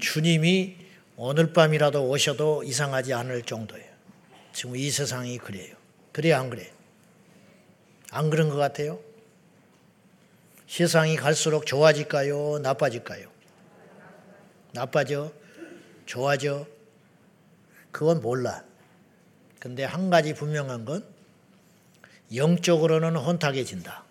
[0.00, 0.76] 주님이
[1.16, 3.90] 오늘 밤이라도 오셔도 이상하지 않을 정도예요.
[4.52, 5.74] 지금 이 세상이 그래요.
[6.12, 6.70] 그래요, 안 그래요?
[8.10, 9.00] 안 그런 것 같아요?
[10.66, 12.58] 세상이 갈수록 좋아질까요?
[12.60, 13.30] 나빠질까요?
[14.72, 15.32] 나빠져?
[16.06, 16.66] 좋아져?
[17.90, 18.64] 그건 몰라.
[19.58, 21.04] 근데 한 가지 분명한 건
[22.34, 24.04] 영적으로는 혼탁해진다.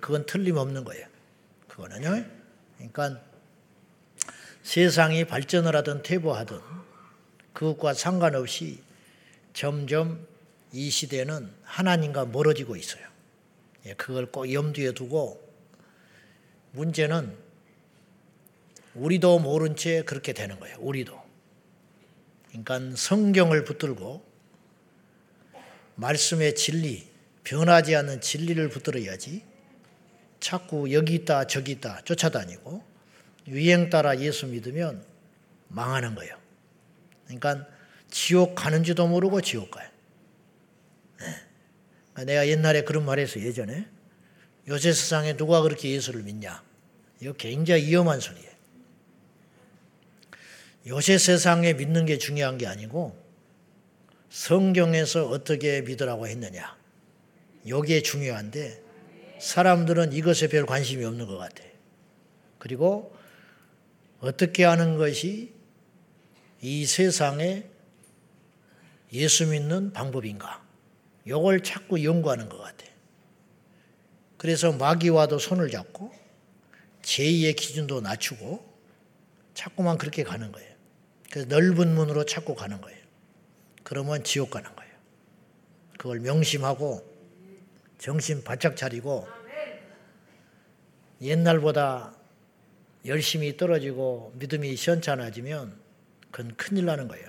[0.00, 1.06] 그건 틀림없는 거예요.
[1.68, 2.24] 그거는요.
[2.76, 3.20] 그러니까
[4.62, 6.58] 세상이 발전을 하든 퇴보하든
[7.52, 8.82] 그것과 상관없이
[9.52, 10.26] 점점
[10.72, 13.06] 이 시대는 하나님과 멀어지고 있어요.
[13.86, 15.42] 예, 그걸 꼭 염두에 두고
[16.72, 17.36] 문제는
[18.94, 20.76] 우리도 모른 채 그렇게 되는 거예요.
[20.80, 21.20] 우리도.
[22.48, 24.24] 그러니까 성경을 붙들고
[25.96, 27.06] 말씀의 진리,
[27.44, 29.42] 변하지 않는 진리를 붙들어야지
[30.40, 32.91] 자꾸 여기 있다 저기 있다 쫓아다니고
[33.48, 35.04] 유행 따라 예수 믿으면
[35.68, 36.36] 망하는 거예요.
[37.24, 37.66] 그러니까
[38.10, 39.88] 지옥 가는지도 모르고 지옥 가요.
[41.20, 42.24] 네.
[42.24, 43.86] 내가 옛날에 그런 말 했어 예전에
[44.68, 46.62] 요새 세상에 누가 그렇게 예수를 믿냐?
[47.20, 48.52] 이거 굉장히 위험한 소리예요.
[50.86, 53.16] 요새 세상에 믿는 게 중요한 게 아니고
[54.30, 56.76] 성경에서 어떻게 믿으라고 했느냐.
[57.64, 58.82] 이게 중요한데
[59.38, 61.70] 사람들은 이것에 별 관심이 없는 것 같아요.
[62.58, 63.14] 그리고
[64.22, 65.52] 어떻게 하는 것이
[66.60, 67.64] 이 세상에
[69.12, 70.64] 예수 믿는 방법인가?
[71.26, 72.90] 이걸 자꾸 연구하는 것 같아요.
[74.36, 76.14] 그래서 마귀와도 손을 잡고
[77.02, 78.64] 제2의 기준도 낮추고
[79.54, 80.72] 자꾸만 그렇게 가는 거예요.
[81.28, 82.98] 그래서 넓은 문으로 자꾸 가는 거예요.
[83.82, 84.92] 그러면 지옥 가는 거예요.
[85.98, 87.04] 그걸 명심하고
[87.98, 89.26] 정신 바짝 차리고
[91.20, 92.21] 옛날보다
[93.06, 95.74] 열심히 떨어지고 믿음이 시원찮아지면
[96.30, 97.26] 그건 큰일 나는 거예요.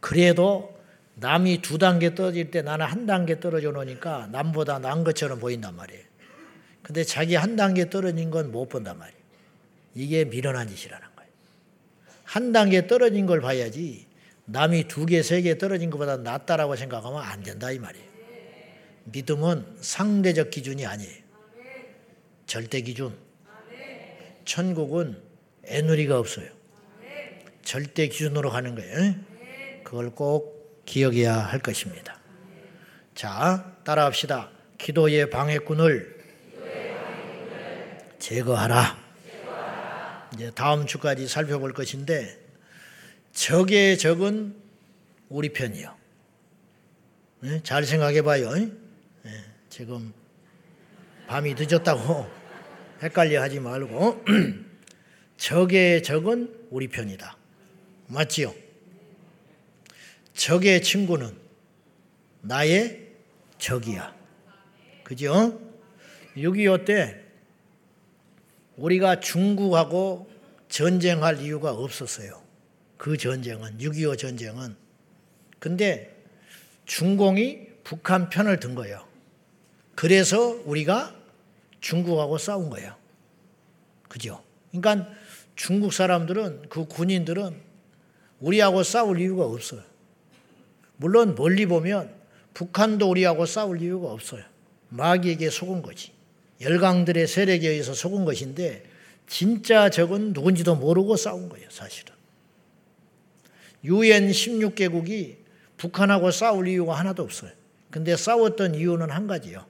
[0.00, 0.76] 그래도
[1.14, 6.04] 남이 두 단계 떨어질 때 나는 한 단계 떨어져 놓으니까 남보다 나은 것처럼 보인단 말이에요.
[6.82, 9.20] 근데 자기 한 단계 떨어진 건 못 본단 말이에요.
[9.94, 11.30] 이게 미련한 짓이라는 거예요.
[12.24, 14.06] 한 단계 떨어진 걸 봐야지
[14.44, 18.06] 남이 두 개, 세 개 떨어진 것보다 낫다라고 생각하면 안 된다 이 말이에요.
[19.04, 21.24] 믿음은 상대적 기준이 아니에요.
[22.46, 23.16] 절대 기준.
[24.46, 25.20] 천국은
[25.66, 26.48] 애누리가 없어요.
[27.62, 29.14] 절대 기준으로 가는 거예요.
[29.84, 32.18] 그걸 꼭 기억해야 할 것입니다.
[33.14, 34.50] 자, 따라합시다.
[34.78, 36.16] 기도의 방해꾼을
[38.18, 39.04] 제거하라.
[40.34, 42.38] 이제 다음 주까지 살펴볼 것인데
[43.32, 44.54] 적의 적은
[45.28, 45.94] 우리 편이요.
[47.62, 48.50] 잘 생각해 봐요.
[49.68, 50.12] 지금
[51.26, 52.35] 밤이 늦었다고
[53.02, 54.24] 헷갈려 하지 말고
[55.36, 57.36] 적의 적은 우리 편이다.
[58.08, 58.54] 맞지요?
[60.34, 61.36] 적의 친구는
[62.42, 63.06] 나의
[63.58, 64.14] 적이야.
[65.02, 65.60] 그죠?
[66.36, 67.20] 6.25때
[68.76, 70.30] 우리가 중국하고
[70.68, 72.42] 전쟁할 이유가 없었어요.
[72.96, 74.76] 그 전쟁은, 6.25 전쟁은.
[75.58, 76.14] 근데
[76.84, 79.06] 중공이 북한 편을 든 거예요.
[79.94, 81.15] 그래서 우리가
[81.86, 82.96] 중국하고 싸운 거예요.
[84.08, 84.42] 그죠?
[84.72, 85.08] 그러니까
[85.54, 87.54] 중국 사람들은, 그 군인들은
[88.40, 89.82] 우리하고 싸울 이유가 없어요.
[90.96, 92.12] 물론 멀리 보면
[92.54, 94.42] 북한도 우리하고 싸울 이유가 없어요.
[94.88, 96.12] 마귀에게 속은 거지.
[96.60, 98.84] 열강들의 세력에 의해서 속은 것인데
[99.28, 102.14] 진짜 적은 누군지도 모르고 싸운 거예요, 사실은.
[103.84, 105.36] 유엔 16개국이
[105.76, 107.52] 북한하고 싸울 이유가 하나도 없어요.
[107.90, 109.64] 근데 싸웠던 이유는 한 가지요.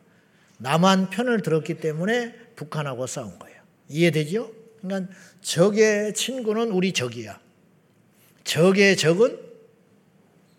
[0.58, 3.60] 남한 편을 들었기 때문에 북한하고 싸운 거예요.
[3.88, 4.52] 이해되죠?
[4.80, 5.12] 그러니까
[5.42, 7.38] 적의 친구는 우리 적이야.
[8.44, 9.40] 적의 적은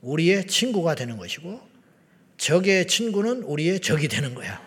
[0.02, 1.60] 우리의 친구가 되는 것이고
[2.38, 4.62] 적의 친구는 우리의 적이 되는 거야.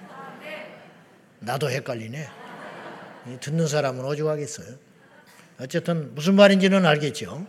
[1.38, 2.28] 나도 헷갈리네.
[3.40, 4.76] 듣는 사람은 오죽하겠어요.
[5.60, 7.46] 어쨌든 무슨 말인지는 알겠죠.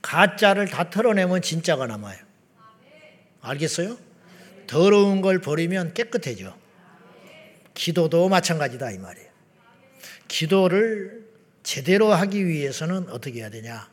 [0.00, 2.18] 가짜를 다 털어내면 진짜가 남아요.
[3.40, 3.98] 알겠어요?
[4.68, 6.56] 더러운 걸 버리면 깨끗해져.
[7.74, 9.28] 기도도 마찬가지다 이 말이에요.
[10.28, 11.26] 기도를
[11.62, 13.90] 제대로 하기 위해서는 어떻게 해야 되냐?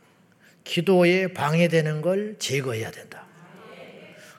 [0.63, 3.25] 기도에 방해되는 걸 제거해야 된다.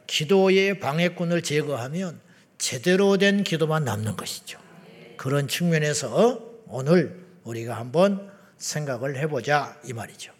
[0.07, 2.21] 기도의 방해꾼을 제거하면
[2.59, 4.59] 제대로 된 기도만 남는 것이죠.
[5.17, 10.33] 그런 측면에서 오늘 우리가 한번 생각을 해보자 이 말이죠.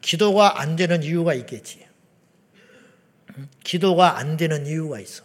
[0.00, 1.86] 기도가 안 되는 이유가 있겠지.
[3.62, 5.23] 기도가 안 되는 이유가 있어.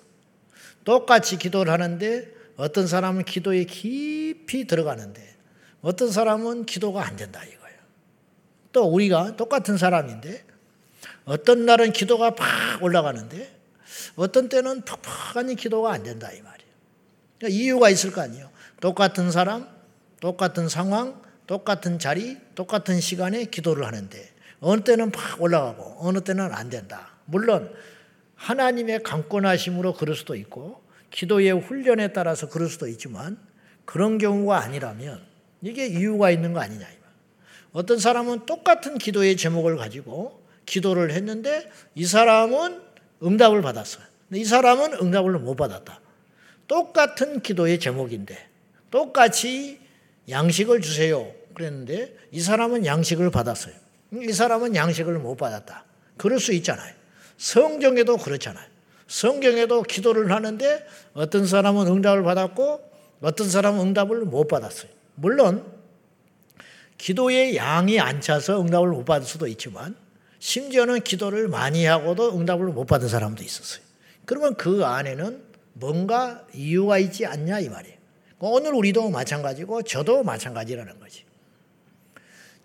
[0.84, 5.36] 똑같이 기도를 하는데 어떤 사람은 기도에 깊이 들어가는데
[5.82, 7.80] 어떤 사람은 기도가 안 된다 이거예요.
[8.72, 10.44] 또 우리가 똑같은 사람인데
[11.26, 13.60] 어떤 날은 기도가 팍 올라가는데
[14.16, 16.72] 어떤 때는 퍽퍽하니 기도가 안 된다 이 말이에요.
[17.38, 18.50] 그러니까 이유가 있을 거 아니에요.
[18.82, 19.68] 똑같은 사람,
[20.20, 24.30] 똑같은 상황, 똑같은 자리, 똑같은 시간에 기도를 하는데
[24.60, 27.12] 어느 때는 팍 올라가고 어느 때는 안 된다.
[27.26, 27.74] 물론
[28.40, 30.82] 하나님의 강권하심으로 그럴 수도 있고
[31.12, 33.38] 기도의 훈련에 따라서 그럴 수도 있지만
[33.86, 35.22] 그런 경우가 아니라면
[35.62, 36.88] 이게 이유가 있는 거 아니냐.
[37.72, 42.82] 어떤 사람은 똑같은 기도의 제목을 가지고 기도를 했는데 이 사람은
[43.22, 44.06] 응답을 받았어요.
[44.34, 46.00] 이 사람은 응답을 못 받았다.
[46.68, 48.48] 똑같은 기도의 제목인데
[48.90, 49.80] 똑같이
[50.30, 51.32] 양식을 주세요.
[51.54, 53.74] 그랬는데 이 사람은 양식을 받았어요.
[54.14, 55.86] 이 사람은 양식을 못 받았다.
[56.18, 56.99] 그럴 수 있잖아요.
[57.40, 58.68] 성경에도 그렇잖아요.
[59.08, 62.82] 성경에도 기도를 하는데 어떤 사람은 응답을 받았고
[63.22, 64.92] 어떤 사람은 응답을 못 받았어요.
[65.16, 65.66] 물론
[66.98, 69.96] 기도의 양이 안 차서 응답을 못 받을 수도 있지만
[70.40, 73.84] 심지어는 기도를 많이 하고도 응답을 못 받은 사람도 있었어요.
[74.26, 75.42] 그러면 그 안에는
[75.74, 77.98] 뭔가 이유가 있지 않냐 이 말이에요.
[78.40, 81.24] 오늘 우리도 마찬가지고 저도 마찬가지라는 거지.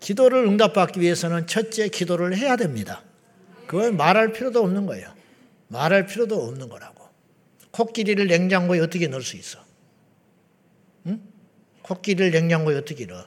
[0.01, 3.01] 기도를 응답받기 위해서는 첫째 기도를 해야 됩니다.
[3.67, 5.13] 그건 말할 필요도 없는 거예요.
[5.67, 7.05] 말할 필요도 없는 거라고.
[7.71, 9.59] 코끼리를 냉장고에 어떻게 넣을 수 있어?
[11.07, 11.21] 응?
[11.81, 13.25] 코끼리를 냉장고에 어떻게 넣어?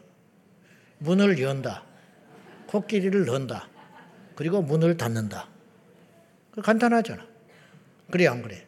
[0.99, 1.85] 문을 연다.
[2.67, 3.69] 코끼리를 넣는다.
[4.35, 5.49] 그리고 문을 닫는다.
[6.63, 7.27] 간단하잖아.
[8.11, 8.65] 그래, 안 그래?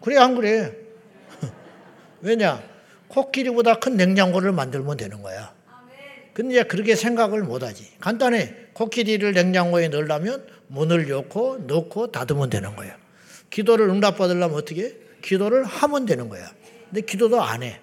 [0.00, 0.74] 그래, 안 그래?
[2.22, 2.62] 왜냐?
[3.08, 5.54] 코끼리보다 큰 냉장고를 만들면 되는 거야.
[6.32, 7.90] 근데 그렇게 생각을 못 하지.
[7.98, 8.54] 간단해.
[8.72, 12.96] 코끼리를 냉장고에 넣으려면 문을 넣고 넣고 닫으면 되는 거야.
[13.50, 14.96] 기도를 응답받으려면 어떻게?
[15.22, 16.50] 기도를 하면 되는 거야.
[16.88, 17.80] 근데 기도도 안 해.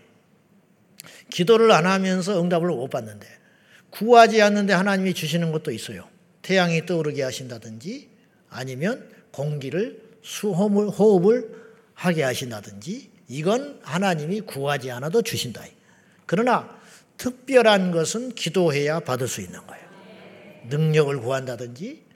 [1.30, 3.28] 기도를 안 하면서 응답을 못 받는데
[3.90, 6.08] 구하지 않는데 하나님이 주시는 것도 있어요.
[6.42, 8.10] 태양이 떠오르게 하신다든지
[8.50, 15.64] 아니면 공기를 수호흡을 호흡을 하게 하신다든지 이건 하나님이 구하지 않아도 주신다.
[16.26, 16.78] 그러나
[17.18, 19.86] 특별한 것은 기도해야 받을 수 있는 거예요.
[20.70, 22.07] 능력을 구한다든지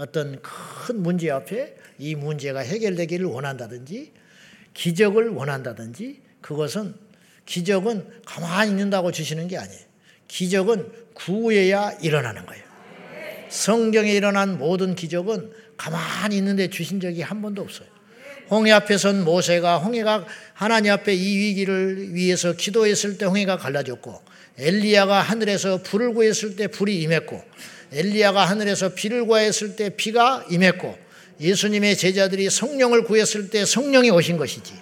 [0.00, 4.12] 어떤 큰 문제 앞에 이 문제가 해결되기를 원한다든지
[4.72, 6.94] 기적을 원한다든지 그것은
[7.44, 9.80] 기적은 가만히 있는다고 주시는 게 아니에요.
[10.26, 12.64] 기적은 구해야 일어나는 거예요.
[13.50, 17.88] 성경에 일어난 모든 기적은 가만히 있는데 주신 적이 한 번도 없어요.
[18.48, 20.24] 홍해 앞에 선 모세가 홍해가
[20.54, 24.22] 하나님 앞에 이 위기를 위해서 기도했을 때 홍해가 갈라졌고
[24.56, 27.44] 엘리야가 하늘에서 불을 구했을 때 불이 임했고
[27.92, 30.98] 엘리야가 하늘에서 비를 구했을 때 비가 임했고
[31.40, 34.74] 예수님의 제자들이 성령을 구했을 때 성령이 오신 것이지.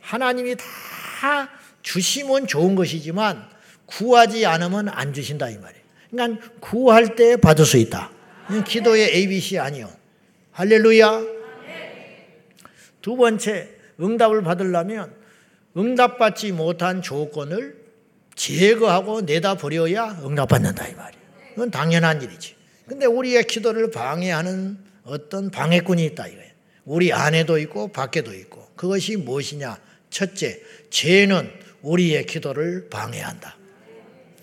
[0.00, 1.48] 하나님이 다
[1.82, 3.48] 주시면 좋은 것이지만
[3.86, 5.84] 구하지 않으면 안 주신다 이 말이에요.
[6.10, 8.10] 그러니까 구할 때 받을 수 있다.
[8.66, 9.90] 기도의 ABC 아니요.
[10.52, 11.22] 할렐루야.
[13.00, 13.68] 두 번째
[14.00, 15.14] 응답을 받으려면
[15.76, 17.76] 응답받지 못한 조건을
[18.34, 21.23] 제거하고 내다 버려야 응답받는다 이 말이에요.
[21.54, 22.56] 그건 당연한 일이지.
[22.86, 26.50] 근데 우리의 기도를 방해하는 어떤 방해꾼이 있다 이거예요.
[26.84, 29.78] 우리 안에도 있고 밖에도 있고 그것이 무엇이냐?
[30.10, 30.60] 첫째,
[30.90, 31.50] 죄는
[31.82, 33.56] 우리의 기도를 방해한다.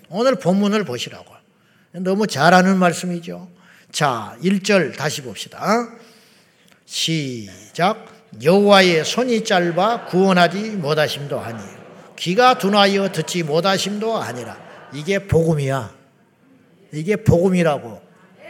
[0.09, 1.31] 오늘 본문을 보시라고.
[1.93, 3.49] 너무 잘하는 말씀이죠.
[3.91, 5.89] 자, 1절 다시 봅시다.
[6.85, 8.07] 시작.
[8.41, 11.81] 여호와의 손이 짧아 구원하지 못하심도 아니요
[12.15, 14.57] 귀가 둔하여 듣지 못하심도 아니라
[14.93, 16.00] 이게 복음이야.
[16.93, 18.01] 이게 복음이라고.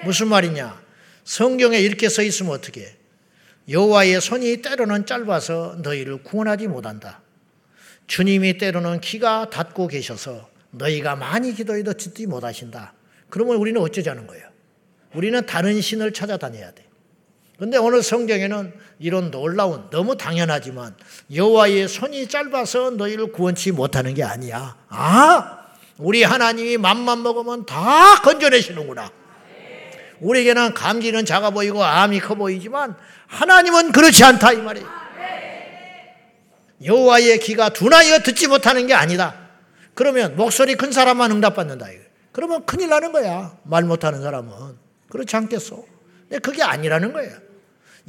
[0.03, 0.81] 무슨 말이냐?
[1.24, 2.95] 성경에 이렇게 써 있으면 어떻게?
[3.69, 7.21] 여호와의 손이 때로는 짧아서 너희를 구원하지 못한다.
[8.07, 12.93] 주님이 때로는 귀가 닫고 계셔서 너희가 많이 기도해도 듣지 못하신다.
[13.29, 14.45] 그러면 우리는 어쩌자는 거예요?
[15.13, 16.86] 우리는 다른 신을 찾아다녀야 돼.
[17.57, 20.95] 근데 오늘 성경에는 이런 놀라운 너무 당연하지만
[21.33, 24.75] 여호와의 손이 짧아서 너희를 구원치 못하는 게 아니야.
[24.89, 25.60] 아,
[26.01, 29.12] 우리 하나님이 맘만 먹으면 다 건져내시는구나.
[30.20, 32.96] 우리에게는 감기는 작아 보이고 암이 커 보이지만
[33.27, 34.88] 하나님은 그렇지 않다 이 말이에요.
[36.84, 39.36] 여호와의 귀가 둔하여 듣지 못하는 게 아니다.
[39.93, 41.86] 그러면 목소리 큰 사람만 응답받는다.
[42.31, 43.55] 그러면 큰일 나는 거야.
[43.63, 44.51] 말 못하는 사람은
[45.10, 45.86] 그렇지 않겠소?
[46.27, 47.31] 근데 그게 아니라는 거예요.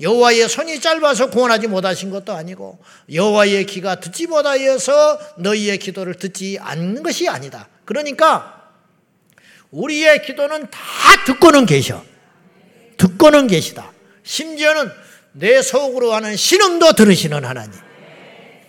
[0.00, 2.78] 여호와의 손이 짧아서 구원하지 못하신 것도 아니고
[3.12, 7.68] 여호와의 귀가 듣지 못하여서 너희의 기도를 듣지 않는 것이 아니다.
[7.92, 8.70] 그러니까
[9.70, 10.80] 우리의 기도는 다
[11.26, 12.02] 듣고는 계셔.
[12.96, 13.92] 듣고는 계시다.
[14.22, 14.90] 심지어는
[15.32, 17.72] 내 속으로 하는 신음도 들으시는 하나님.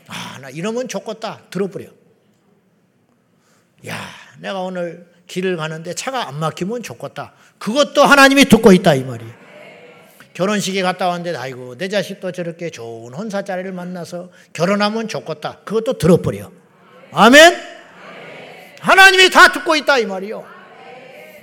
[0.07, 1.43] 아, 나 이러면 좋겠다.
[1.49, 1.87] 들어버려.
[3.87, 3.97] 야,
[4.39, 7.33] 내가 오늘 길을 가는데 차가 안 막히면 좋겠다.
[7.59, 9.33] 그것도 하나님이 듣고 있다 이 말이에요.
[10.33, 15.59] 결혼식에 갔다 왔는데 아이고 내 자식도 저렇게 좋은 혼사자리를 만나서 결혼하면 좋겠다.
[15.63, 16.51] 그것도 들어버려.
[17.11, 17.72] 아멘.
[18.83, 20.45] 하나님이 다 듣고 있다 이 말이요.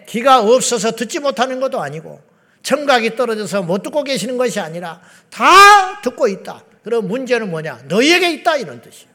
[0.06, 2.20] 귀가 없어서 듣지 못하는 것도 아니고
[2.62, 6.62] 청각이 떨어져서 못 듣고 계시는 것이 아니라 다 듣고 있다.
[6.84, 7.80] 그럼 문제는 뭐냐?
[7.84, 9.08] 너희에게 있다 이런 뜻이요.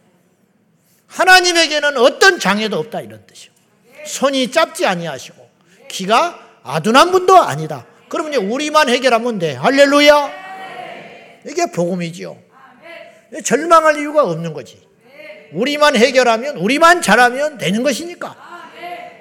[1.05, 3.51] 하나님에게는 어떤 장애도 없다 이런 뜻이요.
[4.07, 5.47] 손이 짧지 아니하시고
[5.89, 7.85] 귀가 아둔한 분도 아니다.
[8.09, 9.53] 그러면 우리만 해결하면 돼.
[9.53, 10.31] 할렐루야.
[11.45, 12.37] 이게 복음이지요.
[13.43, 14.84] 절망할 이유가 없는 거지.
[15.53, 18.35] 우리만 해결하면 우리만 잘하면 되는 것이니까.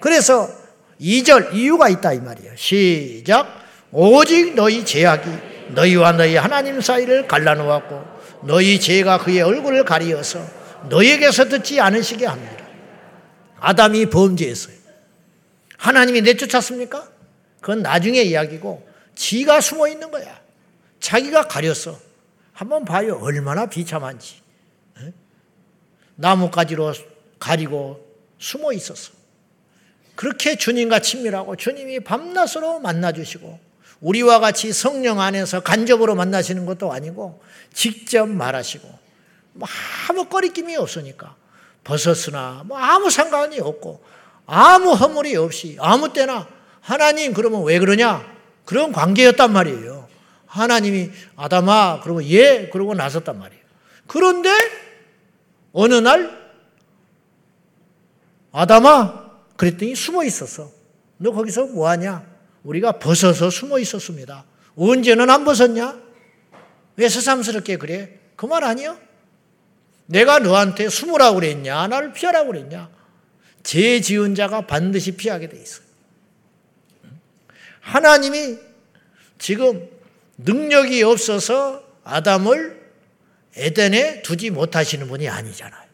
[0.01, 0.49] 그래서
[1.01, 2.57] 2절 이유가 있다 이 말이에요.
[2.57, 3.63] 시작.
[3.91, 5.29] 오직 너희 죄악이
[5.69, 8.05] 너희와 너희 하나님 사이를 갈라놓았고
[8.43, 10.45] 너희 죄가 그의 얼굴을 가리어서
[10.89, 12.65] 너희에게서 듣지 않으시게 합니다.
[13.59, 14.75] 아담이 범죄했어요.
[15.79, 17.09] 하나님이 내쫓았습니까?
[17.61, 20.39] 그건 나중에 이야기고 지가 숨어 있는 거야.
[21.01, 21.99] 자기가 가렸어.
[22.53, 23.19] 한번 봐요.
[23.23, 24.44] 얼마나 비참한지.
[26.17, 26.93] 나뭇가지로
[27.39, 28.05] 가리고
[28.39, 29.13] 숨어 있었어.
[30.15, 33.59] 그렇게 주님과 친밀하고 주님이 밤낮으로 만나주시고
[34.01, 37.43] 우리와 같이 성령 안에서 간접으로 만나시는 것도 아니고
[37.73, 38.87] 직접 말하시고
[39.55, 39.69] 뭐
[40.09, 41.37] 아무 꺼리낌이 없으니까
[41.83, 44.05] 버섯이나 뭐 아무 상관이 없고
[44.47, 46.47] 아무 허물이 없이 아무 때나
[46.81, 48.35] 하나님 그러면 왜 그러냐?
[48.65, 50.09] 그런 관계였단 말이에요.
[50.47, 53.63] 하나님이 아담아 그러고 예 그러고 나섰단 말이에요.
[54.07, 54.51] 그런데
[55.75, 56.43] 어느 날
[58.53, 60.71] 아담아 그랬더니 숨어 있었어.
[61.19, 62.25] 너 거기서 뭐 하냐?
[62.63, 64.45] 우리가 벗어서 숨어 있었습니다.
[64.77, 66.01] 언제는 안 벗었냐?
[66.97, 68.21] 왜 새삼스럽게 그래?
[68.37, 68.99] 그 말 아니요?
[70.07, 71.89] 내가 너한테 숨으라고 그랬냐?
[71.89, 72.89] 나를 피하라고 그랬냐?
[73.65, 75.85] 죄 지은 자가 반드시 피하게 돼 있어요.
[77.81, 78.59] 하나님이
[79.39, 79.89] 지금
[80.39, 82.84] 능력이 없어서 아담을
[83.57, 85.85] 에덴에 두지 못하시는 분이 아니잖아요.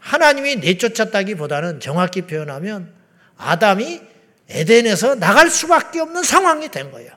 [0.00, 2.94] 하나님이 내쫓았다기보다는 정확히 표현하면
[3.36, 4.00] 아담이
[4.48, 7.10] 에덴에서 나갈 수밖에 없는 상황이 된 거예요.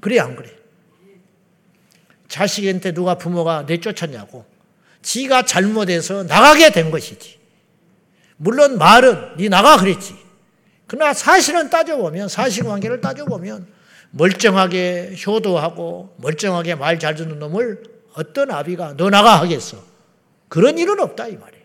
[0.00, 0.50] 그래, 안 그래?
[2.28, 4.46] 자식한테 누가 부모가 내쫓았냐고.
[5.02, 7.40] 지가 잘못해서 나가게 된 것이지.
[8.36, 10.16] 물론 말은 네 나가 그랬지.
[10.86, 13.66] 그러나 사실은 따져보면 사실관계를 따져보면
[14.12, 17.82] 멀쩡하게 효도하고 멀쩡하게 말 잘 듣는 놈을
[18.14, 19.82] 어떤 아비가 너 나가 하겠어.
[20.48, 21.64] 그런 일은 없다 이 말이에요.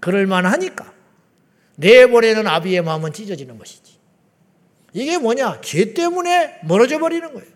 [0.00, 0.92] 그럴 만 하니까
[1.76, 3.98] 내보내는 아비의 마음은 찢어지는 것이지.
[4.92, 5.60] 이게 뭐냐?
[5.60, 7.48] 죄 때문에 멀어져 버리는 거예요.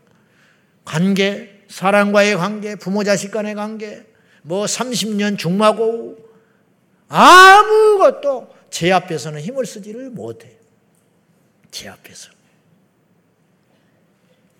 [0.84, 4.04] 관계, 사랑과의 관계, 부모 자식 간의 관계,
[4.42, 6.18] 뭐 30년 중마고
[7.08, 10.56] 아무것도 제 앞에서는 힘을 쓰지를 못해.
[11.70, 12.30] 제 앞에서.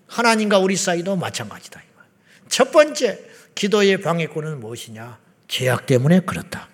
[0.09, 1.81] 하나님과 우리 사이도 마찬가지다.
[2.49, 3.23] 첫 번째,
[3.55, 5.19] 기도의 방해꾼은 무엇이냐?
[5.47, 6.67] 죄악 때문에 그렇다.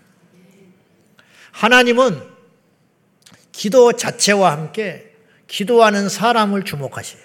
[1.52, 2.22] 하나님은
[3.52, 5.14] 기도 자체와 함께
[5.48, 7.22] 기도하는 사람을 주목하세요.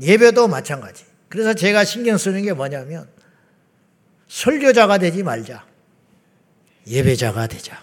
[0.00, 1.04] 예배도 마찬가지.
[1.28, 3.08] 그래서 제가 신경 쓰는 게 뭐냐면
[4.28, 5.66] 설교자가 되지 말자.
[6.86, 7.82] 예배자가 되자.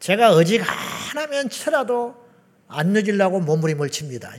[0.00, 2.14] 제가 어지간하면 쳐라도
[2.68, 4.34] 안 늦으려고 몸부림을 칩니다.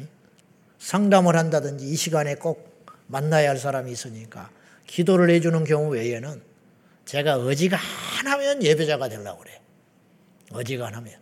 [0.86, 4.52] 상담을 한다든지 이 시간에 꼭 만나야 할 사람이 있으니까
[4.86, 6.44] 기도를 해주는 경우 외에는
[7.06, 9.60] 제가 어지간하면 예배자가 되려고 그래.
[10.52, 11.16] 어지간하면.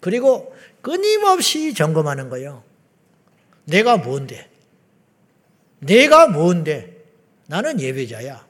[0.00, 2.64] 그리고 끊임없이 점검하는 거예요.
[3.64, 4.50] 내가 뭔데?
[5.78, 7.04] 내가 뭔데?
[7.46, 8.44] 나는 예배자야.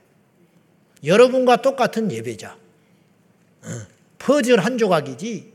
[1.04, 2.56] 여러분과 똑같은 예배자.
[4.18, 5.52] 퍼즐 한 조각이지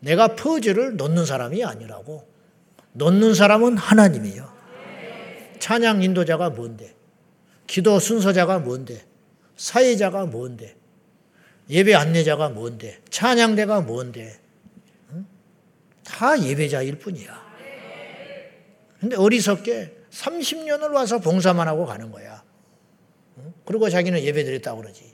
[0.00, 2.31] 내가 퍼즐을 놓는 사람이 아니라고.
[2.92, 4.52] 놓는 사람은 하나님이에요.
[5.58, 6.94] 찬양 인도자가 뭔데?
[7.66, 9.04] 기도 순서자가 뭔데?
[9.56, 10.76] 사회자가 뭔데?
[11.70, 13.00] 예배 안내자가 뭔데?
[13.10, 14.38] 찬양대가 뭔데?
[16.04, 17.52] 다 예배자일 뿐이야.
[19.00, 22.42] 근데 어리석게 30년을 와서 봉사만 하고 가는 거야.
[23.64, 25.12] 그리고 자기는 예배 드렸다고 그러지.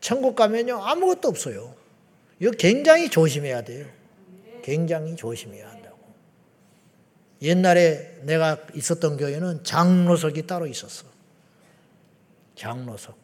[0.00, 1.74] 천국 가면요, 아무것도 없어요.
[2.40, 3.86] 이거 굉장히 조심해야 돼요.
[4.62, 5.77] 굉장히 조심해야 한다고.
[7.42, 11.06] 옛날에 내가 있었던 교회는 장로석이 따로 있었어.
[12.56, 13.16] 장로석.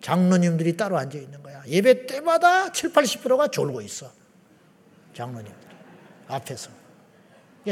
[0.00, 1.62] 장로님들이 따로 앉아 있는 거야.
[1.66, 4.10] 예배 때마다 7, 80%가 졸고 있어.
[5.14, 5.68] 장로님들.
[6.28, 6.70] 앞에서.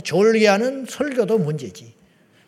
[0.03, 1.95] 졸게 하는 설교도 문제지.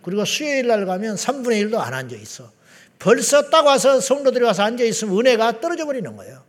[0.02, 2.52] 그리고 수요일 날 가면 3분의 1도 안 앉아 있어.
[2.98, 6.44] 벌써 딱 와서 성도들이 와서 앉아 있으면 은혜가 떨어져 버리는 거예요.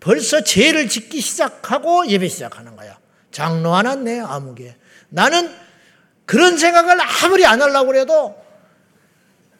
[0.00, 2.98] 벌써 죄를 짓기 시작하고 예배 시작하는 거야.
[3.30, 4.76] 장로 안 왔네, 아무개.
[5.08, 5.50] 나는
[6.28, 8.38] 그런 생각을 아무리 안 하려고 그래도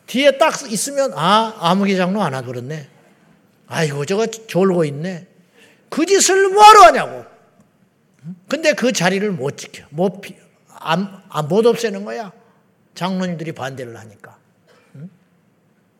[0.07, 2.91] 뒤에 딱 있으면, 아, 아무개 장로 안 와도 그렇네.
[3.69, 5.27] 아이고, 저거 졸고 있네.
[5.89, 7.25] 그 짓을 뭐하러 하냐고.
[8.49, 9.87] 근데 그 자리를 못 지켜.
[9.89, 10.21] 못,
[10.69, 12.33] 안, 안, 못 없애는 거야.
[12.95, 14.37] 장로님들이 반대를 하니까.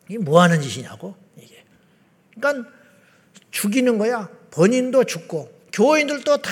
[0.07, 1.65] 이게 뭐 하는 짓이냐고, 이게.
[2.35, 2.71] 그러니까
[3.51, 4.29] 죽이는 거야.
[4.51, 6.51] 본인도 죽고, 교인들도 다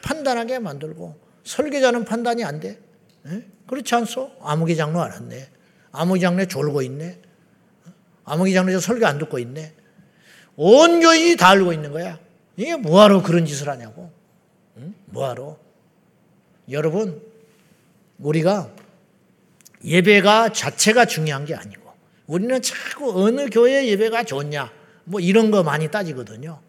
[0.00, 2.87] 판단하게 만들고, 설계자는 판단이 안 돼.
[3.28, 3.44] 에?
[3.66, 4.32] 그렇지 않소?
[4.40, 5.48] 아무개 장로 안 왔네.
[5.92, 7.20] 아무개 장로 졸고 있네.
[8.24, 9.74] 아무개 장로 저 설교 안 듣고 있네.
[10.56, 12.18] 온 교인이 다 알고 있는 거야.
[12.56, 14.10] 이게 뭐하러 그런 짓을 하냐고.
[14.78, 14.94] 응?
[15.06, 15.56] 뭐하러?
[16.70, 17.22] 여러분,
[18.18, 18.70] 우리가
[19.84, 21.92] 예배가 자체가 중요한 게 아니고,
[22.26, 24.72] 우리는 자꾸 어느 교회 예배가 좋냐,
[25.04, 26.60] 뭐 이런 거 많이 따지거든요.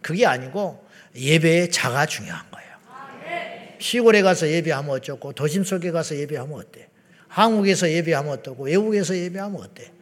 [0.00, 2.47] 그게 아니고 예배의 자가 중요한.
[3.78, 6.88] 시골에 가서 예배하면 어쩌고, 도심 속에 가서 예배하면 어때?
[7.28, 9.92] 한국에서 예배하면 어떻고, 외국에서 예배하면 어때?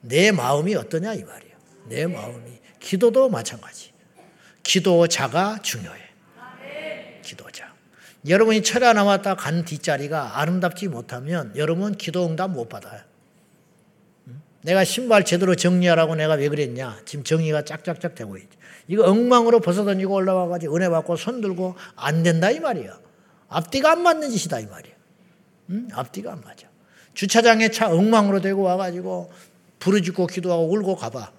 [0.00, 1.54] 내 마음이 어떠냐 이 말이에요.
[1.88, 2.60] 내 마음이.
[2.78, 3.92] 기도도 마찬가지.
[4.62, 6.00] 기도자가 중요해.
[7.22, 7.72] 기도자.
[8.26, 13.00] 여러분이 철야 나왔다 간 뒷자리가 아름답지 못하면 여러분 기도 응답 못 받아요.
[14.62, 17.00] 내가 신발 제대로 정리하라고 내가 왜 그랬냐.
[17.04, 18.48] 지금 정리가 짝짝짝 되고 있지.
[18.88, 22.98] 이거 엉망으로 벗어던지고 올라와가지고 은혜 받고 손 들고 안 된다 이 말이야.
[23.48, 24.94] 앞뒤가 안 맞는 짓이다 이 말이야.
[25.70, 25.88] 응?
[25.92, 26.66] 앞뒤가 안 맞아.
[27.14, 29.30] 주차장에 차 엉망으로 대고 와가지고
[29.78, 31.30] 부르짖고 기도하고 울고 가봐.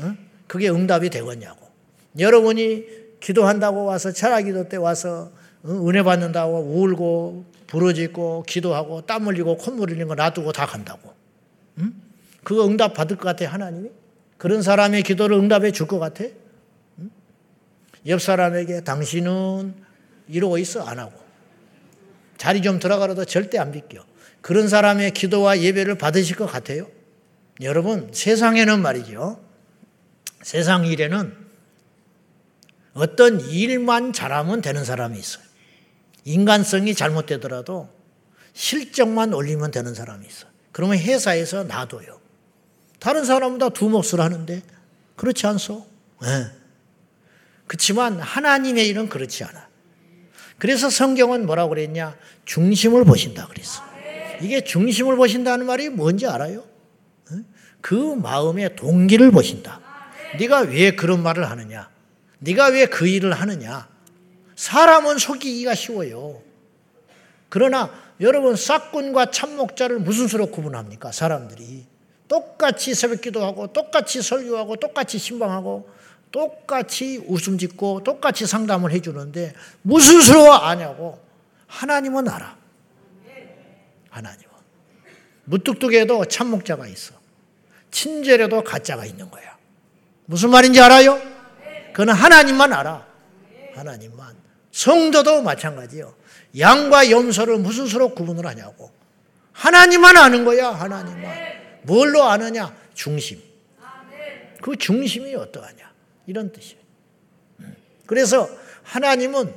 [0.00, 0.18] 응?
[0.46, 1.66] 그게 응답이 되겠냐고.
[2.18, 2.84] 여러분이
[3.20, 5.30] 기도한다고 와서 철학기도 때 와서
[5.64, 11.12] 은혜 받는다고 울고 부르짖고 기도하고 땀 흘리고 콧물 흘리는 거 놔두고 다 간다고.
[11.78, 11.94] 응?
[12.42, 13.90] 그거 응답 받을 것 같아 하나님이?
[14.36, 16.24] 그런 사람의 기도를 응답해 줄 것 같아?
[16.98, 17.10] 응?
[18.06, 19.74] 옆 사람에게 당신은
[20.28, 21.12] 이러고 있어 안 하고
[22.36, 24.04] 자리 좀 들어가라도 절대 안 비껴.
[24.40, 26.86] 그런 사람의 기도와 예배를 받으실 것 같아요?
[27.60, 29.42] 여러분 세상에는 말이죠.
[30.42, 31.34] 세상 일에는
[32.92, 35.42] 어떤 일만 잘하면 되는 사람이 있어요.
[36.24, 37.88] 인간성이 잘못되더라도
[38.52, 40.50] 실적만 올리면 되는 사람이 있어요.
[40.72, 42.20] 그러면 회사에서 놔둬요.
[42.98, 44.62] 다른 사람보다 두 몫을 하는데
[45.16, 45.86] 그렇지 않소?
[46.22, 46.46] 네.
[47.66, 49.63] 그렇지만 하나님의 일은 그렇지 않아.
[50.58, 52.16] 그래서 성경은 뭐라고 그랬냐?
[52.44, 53.82] 중심을 보신다 그랬어.
[54.40, 56.64] 이게 중심을 보신다는 말이 뭔지 알아요?
[57.80, 59.80] 그 마음의 동기를 보신다.
[60.38, 61.90] 네가 왜 그런 말을 하느냐?
[62.38, 63.88] 네가 왜 그 일을 하느냐?
[64.56, 66.40] 사람은 속이기가 쉬워요.
[67.48, 67.90] 그러나
[68.20, 71.12] 여러분 싹군과 참목자를 무슨 수로 구분합니까?
[71.12, 71.86] 사람들이
[72.28, 75.88] 똑같이 새벽기도 하고 똑같이 설교하고 똑같이 신방하고
[76.34, 81.20] 똑같이 웃음 짓고 똑같이 상담을 해주는데 무슨 수로 아냐고
[81.68, 82.56] 하나님은 알아.
[84.10, 84.50] 하나님은
[85.44, 87.14] 무뚝뚝해도 참목자가 있어.
[87.92, 89.56] 친절해도 가짜가 있는 거야.
[90.24, 91.22] 무슨 말인지 알아요?
[91.92, 93.06] 그는 하나님만 알아.
[93.76, 94.34] 하나님만.
[94.72, 96.16] 성도도 마찬가지요.
[96.58, 98.90] 양과 염소를 무슨 수로 구분을 하냐고.
[99.52, 101.32] 하나님만 아는 거야, 하나님만.
[101.82, 102.74] 뭘로 아느냐?
[102.92, 103.40] 중심.
[104.60, 105.93] 그 중심이 어떠하냐?
[106.26, 106.80] 이런 뜻이에요.
[107.60, 107.76] 음.
[108.06, 108.48] 그래서
[108.82, 109.52] 하나님은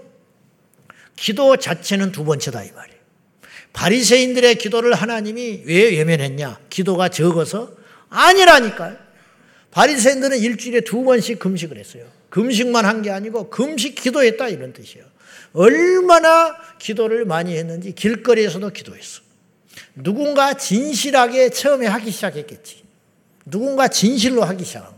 [1.16, 2.98] 기도 자체는 두 번째다 이 말이에요.
[3.74, 6.60] 바리새인들의 기도를 하나님이 왜 외면했냐?
[6.70, 7.72] 기도가 적어서
[8.10, 8.98] 아니라니까요.
[9.72, 12.06] 바리새인들은 일주일에 두 번씩 금식을 했어요.
[12.30, 15.06] 금식만 한 게 아니고 금식 기도했다 이런 뜻이에요.
[15.54, 19.22] 얼마나 기도를 많이 했는지 길거리에서도 기도했어.
[19.96, 22.84] 누군가 진실하게 처음에 하기 시작했겠지.
[23.46, 24.97] 누군가 진실로 하기 시작한.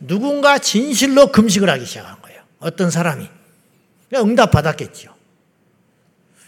[0.00, 2.42] 누군가 진실로 금식을 하기 시작한 거예요.
[2.60, 3.28] 어떤 사람이.
[4.14, 5.14] 응답 받았겠죠.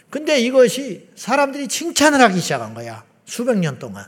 [0.09, 3.03] 근데 이것이 사람들이 칭찬을 하기 시작한 거야.
[3.25, 4.05] 수백 년 동안.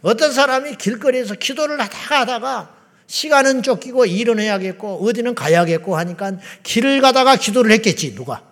[0.00, 2.74] 어떤 사람이 길거리에서 기도를 하다가 하다가
[3.06, 8.42] 시간은 쫓기고 일은 해야겠고 어디는 가야겠고 하니까 길을 가다가 기도를 했겠지 누가.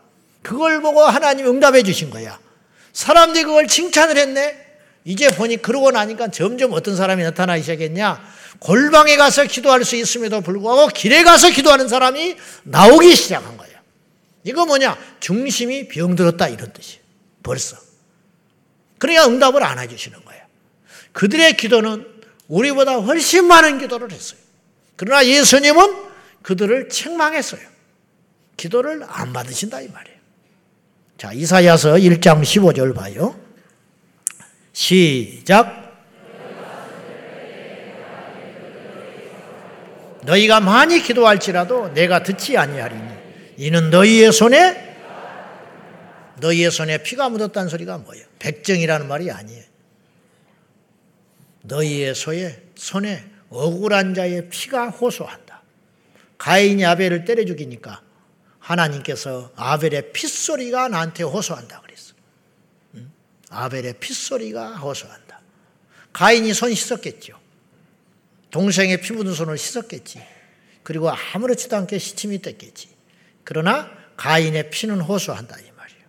[0.42, 2.38] 그걸 보고 하나님 응답해 주신 거야.
[2.92, 4.64] 사람들이 그걸 칭찬을 했네.
[5.05, 8.36] 이제 보니 그러고 나니까 점점 어떤 사람이 나타나기 시작했냐.
[8.59, 13.66] 골방에 가서 기도할 수 있음에도 불구하고 길에 가서 기도하는 사람이 나오기 시작한 거야.
[14.45, 14.97] 이거 뭐냐?
[15.21, 17.03] 중심이 병들었다 이런 뜻이에요.
[17.42, 17.77] 벌써.
[18.99, 20.42] 그러니까 응답을 안 해주시는 거예요.
[21.12, 22.07] 그들의 기도는
[22.49, 24.38] 우리보다 훨씬 많은 기도를 했어요.
[24.97, 26.07] 그러나 예수님은
[26.42, 27.61] 그들을 책망했어요.
[28.57, 30.16] 기도를 안 받으신다 이 말이에요.
[31.19, 33.38] 자, 이사야서 1장 15절 봐요.
[34.73, 35.86] 시작.
[40.27, 43.09] 너희가 많이 기도할지라도 내가 듣지 아니하리니
[43.59, 44.85] 이는 너희의 손에
[46.41, 48.27] 너희의 손에 피가 묻었다는 소리가 뭐예요?
[48.39, 49.65] 백정이라는 말이 아니에요.
[51.62, 55.62] 너희의 소에 손에 억울한 자의 피가 호소한다.
[56.39, 58.03] 가인이 아벨을 때려 죽이니까
[58.59, 62.15] 하나님께서 아벨의 핏소리가 나한테 호소한다 그랬어.
[63.49, 65.41] 아벨의 핏소리가 호소한다.
[66.12, 67.45] 가인이 손 씻었겠죠.
[68.50, 70.22] 동생의 피 묻은 손을 씻었겠지.
[70.82, 72.88] 그리고 아무렇지도 않게 시침이 뗐겠지.
[73.44, 76.02] 그러나 가인의 피는 호소한다 이 말이에요.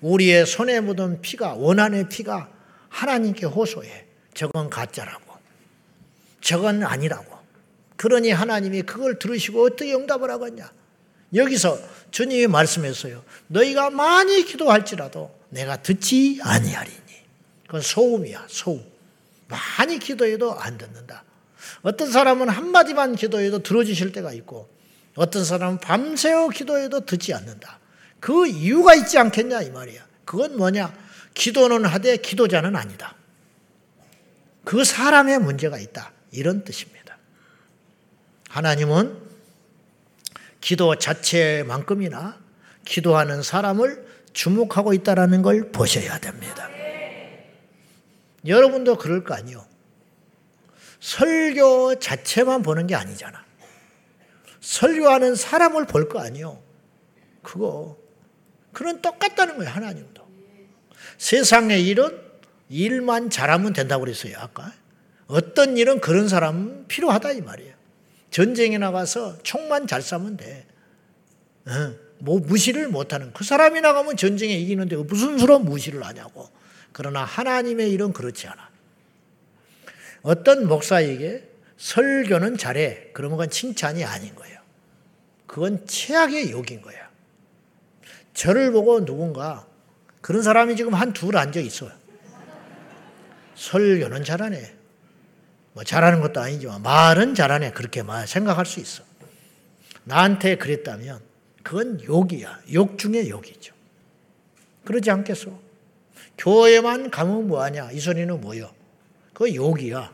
[0.00, 2.50] 우리의 손에 묻은 피가 원한의 피가
[2.88, 4.06] 하나님께 호소해.
[4.34, 5.34] 저건 가짜라고.
[6.40, 7.38] 저건 아니라고.
[7.96, 10.72] 그러니 하나님이 그걸 들으시고 어떻게 응답을 하겠냐?
[11.34, 11.78] 여기서
[12.10, 13.22] 주님이 말씀했어요.
[13.48, 16.98] 너희가 많이 기도할지라도 내가 듣지 아니하리니.
[17.66, 18.84] 그건 소음이야, 소음.
[19.48, 21.24] 많이 기도해도 안 듣는다.
[21.82, 24.68] 어떤 사람은 한마디만 기도해도 들어주실 때가 있고,
[25.14, 27.78] 어떤 사람은 밤새워 기도해도 듣지 않는다.
[28.20, 30.06] 그 이유가 있지 않겠냐, 이 말이야.
[30.24, 30.94] 그건 뭐냐?
[31.34, 33.14] 기도는 하되 기도자는 아니다.
[34.64, 36.12] 그 사람의 문제가 있다.
[36.32, 37.16] 이런 뜻입니다.
[38.48, 39.16] 하나님은
[40.60, 42.38] 기도 자체만큼이나
[42.84, 46.68] 기도하는 사람을 주목하고 있다는 걸 보셔야 됩니다.
[48.46, 49.64] 여러분도 그럴 거 아니요.
[51.00, 53.44] 설교 자체만 보는 게 아니잖아.
[54.60, 56.62] 설교하는 사람을 볼 거 아니요.
[57.42, 57.96] 그거
[58.72, 59.70] 그런 똑같다는 거예요.
[59.70, 60.22] 하나님도.
[61.18, 62.20] 세상의 일은
[62.68, 64.34] 일만 잘하면 된다고 그랬어요.
[64.38, 64.72] 아까.
[65.26, 67.74] 어떤 일은 그런 사람 필요하다 이 말이에요.
[68.30, 70.66] 전쟁에 나가서 총만 잘 쏴면 돼.
[71.66, 76.48] 어, 뭐 무시를 못하는 그 사람이 나가면 전쟁에 이기는데 무슨 수로 무시를 하냐고.
[76.92, 78.69] 그러나 하나님의 일은 그렇지 않아.
[80.22, 83.08] 어떤 목사에게 설교는 잘해.
[83.12, 84.58] 그러면 그건 칭찬이 아닌 거예요.
[85.46, 87.08] 그건 최악의 욕인 거야.
[88.34, 89.66] 저를 보고 누군가
[90.20, 91.90] 그런 사람이 지금 한 둘 앉아 있어요.
[93.54, 94.76] 설교는 잘하네.
[95.72, 97.72] 뭐 잘하는 것도 아니지만 말은 잘하네.
[97.72, 99.02] 그렇게 말 생각할 수 있어.
[100.04, 101.20] 나한테 그랬다면
[101.62, 102.60] 그건 욕이야.
[102.72, 103.74] 욕 중에 욕이죠.
[104.84, 105.58] 그러지 않겠어?
[106.38, 107.90] 교회만 가면 뭐하냐?
[107.92, 108.72] 이 소리는 뭐요?
[109.40, 110.12] 그 욕이야.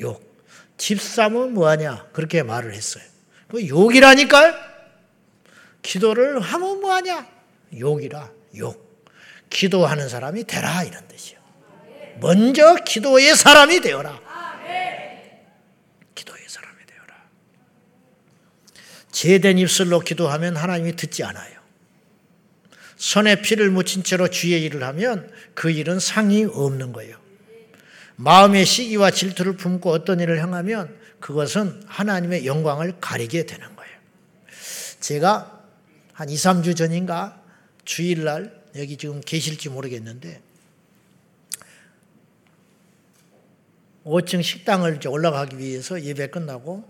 [0.00, 0.34] 욕.
[0.78, 2.06] 집사면 뭐하냐?
[2.14, 3.04] 그렇게 말을 했어요.
[3.48, 4.54] 그 욕이라니까요?
[5.82, 7.28] 기도를 하면 뭐하냐?
[7.78, 9.04] 욕이라, 욕.
[9.50, 11.38] 기도하는 사람이 되라, 이런 뜻이요.
[12.18, 14.18] 먼저 기도의 사람이 되어라.
[16.14, 17.14] 기도의 사람이 되어라.
[19.12, 21.60] 제된 입술로 기도하면 하나님이 듣지 않아요.
[22.96, 27.22] 손에 피를 묻힌 채로 주의 일을 하면 그 일은 상이 없는 거예요.
[28.16, 33.98] 마음의 시기와 질투를 품고 어떤 일을 행하면 그것은 하나님의 영광을 가리게 되는 거예요.
[35.00, 35.62] 제가
[36.12, 37.42] 한 2, 3주 전인가
[37.84, 40.40] 주일날 여기 지금 계실지 모르겠는데
[44.04, 46.84] 5층 식당을 올라가기 위해서 예배 끝나고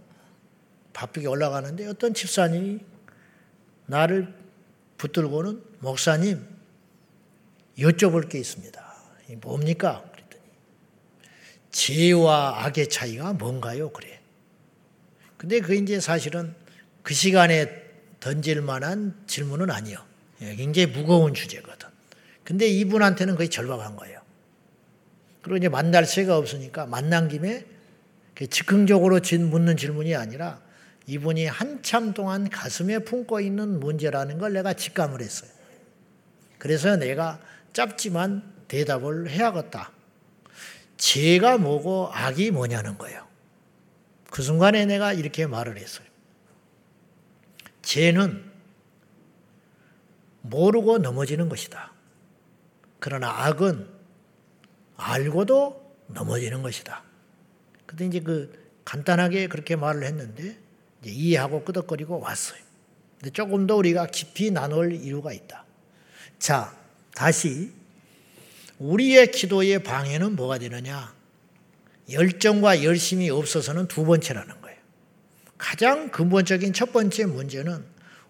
[0.93, 2.81] 바쁘게 올라가는데 어떤 집사님이
[3.87, 4.35] 나를
[4.99, 6.45] 붙들고는 목사님
[7.79, 8.95] 여쭤볼 게 있습니다.
[9.41, 10.05] 뭡니까?
[11.75, 13.91] 죄와 악의 차이가 뭔가요?
[13.91, 14.21] 그래.
[15.37, 16.55] 근데 그 이제 사실은
[17.03, 17.69] 그 시간에
[18.21, 19.99] 던질 만한 질문은 아니요.
[20.41, 21.89] 예, 굉장히 무거운 주제거든.
[22.45, 24.21] 근데 이분한테는 거의 절박한 거예요.
[25.43, 27.67] 그리고 이제 만날 새가 없으니까 만난 김에
[28.49, 30.63] 즉흥적으로 묻는 질문이 아니라
[31.07, 35.51] 이분이 한참 동안 가슴에 품고 있는 문제라는 걸 내가 직감을 했어요.
[36.59, 37.41] 그래서 내가
[37.73, 39.91] 짧지만 대답을 해야겠다.
[40.97, 43.27] 죄가 뭐고 악이 뭐냐는 거예요.
[44.31, 46.07] 그 순간에 내가 이렇게 말을 했어요.
[47.83, 48.51] 죄는
[50.43, 51.93] 모르고 넘어지는 것이다.
[52.99, 53.89] 그러나 악은
[54.97, 57.03] 알고도 넘어지는 것이다.
[57.87, 60.59] 근데 이제 그 간단하게 그렇게 말을 했는데
[61.05, 62.61] 이해하고 끄덕거리고 왔어요.
[63.19, 65.65] 근데 조금 더 우리가 깊이 나눌 이유가 있다.
[66.39, 66.77] 자,
[67.15, 67.73] 다시
[68.79, 71.15] 우리의 기도의 방해는 뭐가 되느냐?
[72.11, 74.79] 열정과 열심이 없어서는 두 번째라는 거예요.
[75.57, 77.85] 가장 근본적인 첫 번째 문제는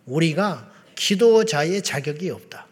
[0.06, 2.66] 우리가 기도자의 자격이 없다.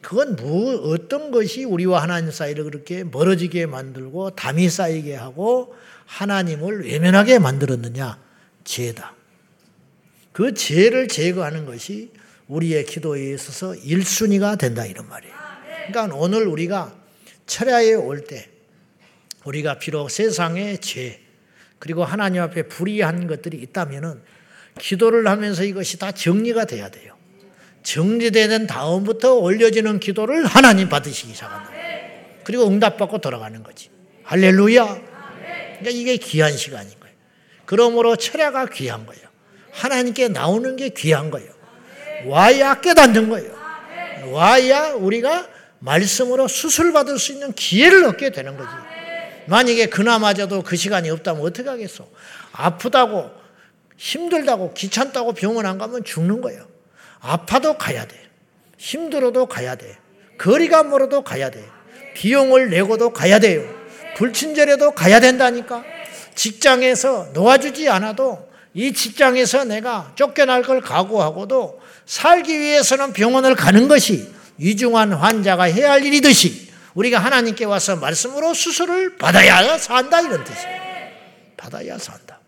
[0.00, 5.74] 그건 뭐 어떤 것이 우리와 하나님 사이를 그렇게 멀어지게 만들고 담이 쌓이게 하고
[6.06, 8.18] 하나님을 외면하게 만들었느냐?
[8.64, 9.14] 죄다.
[10.32, 12.10] 그 죄를 제거하는 것이
[12.48, 15.39] 우리의 기도에 있어서 1순위가 된다 이런 말이에요.
[15.90, 16.94] 그러니까 오늘 우리가
[17.46, 18.48] 철야에 올 때
[19.44, 21.18] 우리가 비록 세상의 죄,
[21.78, 24.20] 그리고 하나님 앞에 불의한 것들이 있다면은
[24.78, 27.16] 기도를 하면서 이것이 다 정리가 돼야 돼요.
[27.82, 31.70] 정리되는 다음부터 올려지는 기도를 하나님 받으시기 시작한다.
[32.44, 33.88] 그리고 응답받고 돌아가는 거지.
[34.24, 34.84] 할렐루야.
[34.84, 37.16] 그러니까 이게 귀한 시간인 거예요.
[37.64, 39.22] 그러므로 철야가 귀한 거예요.
[39.72, 41.50] 하나님께 나오는 게 귀한 거예요.
[42.26, 43.58] 와야 깨닫는 거예요.
[44.32, 45.48] 와야 우리가
[45.80, 48.70] 말씀으로 수술받을 수 있는 기회를 얻게 되는 거지.
[49.46, 52.06] 만약에 그나마저도 그 시간이 없다면 어떻게 하겠어?
[52.52, 53.30] 아프다고,
[53.96, 56.66] 힘들다고, 귀찮다고 병원 안 가면 죽는 거예요.
[57.20, 58.16] 아파도 가야 돼.
[58.78, 59.98] 힘들어도 가야 돼.
[60.38, 61.66] 거리가 멀어도 가야 돼.
[62.14, 63.62] 비용을 내고도 가야 돼요.
[64.16, 65.84] 불친절해도 가야 된다니까.
[66.34, 75.12] 직장에서 놓아주지 않아도 이 직장에서 내가 쫓겨날 걸 각오하고도 살기 위해서는 병원을 가는 것이 위중한
[75.14, 80.80] 환자가 해야 할 일이듯이 우리가 하나님께 와서 말씀으로 수술을 받아야 산다 이런 뜻이에요.
[81.56, 82.38] 받아야 산다.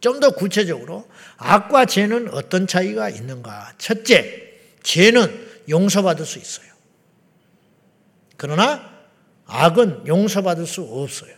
[0.00, 3.74] 좀 더 구체적으로 악과 죄는 어떤 차이가 있는가?
[3.76, 6.66] 첫째, 죄는 용서받을 수 있어요.
[8.38, 8.90] 그러나
[9.46, 11.34] 악은 용서받을 수 없어요.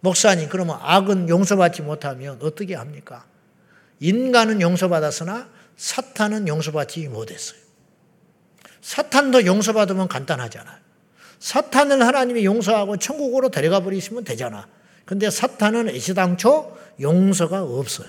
[0.00, 3.26] 목사님, 그러면 악은 용서받지 못하면 어떻게 합니까?
[4.00, 7.61] 인간은 용서받았으나 사탄은 용서받지 못했어요.
[8.82, 10.78] 사탄도 용서받으면 간단하잖아.
[11.38, 14.66] 사탄을 하나님이 용서하고 천국으로 데려가 버리시면 되잖아.
[15.04, 18.08] 근데 사탄은 애시당초 용서가 없어요.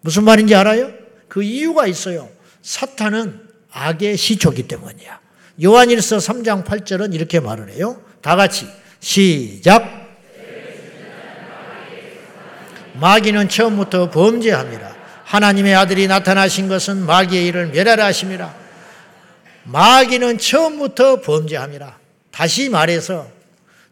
[0.00, 0.90] 무슨 말인지 알아요?
[1.28, 2.28] 그 이유가 있어요.
[2.62, 5.20] 사탄은 악의 시초기 때문이야.
[5.62, 8.02] 요한일서 3장 8절은 이렇게 말을 해요.
[8.20, 8.66] 다 같이
[9.00, 10.02] 시작.
[12.94, 14.94] 마귀는 처음부터 범죄합니다.
[15.24, 18.61] 하나님의 아들이 나타나신 것은 마귀의 일을 멸하라 하심이라.
[19.64, 21.98] 마귀는 처음부터 범죄합니다.
[22.30, 23.28] 다시 말해서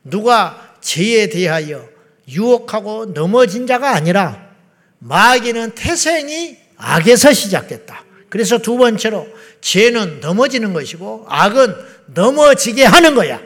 [0.05, 1.89] 누가 죄에 대하여
[2.29, 4.51] 유혹하고 넘어진 자가 아니라
[4.99, 8.05] 마귀는 태생이 악에서 시작됐다.
[8.29, 9.29] 그래서 두 번째로
[9.61, 11.75] 죄는 넘어지는 것이고 악은
[12.07, 13.41] 넘어지게 하는 거야.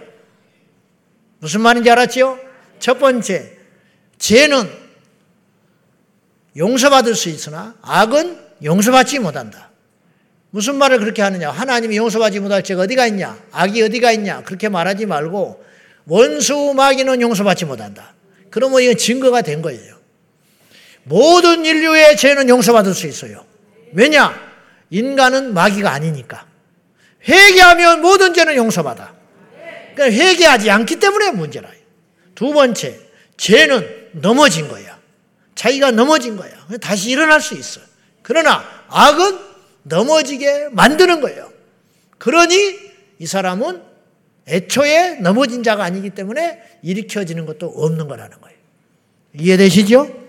[1.39, 2.39] 무슨 말인지 알았죠?
[2.79, 3.53] 첫 번째,
[4.19, 4.71] 죄는
[6.57, 9.71] 용서받을 수 있으나 악은 용서받지 못한다.
[10.55, 11.51] 무슨 말을 그렇게 하느냐?
[11.51, 13.37] 하나님이 용서받지 못할 죄가 어디가 있냐?
[13.51, 14.45] 악이 어디가 있냐?
[14.45, 15.65] 그렇게 말하지 말고
[16.07, 18.15] 원수 마귀는 용서받지 못한다.
[18.51, 19.97] 그러면 이건 증거가 된 거예요.
[21.03, 23.45] 모든 인류의 죄는 용서받을 수 있어요.
[23.95, 24.33] 왜냐?
[24.91, 26.47] 인간은 마귀가 아니니까.
[27.29, 29.13] 회개하면 모든 죄는 용서받아.
[29.97, 31.69] 그러니까 회개하지 않기 때문에 문제라.
[32.37, 33.01] 두 번째,
[33.37, 35.01] 죄는 넘어진 거야.
[35.57, 36.53] 자기가 넘어진 거야.
[36.81, 37.81] 다시 일어날 수 있어.
[38.23, 39.54] 그러나 악은
[39.85, 41.53] 넘어지게 만드는 거예요.
[42.19, 42.79] 그러니
[43.19, 43.83] 이 사람은
[44.47, 48.59] 애초에 넘어진 자가 아니기 때문에 일으켜지는 것도 없는 거라는 거예요.
[49.39, 50.25] 이해되시죠?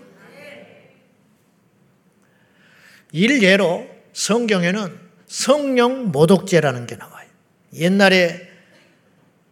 [3.12, 7.28] 일예로 성경에는 성령 모독죄라는 게 나와요.
[7.74, 8.48] 옛날에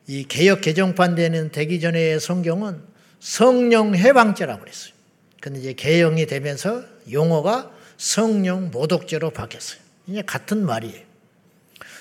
[0.08, 2.82] 이 개혁 개정판 되는 되기 전에 성경은
[3.20, 4.94] 성령 해방죄라고 그랬어요.
[5.42, 9.83] 근데 이제 개혁이 되면서 용어가 성령 모독죄로 바뀌었어요.
[10.08, 11.02] 이게 같은 말이에요.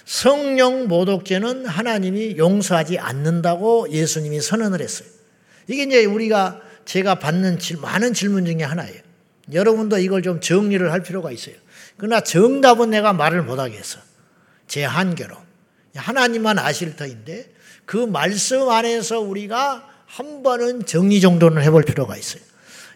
[0.05, 5.09] 성령 모독죄는 하나님이 용서하지 않는다고 예수님이 선언을 했어요.
[5.69, 9.01] 이게 이제 우리가 제가 받는 많은 질문 중에 하나예요.
[9.53, 11.55] 여러분도 이걸 좀 정리를 할 필요가 있어요.
[11.97, 14.01] 그러나 정답은 내가 말을 못하겠어.
[14.67, 15.37] 제 한계로.
[15.95, 17.53] 하나님만 아실 터인데
[17.85, 22.43] 그 말씀 안에서 우리가 한 번은 정리 정도는 해볼 필요가 있어요.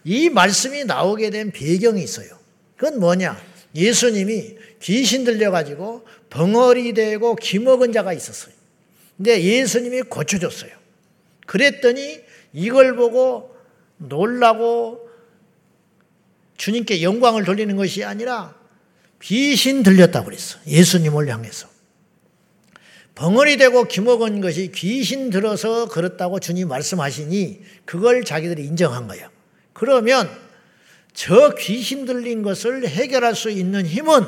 [0.05, 2.29] 이 말씀이 나오게 된 배경이 있어요.
[2.77, 3.39] 그건 뭐냐?
[3.75, 8.55] 예수님이 귀신 들려가지고 벙어리 되고 기먹은 자가 있었어요.
[9.17, 10.71] 근데 예수님이 고쳐줬어요.
[11.47, 12.21] 그랬더니
[12.53, 13.57] 이걸 보고
[13.99, 15.09] 놀라고
[16.57, 18.55] 주님께 영광을 돌리는 것이 아니라
[19.23, 20.59] 귀신 들렸다고 그랬어.
[20.67, 21.69] 예수님을 향해서.
[23.15, 29.31] 벙어리 되고 기먹은 것이 귀신 들어서 그렇다고 주님 말씀하시니 그걸 자기들이 인정한 거예요.
[29.73, 30.31] 그러면
[31.15, 34.23] 저 귀신 들린 것을 해결할 수 있는 힘은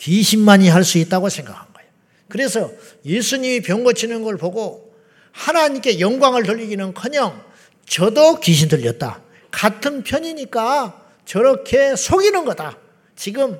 [0.00, 1.90] 귀신만이 할 수 있다고 생각한 거예요.
[2.28, 2.72] 그래서
[3.04, 4.94] 예수님이 병 고치는 걸 보고
[5.32, 7.40] 하나님께 영광을 돌리기는 커녕
[7.86, 9.20] 저도 귀신 들렸다.
[9.50, 12.78] 같은 편이니까 저렇게 속이는 거다.
[13.14, 13.58] 지금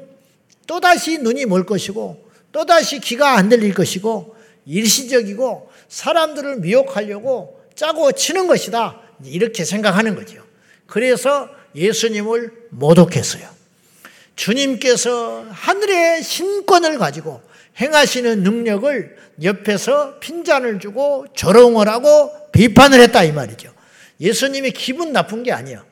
[0.67, 9.01] 또다시 눈이 멀 것이고 또다시 귀가 안 들릴 것이고 일시적이고 사람들을 미혹하려고 짜고 치는 것이다.
[9.25, 10.43] 이렇게 생각하는 거죠.
[10.87, 13.60] 그래서 예수님을 모독했어요.
[14.41, 17.43] 주님께서 하늘의 신권을 가지고
[17.79, 23.71] 행하시는 능력을 옆에서 핀잔을 주고 조롱을 하고 비판을 했다 이 말이죠.
[24.19, 25.85] 예수님이 기분 나쁜 게 아니에요.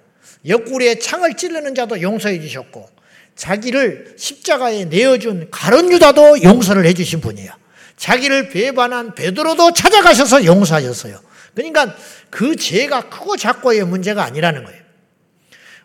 [0.47, 2.89] 옆구리에 창을 찌르는 자도 용서해 주셨고
[3.37, 7.53] 자기를 십자가에 내어준 가론 유다도 용서를 해 주신 분이에요.
[7.99, 11.21] 자기를 배반한 베드로도 찾아가셔서 용서하셨어요.
[11.55, 11.95] 그러니까
[12.31, 14.78] 그 죄가 크고 작고의 문제가 아니라는 거예요.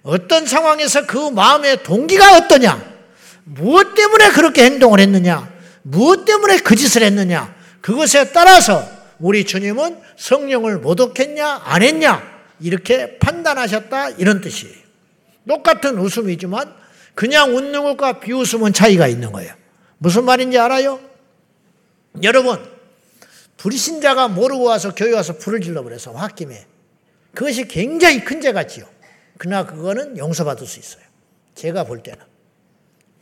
[0.04, 2.94] 어떤 상황에서 그 마음의 동기가 어떠냐?
[3.46, 5.52] 무엇 때문에 그렇게 행동을 했느냐?
[5.82, 7.54] 무엇 때문에 그 짓을 했느냐?
[7.82, 8.88] 그것에 따라서
[9.20, 12.22] 우리 주님은 성령을 모독했냐, 안 했냐?
[12.60, 14.12] 이렇게 판단하셨다.
[14.12, 14.76] 이런 뜻이에요.
[15.48, 16.74] 똑같은 웃음이지만
[17.16, 19.54] 그냥 웃는 것과 비웃음은 차이가 있는 거예요.
[19.98, 21.00] 무슨 말인지 알아요?
[22.22, 22.60] 여러분,
[23.58, 26.66] 불신자가 모르고 와서 교회 와서 불을 질러버려서 홧김에
[27.34, 28.86] 그것이 굉장히 큰 죄 같지요.
[29.44, 31.04] 그러나 그거는 용서받을 수 있어요.
[31.54, 32.18] 제가 볼 때는.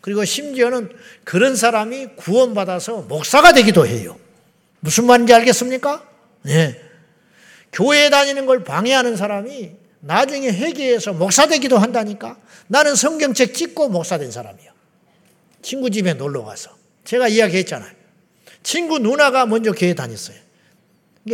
[0.02, 0.92] 그리고 심지어는
[1.24, 4.20] 그런 사람이 구원받아서 목사가 되기도 해요.
[4.82, 6.08] 무슨 말인지 알겠습니까?
[6.44, 6.80] 네.
[7.74, 12.38] 교회 다니는 걸 방해하는 사람이 나중에 회개해서 목사 되기도 한다니까.
[12.68, 14.72] 나는 성경책 찍고 목사 된 사람이야.
[15.64, 16.70] 친구 집에 놀러 가서.
[17.04, 17.94] 제가 이야기했잖아요.
[18.62, 20.38] 친구 누나가 먼저 교회 다녔어요.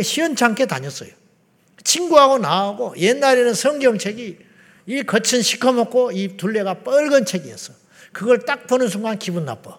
[0.00, 1.10] 시원찮게 다녔어요.
[1.84, 4.47] 친구하고 나하고 옛날에는 성경책이
[4.88, 7.74] 이 겉은 시커멓고 이 둘레가 빨간 책이었어.
[8.12, 9.78] 그걸 딱 보는 순간 기분 나빠.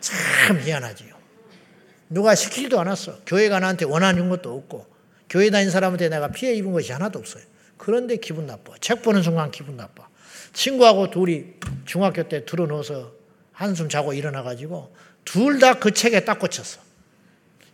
[0.00, 1.12] 참 미안하지요.
[2.08, 3.18] 누가 시키지도 않았어.
[3.26, 4.86] 교회가 나한테 원하는 것도 없고,
[5.28, 7.42] 교회 다닌 사람한테 내가 피해 입은 것이 하나도 없어요.
[7.76, 8.74] 그런데 기분 나빠.
[8.80, 10.08] 책 보는 순간 기분 나빠.
[10.52, 11.46] 친구하고 둘이
[11.84, 13.12] 중학교 때 들어놓아서
[13.52, 16.80] 한숨 자고 일어나가지고 둘 다 그 책에 딱 꽂혔어.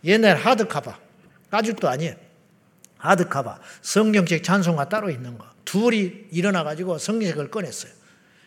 [0.05, 0.97] 옛날 하드카바.
[1.51, 2.15] 가죽도 아니에요.
[2.99, 3.59] 하드카바.
[3.81, 5.45] 성경책 찬송가 따로 있는 거.
[5.65, 7.91] 둘이 일어나 가지고 성경책을 꺼냈어요.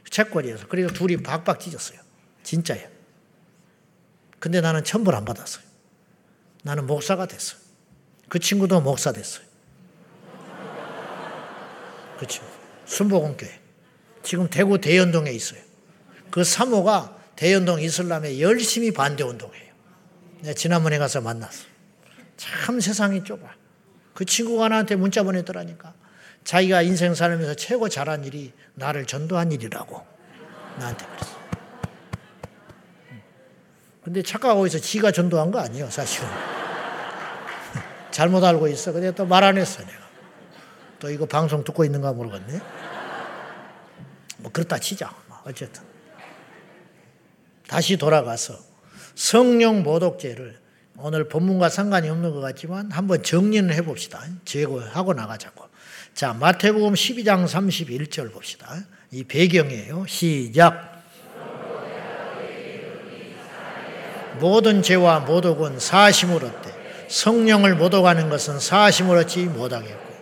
[0.09, 0.69] 책꽂이에서.
[0.69, 1.99] 그리고 둘이 박박 찢었어요.
[2.43, 2.89] 진짜예요.
[4.39, 5.65] 근데 나는 천벌 안 받았어요.
[6.63, 7.61] 나는 목사가 됐어요.
[8.29, 9.45] 그 친구도 목사 됐어요.
[12.19, 12.47] 그 친구.
[12.85, 13.61] 순복음교회.
[14.23, 15.61] 지금 대구 대연동에 있어요.
[16.31, 19.73] 그 사모가 대연동 이슬람에 열심히 반대 운동해요.
[20.41, 21.65] 내가 지난번에 가서 만났어.
[22.37, 23.62] 참 세상이 좁아.
[24.15, 25.95] 그 친구가 나한테 문자 보냈더라니까.
[26.45, 30.05] 자기가 인생 살면서 최고 잘한 일이 나를 전도한 일이라고
[30.79, 31.43] 나한테 그랬어.
[34.03, 34.79] 근데 착각하고 있어.
[34.79, 36.29] 지가 전도한 거 아니에요, 사실은.
[38.11, 38.93] 잘못 알고 있어.
[38.93, 40.03] 근데 또 말 안 했어, 내가.
[40.99, 42.61] 또 이거 방송 듣고 있는가 모르겠네.
[44.39, 45.15] 뭐, 그렇다 치자.
[45.29, 45.83] 뭐, 어쨌든.
[47.69, 48.59] 다시 돌아가서
[49.15, 50.59] 성령 모독죄를
[50.99, 54.23] 오늘 본문과 상관이 없는 것 같지만 한번 정리는 해봅시다.
[54.45, 55.67] 제거하고 나가자고.
[56.15, 58.85] 자, 마태복음 12장 31절 봅시다.
[59.11, 60.05] 이 배경이에요.
[60.07, 60.93] 시작.
[64.39, 70.13] 모든 죄와 모독은 사심을 얻되 성령을 모독하는 것은 사심을 얻지 못하겠고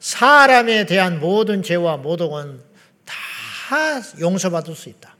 [0.00, 2.60] 사람에 대한 모든 죄와 모독은
[3.04, 5.16] 다 용서받을 수 있다.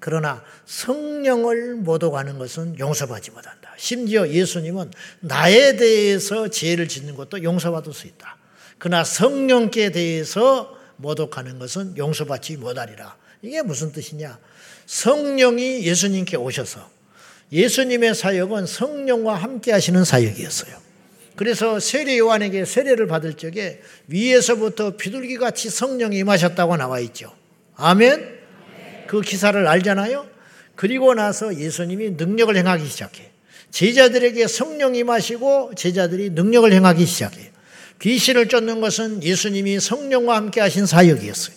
[0.00, 3.61] 그러나 성령을 모독하는 것은 용서받지 못한다.
[3.76, 8.36] 심지어 예수님은 나에 대해서 죄를 짓는 것도 용서받을 수 있다.
[8.78, 13.16] 그러나 성령께 대해서 모독하는 것은 용서받지 못하리라.
[13.42, 14.38] 이게 무슨 뜻이냐?
[14.86, 16.90] 성령이 예수님께 오셔서
[17.50, 20.76] 예수님의 사역은 성령과 함께 하시는 사역이었어요.
[21.36, 27.34] 그래서 세례 요한에게 세례를 받을 적에 위에서부터 비둘기 같이 성령이 임하셨다고 나와 있죠.
[27.76, 28.40] 아멘?
[29.06, 30.26] 그 기사를 알잖아요?
[30.76, 33.31] 그리고 나서 예수님이 능력을 행하기 시작해.
[33.72, 37.50] 제자들에게 성령 임하시고 제자들이 능력을 행하기 시작해요.
[38.00, 41.56] 귀신을 쫓는 것은 예수님이 성령과 함께 하신 사역이었어요.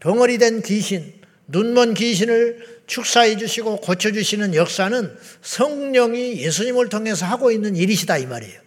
[0.00, 1.14] 덩어리 된 귀신,
[1.48, 8.60] 눈먼 귀신을 축사해 주시고 고쳐 주시는 역사는 성령이 예수님을 통해서 하고 있는 일이시다 이 말이에요.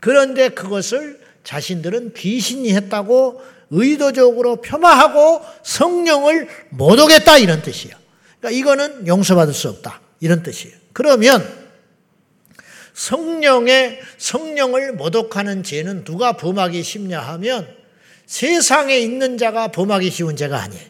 [0.00, 7.96] 그런데 그것을 자신들은 귀신이 했다고 의도적으로 폄하하고 성령을 못 오겠다 이런 뜻이에요.
[8.40, 10.76] 그러니까 이거는 용서받을 수 없다 이런 뜻이에요.
[10.92, 11.67] 그러면
[12.98, 17.72] 성령의 성령을 모독하는 죄는 누가 범하기 쉽냐 하면
[18.26, 20.84] 세상에 있는 자가 범하기 쉬운 죄가 아니에요.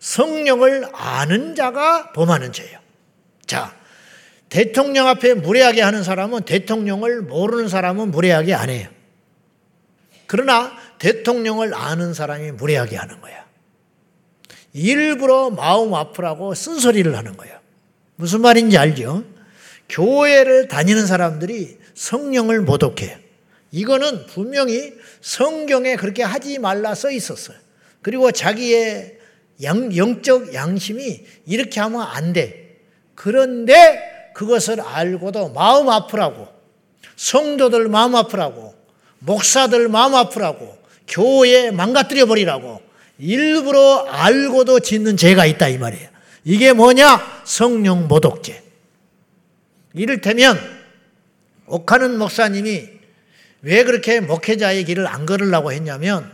[0.00, 2.80] 성령을 아는 자가 범하는 죄예요.
[3.46, 3.72] 자,
[4.48, 8.88] 대통령 앞에 무례하게 하는 사람은 대통령을 모르는 사람은 무례하게 안 해요.
[10.26, 13.46] 그러나 대통령을 아는 사람이 무례하게 하는 거야.
[14.72, 17.60] 일부러 마음 아프라고 쓴소리를 하는 거야.
[18.16, 19.22] 무슨 말인지 알죠?
[19.90, 23.16] 교회를 다니는 사람들이 성령을 모독해요.
[23.72, 27.56] 이거는 분명히 성경에 그렇게 하지 말라 써 있었어요.
[28.02, 29.18] 그리고 자기의
[29.62, 32.78] 양, 영적 양심이 이렇게 하면 안 돼.
[33.14, 36.48] 그런데 그것을 알고도 마음 아프라고,
[37.16, 38.74] 성도들 마음 아프라고,
[39.20, 40.76] 목사들 마음 아프라고
[41.06, 42.80] 교회 망가뜨려 버리라고
[43.18, 46.08] 일부러 알고도 짓는 죄가 있다 이 말이에요.
[46.44, 47.42] 이게 뭐냐?
[47.44, 48.69] 성령 모독죄.
[49.94, 50.58] 이를테면
[51.66, 52.88] 옥하는 목사님이
[53.62, 56.30] 왜 그렇게 목회자의 길을 안 걸으려고 했냐면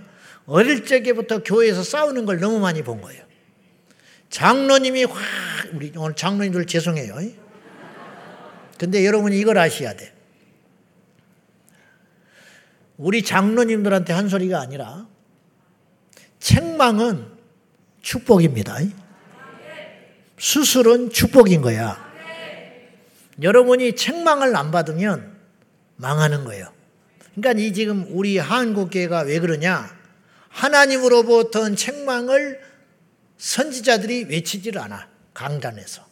[0.47, 3.25] 어릴 적에부터 교회에서 싸우는 걸 너무 많이 본 거예요.
[4.31, 5.21] 장로님이 확
[5.73, 7.19] 우리 오늘 장로님들 죄송해요.
[8.79, 10.13] 근데 여러분이 이걸 아셔야 돼.
[12.97, 15.07] 우리 장로님들한테 한 소리가 아니라
[16.39, 17.27] 책망은
[18.01, 18.79] 축복입니다.
[20.39, 22.06] 수술은 축복인 거야.
[23.43, 25.37] 여러분이 책망을 안 받으면
[25.97, 26.73] 망하는 거예요.
[27.35, 29.95] 그러니까 이 지금 우리 한국 교회가 왜 그러냐?
[30.49, 32.61] 하나님으로부터 책망을
[33.37, 35.09] 선지자들이 외치질 않아.
[35.35, 36.03] 강단에서.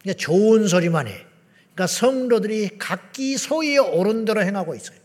[0.00, 1.26] 그러니까 좋은 소리만 해.
[1.74, 4.98] 그러니까 성도들이 각기 소위에 오른 대로 행하고 있어요.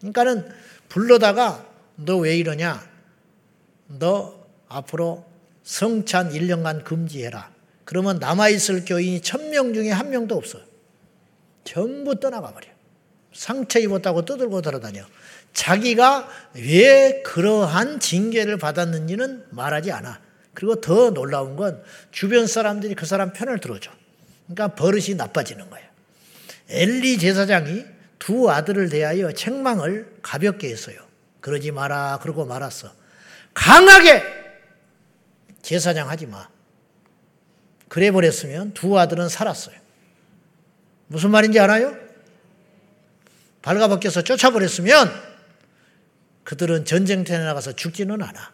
[0.00, 0.50] 그러니까는
[0.88, 2.86] 불러다가 너 왜 이러냐?
[3.98, 4.38] 너
[4.68, 5.24] 앞으로
[5.62, 7.50] 성찬 1년간 금지해라.
[7.84, 10.62] 그러면 남아있을 교인이 천 명 중에 한 명도 없어요.
[11.64, 12.68] 전부 떠나가 버려.
[13.32, 15.04] 상처 입었다고 떠들고 돌아다녀.
[15.52, 20.20] 자기가 왜 그러한 징계를 받았는지는 말하지 않아.
[20.54, 23.90] 그리고 더 놀라운 건 주변 사람들이 그 사람 편을 들어줘.
[24.46, 25.88] 그러니까 버릇이 나빠지는 거예요.
[26.68, 27.84] 엘리 제사장이
[28.18, 30.96] 두 아들을 대하여 책망을 가볍게 했어요.
[31.40, 32.18] 그러지 마라.
[32.22, 32.92] 그러고 말았어.
[33.54, 34.22] 강하게
[35.62, 36.48] 제사장 하지 마.
[37.88, 39.76] 그래 버렸으면 두 아들은 살았어요.
[41.10, 41.96] 무슨 말인지 알아요?
[43.62, 45.10] 발가벗겨서 쫓아버렸으면
[46.44, 48.52] 그들은 전쟁터에 나가서 죽지는 않아.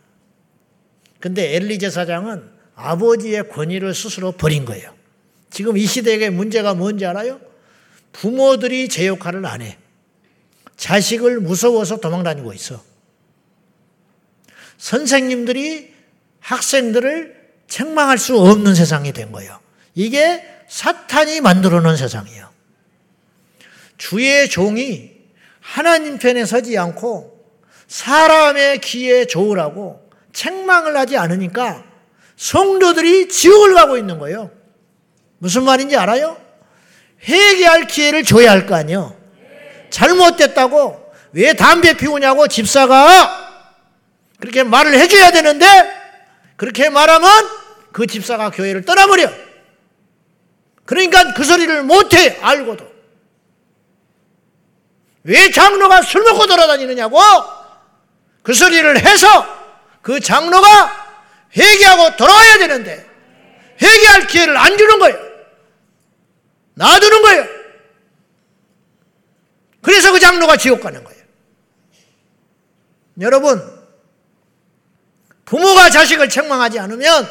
[1.20, 4.94] 근데 엘리 제사장은 아버지의 권위를 스스로 버린 거예요.
[5.50, 7.40] 지금 이 시대의 문제가 뭔지 알아요?
[8.12, 9.76] 부모들이 제 역할을 안 해.
[10.76, 12.82] 자식을 무서워서 도망다니고 있어.
[14.78, 15.92] 선생님들이
[16.40, 17.36] 학생들을
[17.68, 19.60] 책망할 수 없는 세상이 된 거예요.
[19.94, 22.45] 이게 사탄이 만들어 놓은 세상이에요.
[23.98, 25.12] 주의 종이
[25.60, 27.36] 하나님 편에 서지 않고
[27.88, 31.84] 사람의 귀에 좋으라고 책망을 하지 않으니까
[32.36, 34.50] 성도들이 지옥을 가고 있는 거예요.
[35.38, 36.36] 무슨 말인지 알아요?
[37.26, 39.16] 회개할 기회를 줘야 할 거 아니에요.
[39.90, 43.46] 잘못됐다고 왜 담배 피우냐고 집사가
[44.38, 45.66] 그렇게 말을 해줘야 되는데
[46.56, 47.30] 그렇게 말하면
[47.92, 49.30] 그 집사가 교회를 떠나버려.
[50.84, 52.95] 그러니까 그 소리를 못해 알고도
[55.26, 57.18] 왜 장로가 술 먹고 돌아다니느냐고
[58.42, 59.44] 그 소리를 해서
[60.00, 61.06] 그 장로가
[61.56, 63.04] 회개하고 돌아와야 되는데
[63.82, 65.18] 회개할 기회를 안 주는 거예요.
[66.74, 67.44] 놔두는 거예요.
[69.82, 71.22] 그래서 그 장로가 지옥 가는 거예요.
[73.20, 73.60] 여러분,
[75.44, 77.28] 부모가 자식을 책망하지 않으면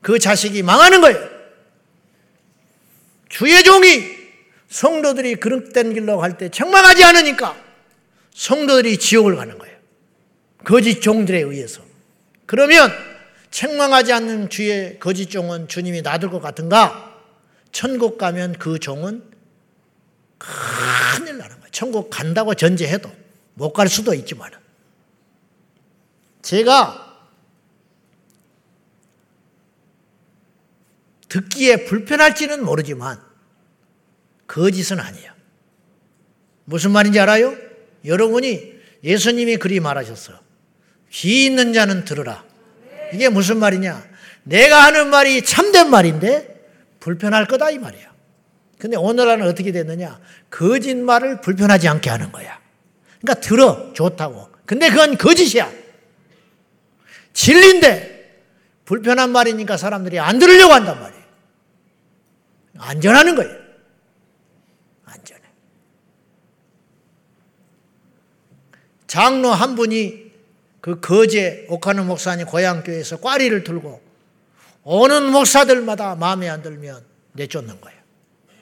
[0.00, 1.28] 그 자식이 망하는 거예요.
[3.28, 4.15] 주의 종이
[4.76, 7.56] 성도들이 그릇된 길로 갈 때 책망하지 않으니까
[8.34, 9.74] 성도들이 지옥을 가는 거예요.
[10.64, 11.82] 거짓 종들에 의해서.
[12.44, 12.90] 그러면
[13.50, 17.22] 책망하지 않는 주의 거짓 종은 주님이 놔둘 것 같은가?
[17.72, 19.22] 천국 가면 그 종은
[20.36, 21.70] 큰일 나는 거예요.
[21.72, 23.10] 천국 간다고 전제해도
[23.54, 24.50] 못 갈 수도 있지만.
[26.42, 27.02] 제가
[31.30, 33.25] 듣기에 불편할지는 모르지만
[34.46, 35.32] 거짓은 아니에요.
[36.64, 37.54] 무슨 말인지 알아요?
[38.04, 38.74] 여러분이
[39.04, 40.38] 예수님이 그리 말하셨어요.
[41.10, 42.44] 귀 있는 자는 들으라.
[43.12, 44.04] 이게 무슨 말이냐?
[44.42, 46.54] 내가 하는 말이 참된 말인데
[47.00, 48.14] 불편할 거다 이 말이야.
[48.78, 50.20] 근데 오늘날은 어떻게 됐느냐?
[50.50, 52.60] 거짓말을 불편하지 않게 하는 거야.
[53.20, 54.48] 그러니까 들어 좋다고.
[54.66, 55.70] 근데 그건 거짓이야.
[57.32, 58.16] 진리인데
[58.84, 61.22] 불편한 말이니까 사람들이 안 들으려고 한단 말이야.
[62.78, 63.65] 안전하는 거예요.
[65.06, 65.42] 안전해.
[69.06, 70.26] 장로 한 분이
[70.80, 74.00] 그 거제 옥하는 목사님 고향교회에서 꽈리를 들고
[74.84, 77.98] 오는 목사들마다 마음에 안 들면 내쫓는 거예요.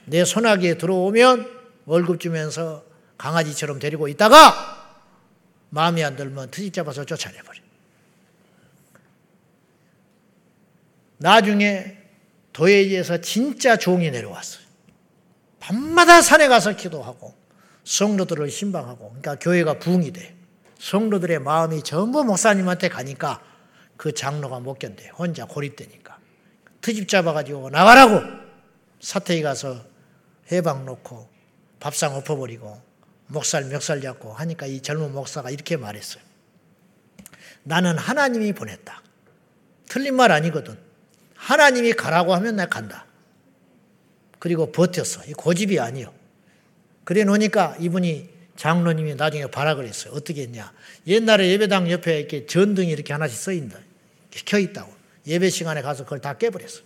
[0.06, 1.50] 내 손아귀에 들어오면
[1.86, 2.84] 월급 주면서
[3.18, 5.02] 강아지처럼 데리고 있다가
[5.70, 7.60] 마음에 안 들면 트집 잡아서 쫓아내버려.
[11.18, 11.98] 나중에
[12.52, 14.63] 도예지에서 진짜 종이 내려왔어요.
[15.64, 17.34] 밤마다 산에 가서 기도하고
[17.84, 20.36] 성도들을 신방하고 그러니까 교회가 부흥이 돼.
[20.78, 23.42] 성도들의 마음이 전부 목사님한테 가니까
[23.96, 25.10] 그 장로가 못 견뎌.
[25.16, 26.18] 혼자 고립되니까.
[26.82, 28.20] 트집 잡아가지고 나가라고
[29.00, 29.82] 사태에 가서
[30.52, 31.30] 해방 놓고
[31.80, 32.82] 밥상 엎어버리고
[33.28, 36.22] 목살 멱살 잡고 하니까 이 젊은 목사가 이렇게 말했어요.
[37.62, 39.02] 나는 하나님이 보냈다.
[39.88, 40.76] 틀린 말 아니거든.
[41.36, 43.03] 하나님이 가라고 하면 내가 간다.
[44.44, 45.24] 그리고 버텼어.
[45.26, 46.12] 이 고집이 아니요.
[47.04, 50.12] 그래 놓으니까 이분이 장로님이 나중에 발악을 했어요.
[50.14, 50.70] 어떻게 했냐.
[51.06, 53.78] 옛날에 예배당 옆에 이렇게 전등이 이렇게 하나씩 써 있다.
[54.44, 54.92] 켜 있다고.
[55.26, 56.82] 예배 시간에 가서 그걸 다 깨버렸어.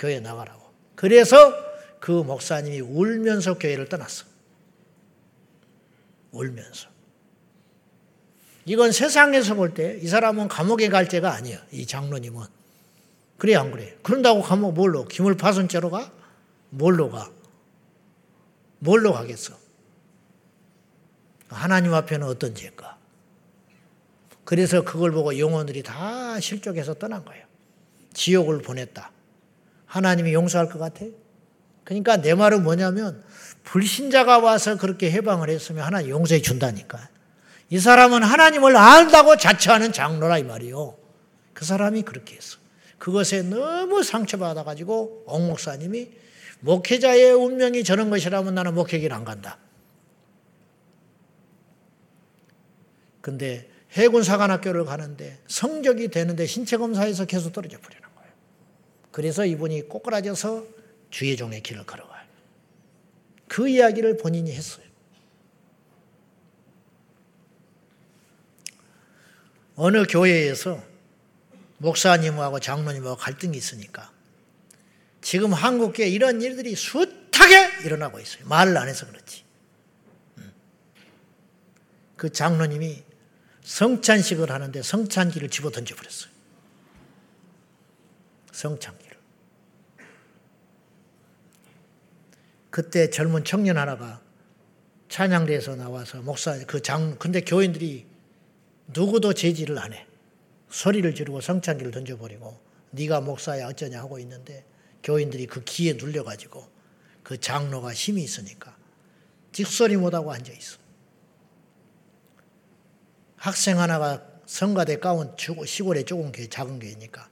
[0.00, 0.60] 교회 나가라고.
[0.96, 1.54] 그래서
[2.00, 4.24] 그 목사님이 울면서 교회를 떠났어.
[6.32, 6.88] 울면서.
[8.64, 11.64] 이건 세상에서 볼 때 이 사람은 감옥에 갈 죄가 아니야.
[11.70, 12.42] 이 장로님은.
[13.38, 13.94] 그래, 안 그래?
[14.02, 15.04] 그런다고 감옥 뭘로?
[15.04, 16.15] 기물 파손죄로 가?
[16.76, 17.30] 뭘로 가?
[18.80, 19.54] 뭘로 가겠어?
[21.48, 22.98] 하나님 앞에는 어떤 죄인가?
[24.44, 27.44] 그래서 그걸 보고 영혼들이 다 실족해서 떠난 거예요.
[28.12, 29.10] 지옥을 보냈다.
[29.86, 31.06] 하나님이 용서할 것 같아?
[31.84, 33.24] 그러니까 내 말은 뭐냐면
[33.64, 37.08] 불신자가 와서 그렇게 해방을 했으면 하나님 용서해 준다니까.
[37.70, 40.96] 이 사람은 하나님을 안다고 자처하는 장로라 이 말이요.
[41.54, 42.58] 그 사람이 그렇게 했어.
[42.98, 46.25] 그것에 너무 상처받아가지고 옥 목사님이
[46.60, 49.58] 목회자의 운명이 저런 것이라면 나는 목회길 안 간다.
[53.20, 58.32] 근데 해군 사관학교를 가는데 성적이 되는데 신체 검사에서 계속 떨어져 버리는 거예요.
[59.10, 60.66] 그래서 이분이 꼬꾸라져서
[61.10, 62.26] 주의 종의 길을 걸어가요.
[63.48, 64.84] 그 이야기를 본인이 했어요.
[69.76, 70.82] 어느 교회에서
[71.78, 74.10] 목사님하고 장로님하고 갈등이 있으니까
[75.26, 78.46] 지금 한국에 이런 일들이 숱하게 일어나고 있어요.
[78.46, 79.42] 말을 안 해서 그렇지.
[80.38, 80.52] 음.
[82.16, 83.02] 그 장로님이
[83.64, 86.30] 성찬식을 하는데 성찬기를 집어 던져버렸어요.
[88.52, 89.16] 성찬기를.
[92.70, 94.22] 그때 젊은 청년 하나가
[95.08, 98.06] 찬양대에서 나와서 목사, 그 장, 근데 교인들이
[98.94, 100.06] 누구도 제지를 안 해.
[100.70, 102.60] 소리를 지르고 성찬기를 던져버리고
[102.92, 104.64] 네가 목사야 어쩌냐 하고 있는데
[105.06, 106.68] 교인들이 그 기에 눌려가지고
[107.22, 108.76] 그 장로가 힘이 있으니까
[109.52, 110.78] 직소리 못하고 앉아있어.
[113.36, 115.32] 학생 하나가 성가대 가운
[115.64, 117.28] 시골에 조금 게 작은 게니까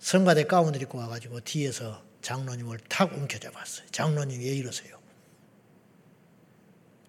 [0.00, 3.86] 성가대 가운을 입고 와가지고 뒤에서 장로님을 탁 움켜잡았어요.
[3.92, 4.98] 장로님 왜 이러세요?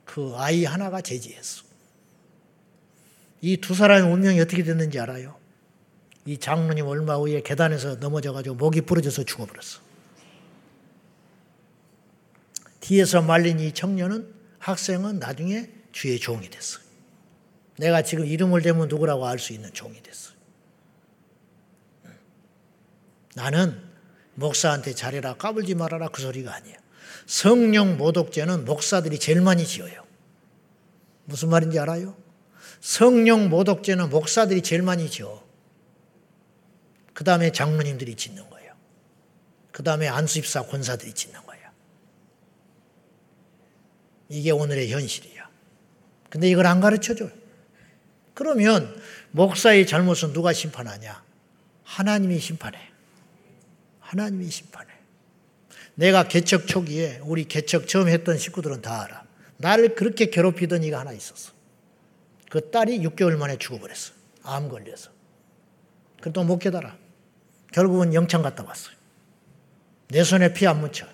[0.06, 1.64] 그 아이 하나가 제지했어.
[3.42, 5.40] 이 두 사람의 운명이 어떻게 됐는지 알아요?
[6.26, 9.93] 이 장로님 얼마 후에 계단에서 넘어져가지고 목이 부러져서 죽어버렸어.
[12.84, 16.80] 뒤에서 말린 이 청년은 학생은 나중에 주의 종이 됐어.
[17.78, 20.34] 내가 지금 이름을 대면 누구라고 알 수 있는 종이 됐어.
[23.36, 23.82] 나는
[24.36, 26.76] 목사한테 잘해라 까불지 말아라 그 소리가 아니야.
[27.26, 30.06] 성령 모독죄는 목사들이 제일 많이 지어요.
[31.24, 32.18] 무슨 말인지 알아요?
[32.82, 35.42] 성령 모독죄는 목사들이 제일 많이 지어.
[37.14, 38.74] 그 다음에 장로님들이 짓는 거예요.
[39.72, 41.53] 그 다음에 안수입사 권사들이 짓는 거예요.
[44.34, 45.48] 이게 오늘의 현실이야.
[46.32, 47.30] 근데 이걸 안 가르쳐 줘요.
[48.34, 51.24] 그러면 목사의 잘못은 누가 심판하냐?
[51.84, 52.80] 하나님이 심판해.
[54.00, 54.92] 하나님이 심판해.
[55.94, 59.24] 내가 개척 초기에 우리 개척 처음 했던 식구들은 다 알아.
[59.58, 61.52] 나를 그렇게 괴롭히던 이가 하나 있었어.
[62.50, 64.14] 그 딸이 6개월 만에 죽어버렸어.
[64.42, 65.12] 암 걸려서.
[66.20, 66.98] 그래도 못 깨달아.
[67.72, 68.96] 결국은 영창 갔다 왔어요.
[70.08, 71.06] 내 손에 피 안 묻혀.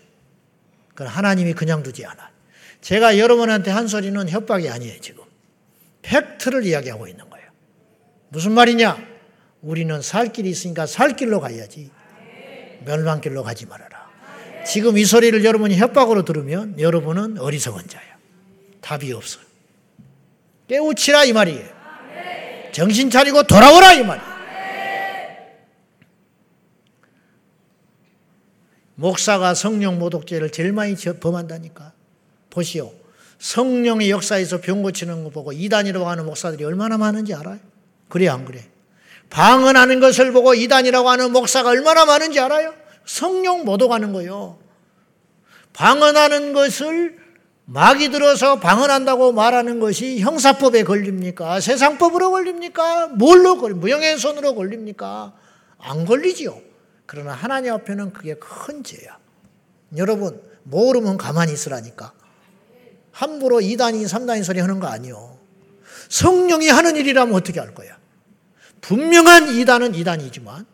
[0.89, 2.38] 그건 하나님이 그냥 두지 않아.
[2.81, 5.23] 제가 여러분한테 한 소리는 협박이 아니에요, 지금.
[6.01, 7.47] 팩트를 이야기하고 있는 거예요.
[8.29, 8.97] 무슨 말이냐?
[9.61, 11.91] 우리는 살 길이 있으니까 살 길로 가야지.
[12.85, 14.09] 멸망길로 가지 말아라.
[14.65, 18.17] 지금 이 소리를 여러분이 협박으로 들으면 여러분은 어리석은 자야.
[18.81, 19.43] 답이 없어요.
[20.67, 21.67] 깨우치라 이 말이에요.
[22.71, 24.29] 정신 차리고 돌아오라 이 말이에요.
[28.95, 31.93] 목사가 성령 모독죄를 제일 많이 범한다니까.
[32.49, 32.93] 보시오.
[33.39, 37.59] 성령의 역사에서 병 고치는 거 보고 이단이라고 하는 목사들이 얼마나 많은지 알아요?
[38.09, 38.65] 그래, 안 그래?
[39.29, 42.73] 방언하는 것을 보고 이단이라고 하는 목사가 얼마나 많은지 알아요?
[43.05, 44.59] 성령 모독하는 거요.
[45.73, 47.17] 방언하는 것을
[47.65, 51.59] 막이 들어서 방언한다고 말하는 것이 형사법에 걸립니까?
[51.59, 53.07] 세상법으로 걸립니까?
[53.09, 55.33] 뭘로 걸립 무형의 손으로 걸립니까?
[55.77, 56.59] 안 걸리지요.
[57.05, 59.19] 그러나 하나님 앞에는 그게 큰 죄야.
[59.97, 62.13] 여러분, 모르면 가만히 있으라니까.
[63.19, 65.37] 함부로 2단이 3단이 소리 하는 거 아니요.
[66.07, 67.97] 성령이 하는 일이라면 어떻게 할 거야?
[68.79, 70.65] 분명한 2단은 2단이지만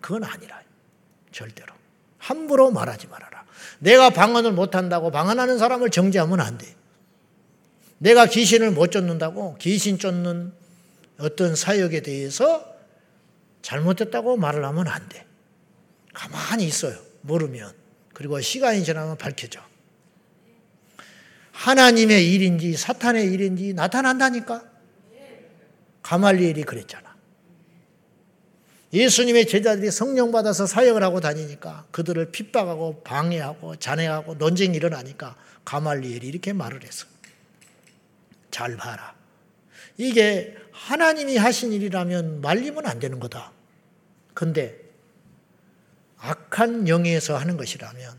[0.00, 0.60] 그건 아니라.
[1.30, 1.72] 절대로.
[2.18, 3.44] 함부로 말하지 말아라.
[3.78, 6.66] 내가 방언을 못한다고 방언하는 사람을 정죄하면 안 돼.
[7.98, 10.52] 내가 귀신을 못 쫓는다고 귀신 쫓는
[11.20, 12.66] 어떤 사역에 대해서
[13.62, 15.24] 잘못됐다고 말을 하면 안 돼.
[16.12, 16.98] 가만히 있어요.
[17.20, 17.72] 모르면.
[18.14, 19.67] 그리고 시간이 지나면 밝혀져.
[21.58, 24.62] 하나님의 일인지 사탄의 일인지 나타난다니까.
[26.02, 27.16] 가말리엘이 그랬잖아.
[28.92, 36.52] 예수님의 제자들이 성령 받아서 사역을 하고 다니니까 그들을 핍박하고 방해하고 잔해하고 논쟁이 일어나니까 가말리엘이 이렇게
[36.52, 37.06] 말을 했어.
[38.50, 39.14] 잘 봐라.
[39.98, 43.52] 이게 하나님이 하신 일이라면 말리면 안 되는 거다.
[44.32, 44.78] 근데
[46.18, 48.16] 악한 영에서 하는 것이라면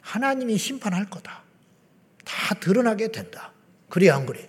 [0.00, 1.45] 하나님이 심판할 거다.
[2.26, 3.52] 다 드러나게 된다.
[3.88, 4.48] 그래 안 그래?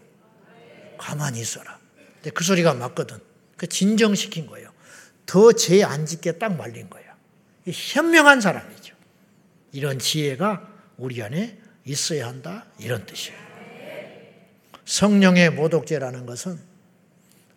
[0.97, 1.79] 가만히 있어라.
[2.15, 3.19] 근데 그 소리가 맞거든.
[3.55, 4.71] 그 진정시킨 거예요.
[5.25, 7.07] 더 죄 안 짓게 딱 말린 거예요.
[7.67, 8.95] 현명한 사람이죠.
[9.73, 10.67] 이런 지혜가
[10.97, 12.65] 우리 안에 있어야 한다.
[12.79, 13.37] 이런 뜻이에요.
[14.85, 16.59] 성령의 모독죄라는 것은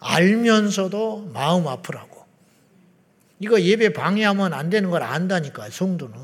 [0.00, 2.26] 알면서도 마음 아프라고.
[3.38, 6.18] 이거 예배 방해하면 안 되는 걸 안다니까요, 성도는.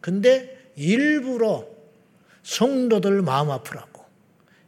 [0.00, 1.66] 근데 일부러
[2.46, 4.04] 성도들 마음 아프라고.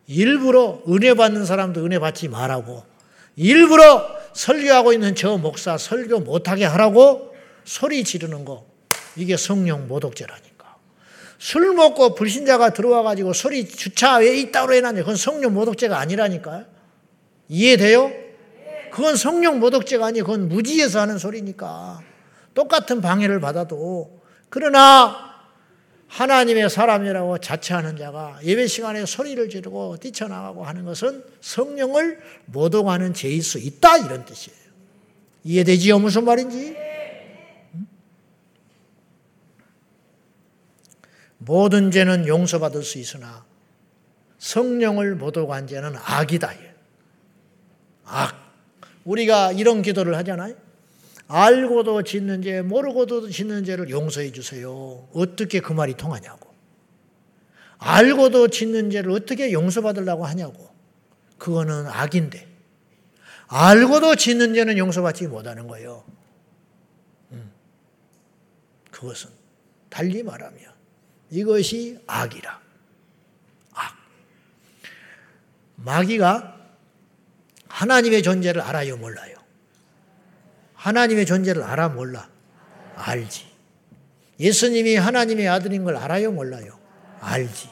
[0.08, 2.82] 일부러 은혜 받는 사람도 은혜 받지 말라고.
[3.36, 8.66] 일부러 설교하고 있는 저 목사 설교 못하게 하라고 소리 지르는 거.
[9.14, 10.76] 이게 성령 모독죄라니까.
[11.38, 15.02] 술 먹고 불신자가 들어와 가지고 소리 주차 왜 이따로 해놨냐.
[15.02, 16.64] 그건 성령 모독죄가 아니라니까요.
[17.48, 18.10] 이해돼요?
[18.90, 22.00] 그건 성령 모독죄가 아니 그건 무지에서 하는 소리니까.
[22.54, 25.27] 똑같은 방해를 받아도 그러나
[26.08, 33.58] 하나님의 사람이라고 자처하는 자가 예배 시간에 소리를 지르고 뛰쳐나가고 하는 것은 성령을 모독하는 죄일 수
[33.58, 34.58] 있다 이런 뜻이에요.
[35.44, 35.98] 이해되지요?
[35.98, 36.76] 무슨 말인지?
[41.38, 43.44] 모든 죄는 용서받을 수 있으나
[44.38, 46.52] 성령을 모독한 죄는 악이다.
[48.04, 48.48] 악.
[49.04, 50.54] 우리가 이런 기도를 하잖아요.
[51.28, 55.06] 알고도 짓는 죄, 모르고도 짓는 죄를 용서해 주세요.
[55.12, 56.48] 어떻게 그 말이 통하냐고.
[57.78, 60.68] 알고도 짓는 죄를 어떻게 용서받으려고 하냐고.
[61.36, 62.48] 그거는 악인데.
[63.46, 66.04] 알고도 짓는 죄는 용서받지 못하는 거예요.
[67.32, 67.50] 음.
[68.90, 69.30] 그것은
[69.90, 70.72] 달리 말하면
[71.30, 72.60] 이것이 악이라.
[73.72, 73.96] 악.
[75.76, 76.56] 마귀가
[77.68, 79.37] 하나님의 존재를 알아요, 몰라요?
[80.78, 82.30] 하나님의 존재를 알아 몰라?
[82.94, 83.46] 알지.
[84.40, 86.78] 예수님이 하나님의 아들인 걸 알아요 몰라요?
[87.20, 87.68] 알지.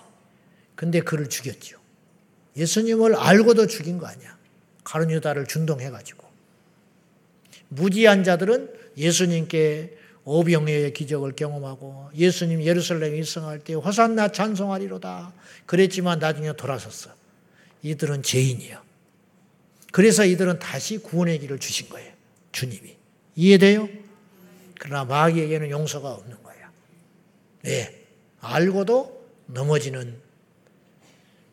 [0.75, 1.79] 근데 그를 죽였죠.
[2.57, 4.37] 예수님을 알고도 죽인 거 아니야.
[4.85, 6.27] 가룟유다를 준동해가지고.
[7.69, 15.33] 무지한 자들은 예수님께 오병이의 기적을 경험하고 예수님 예루살렘에 입성할 때 호산나 찬송하리로다.
[15.67, 17.15] 그랬지만 나중에 돌아섰어.
[17.83, 18.83] 이들은 죄인이야.
[19.93, 22.13] 그래서 이들은 다시 구원의 길을 주신 거예요.
[22.51, 22.96] 주님이.
[23.37, 23.89] 이해돼요?
[24.81, 26.71] 그러나 마귀에게는 용서가 없는 거야.
[27.65, 28.07] 왜?
[28.41, 30.17] 알고도 넘어지는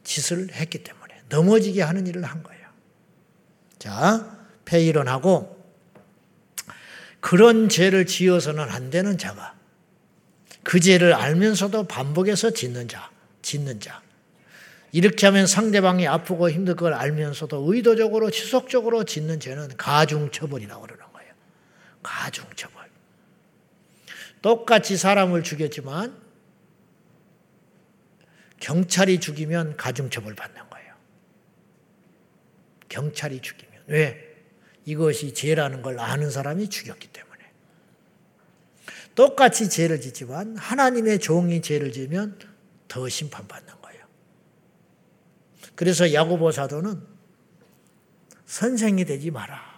[0.03, 2.63] 짓을 했기 때문에 넘어지게 하는 일을 한 거예요.
[3.79, 5.61] 자, 폐일원하고
[7.19, 9.55] 그런 죄를 지어서는 안 되는 자가
[10.63, 13.09] 그 죄를 알면서도 반복해서 짓는 자,
[13.41, 14.01] 짓는 자.
[14.91, 21.12] 이렇게 하면 상대방이 아프고 힘들 걸 알면서도 의도적으로 지속적으로 짓는 죄는 가중처벌이라고 그러는
[22.03, 22.89] 가중처벌.
[24.41, 26.21] 똑같이 사람을 죽였지만
[28.59, 30.93] 경찰이 죽이면 가중처벌 받는 거예요.
[32.89, 33.83] 경찰이 죽이면.
[33.87, 34.33] 왜?
[34.85, 37.51] 이것이 죄라는 걸 아는 사람이 죽였기 때문에.
[39.15, 42.39] 똑같이 죄를 짓지만 하나님의 종이 죄를 지면
[42.87, 44.05] 더 심판받는 거예요.
[45.75, 47.01] 그래서 야고보 사도는
[48.45, 49.72] 선생이 되지 마라.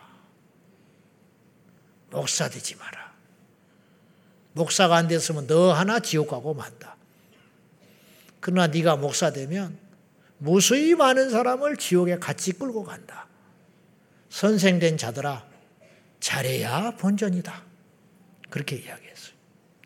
[2.15, 3.13] 목사 되지 마라.
[4.53, 6.95] 목사가 안 됐으면 너 하나 지옥 가고 만다.
[8.39, 9.77] 그러나 네가 목사 되면
[10.37, 13.27] 무수히 많은 사람을 지옥에 같이 끌고 간다.
[14.29, 15.45] 선생된 자들아
[16.21, 17.63] 잘해야 본전이다.
[18.49, 19.33] 그렇게 이야기했어요.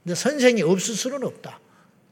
[0.04, 1.60] 근데 선생이 없을 수는 없다.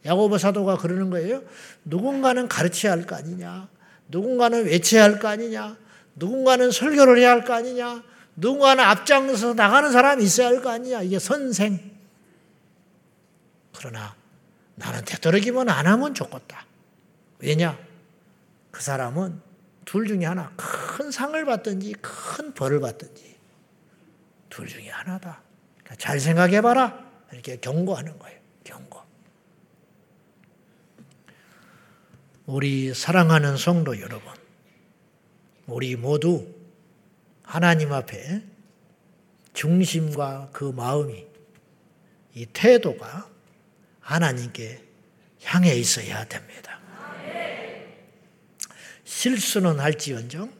[0.05, 1.43] 야고보 사도가 그러는 거예요.
[1.85, 3.69] 누군가는 가르쳐야 할 거 아니냐.
[4.07, 5.77] 누군가는 외쳐야 할 거 아니냐.
[6.15, 8.03] 누군가는 설교를 해야 할 거 아니냐.
[8.37, 11.01] 누군가는 앞장서 나가는 사람이 있어야 할 거 아니냐.
[11.01, 11.97] 이게 선생.
[13.75, 14.15] 그러나
[14.75, 16.65] 나는 되도록이면 안 하면 좋겠다.
[17.39, 17.77] 왜냐?
[18.71, 19.41] 그 사람은
[19.85, 23.35] 둘 중에 하나 큰 상을 받든지 큰 벌을 받든지
[24.49, 25.41] 둘 중에 하나다.
[25.79, 27.05] 그러니까 잘 생각해봐라.
[27.31, 28.39] 이렇게 경고하는 거예요.
[28.63, 29.01] 경고.
[32.45, 34.31] 우리 사랑하는 성도 여러분,
[35.65, 36.47] 우리 모두
[37.47, 38.43] 하나님 앞에
[39.53, 41.25] 중심과 그 마음이
[42.35, 43.29] 이 태도가
[44.01, 44.83] 하나님께
[45.43, 46.77] 향해 있어야 됩니다.
[49.05, 50.51] 실수는 할지언정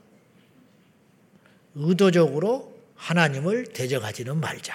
[1.75, 4.73] 의도적으로 하나님을 대적하지는 말자.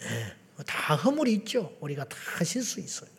[0.00, 1.74] 네, 다 허물이 있죠.
[1.80, 3.10] 우리가 다 실수 있어요.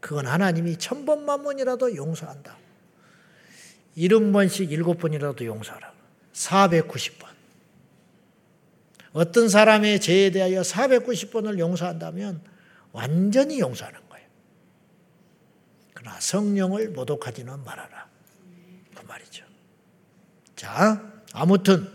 [0.00, 2.58] 그건 하나님이 천 번만 번이라도 용서한다.
[3.96, 5.89] 일흔 번씩 일곱 번이라도 용서하라.
[6.32, 7.28] 490번.
[9.12, 12.42] 어떤 사람의 죄에 대하여 490번을 용서한다면
[12.92, 14.26] 완전히 용서하는 거예요.
[15.94, 18.08] 그러나 성령을 모독하지는 말아라.
[18.94, 19.44] 그 말이죠.
[20.54, 21.90] 자, 아무튼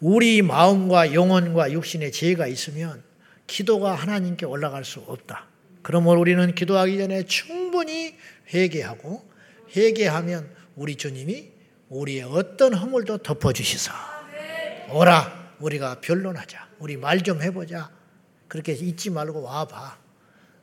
[0.00, 3.02] 우리 마음과 영혼과 육신에 죄가 있으면
[3.46, 5.46] 기도가 하나님께 올라갈 수 없다.
[5.82, 8.16] 그러므로 우리는 기도하기 전에 충분히
[8.52, 9.28] 회개하고
[9.76, 11.50] 회개하면 우리 주님이
[11.90, 13.92] 우리의 어떤 허물도 덮어주시사.
[14.92, 16.68] 오라, 우리가 변론하자.
[16.78, 17.90] 우리 말 좀 해보자.
[18.48, 19.98] 그렇게 잊지 말고 와봐.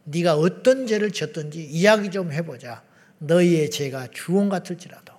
[0.05, 2.81] 네가 어떤 죄를 졌든지 이야기 좀 해보자.
[3.19, 5.13] 너희의 죄가 주홍 같을지라도,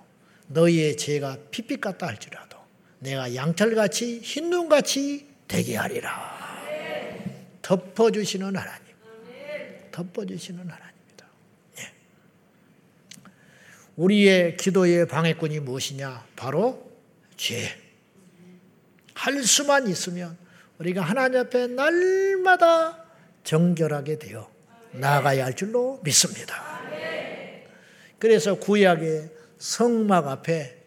[0.47, 2.57] 너희의 죄가 핏빛 같다 할지라도,
[2.99, 6.09] 내가 양털같이 흰눈같이 되게 하리라.
[7.61, 8.95] 덮어주시는 하나님.
[9.91, 11.25] 덮어주시는 하나님입니다.
[11.79, 11.93] 예.
[13.99, 16.25] 우리의 기도의 방해꾼이 무엇이냐?
[16.37, 16.89] 바로
[17.35, 17.69] 죄.
[19.13, 20.37] 할 수만 있으면
[20.77, 23.03] 우리가 하나님 앞에 날마다
[23.43, 24.49] 정결하게 되어
[24.93, 26.79] 나아가야 할 줄로 믿습니다.
[28.19, 30.77] 그래서 구약의 성막 앞에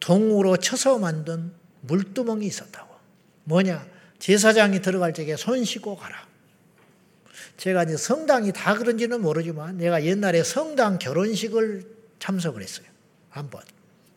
[0.00, 1.52] 동으로 쳐서 만든
[1.82, 2.92] 물두멍이 있었다고.
[3.44, 3.86] 뭐냐?
[4.18, 6.26] 제사장이 들어갈 적에 손 씻고 가라.
[7.56, 11.95] 제가 이제 성당이 다 그런지는 모르지만 내가 옛날에 성당 결혼식을
[12.26, 12.86] 참석을 했어요.
[13.30, 13.62] 한 번.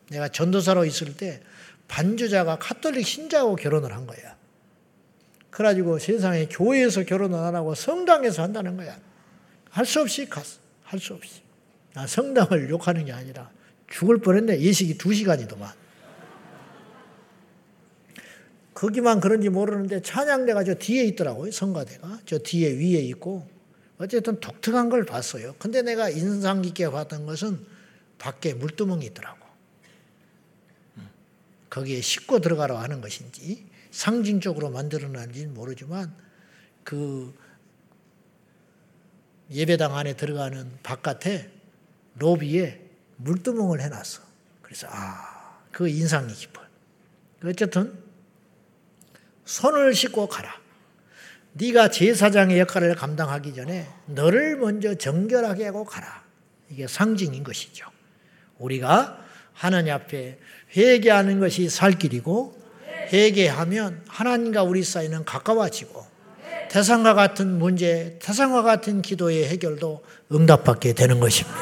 [0.10, 1.42] 내가 전도사로 있을 때
[1.88, 4.36] 반주자가 카톨릭 신자하고 결혼을 한 거야.
[5.52, 8.98] 그래가지고 세상에 교회에서 결혼을 안 하고 성당에서 한다는 거야.
[9.70, 10.60] 할 수 없이 갔어.
[10.84, 11.42] 할 수 없이.
[11.94, 13.52] 아, 성당을 욕하는 게 아니라
[13.88, 14.60] 죽을 뻔했네.
[14.60, 15.72] 예식이 두 시간이더만.
[18.74, 21.52] 거기만 그런지 모르는데 찬양대가 저 뒤에 있더라고요.
[21.52, 22.22] 성가대가.
[22.26, 23.48] 저 뒤에 위에 있고.
[24.00, 25.54] 어쨌든 독특한 걸 봤어요.
[25.60, 27.60] 근데 내가 인상 깊게 봤던 것은
[28.20, 29.40] 밖에 물두멍이 있더라고.
[30.98, 31.10] 음.
[31.70, 36.14] 거기에 씻고 들어가라 하는 것인지 상징적으로 만들어놨는지는 모르지만
[36.84, 37.34] 그
[39.50, 41.52] 예배당 안에 들어가는 바깥에
[42.16, 42.82] 로비에
[43.18, 44.22] 물두멍을 해놨어.
[44.62, 46.68] 그래서 아, 그 인상이 깊어요.
[47.44, 47.98] 어쨌든
[49.46, 50.60] 손을 씻고 가라.
[51.54, 56.24] 네가 제사장의 역할을 감당하기 전에 너를 먼저 정결하게 하고 가라.
[56.70, 57.90] 이게 상징인 것이죠.
[58.60, 59.18] 우리가
[59.54, 60.38] 하나님 앞에
[60.78, 62.56] 회개하는 것이 살 길이고
[63.12, 66.06] 회개하면 하나님과 우리 사이는 가까워지고
[66.70, 71.58] 태산과 같은 문제, 태산과 같은 기도의 해결도 응답받게 되는 것입니다.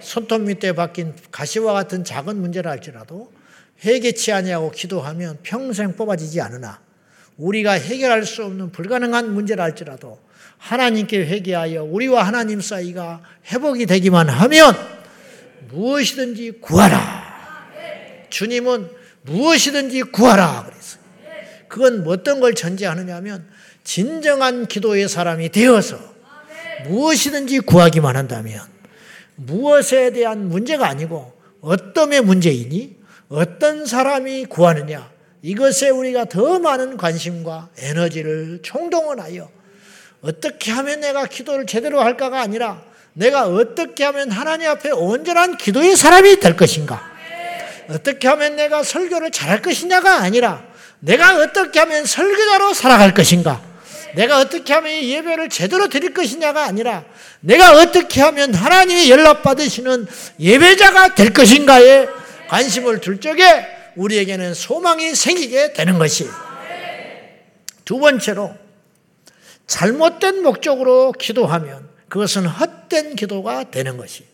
[0.00, 3.32] 손톱 밑에 박힌 가시와 같은 작은 문제라 할지라도
[3.84, 6.80] 회개치 아니하고 기도하면 평생 뽑아지지 않으나
[7.36, 10.18] 우리가 해결할 수 없는 불가능한 문제라 할지라도
[10.58, 14.95] 하나님께 회개하여 우리와 하나님 사이가 회복이 되기만 하면
[15.68, 17.36] 무엇이든지 구하라.
[18.30, 18.90] 주님은
[19.22, 21.02] 무엇이든지 구하라 그랬어요.
[21.68, 23.48] 그건 어떤 걸 전제하느냐면
[23.84, 25.98] 진정한 기도의 사람이 되어서
[26.84, 28.60] 무엇이든지 구하기만 한다면
[29.36, 32.96] 무엇에 대한 문제가 아니고 어떤의 문제이니
[33.28, 35.10] 어떤 사람이 구하느냐
[35.42, 39.50] 이것에 우리가 더 많은 관심과 에너지를 총동원하여
[40.22, 42.82] 어떻게 하면 내가 기도를 제대로 할까가 아니라
[43.16, 47.02] 내가 어떻게 하면 하나님 앞에 온전한 기도의 사람이 될 것인가?
[47.88, 50.62] 어떻게 하면 내가 설교를 잘할 것이냐가 아니라
[50.98, 53.62] 내가 어떻게 하면 설교자로 살아갈 것인가?
[54.14, 57.04] 내가 어떻게 하면 예배를 제대로 드릴 것이냐가 아니라
[57.40, 60.06] 내가 어떻게 하면 하나님의 연락받으시는
[60.38, 62.08] 예배자가 될 것인가에
[62.48, 66.28] 관심을 둘 적에 우리에게는 소망이 생기게 되는 것이
[67.86, 68.54] 두 번째로
[69.66, 74.24] 잘못된 목적으로 기도하면 그것은 헛된 기도가 되는 것이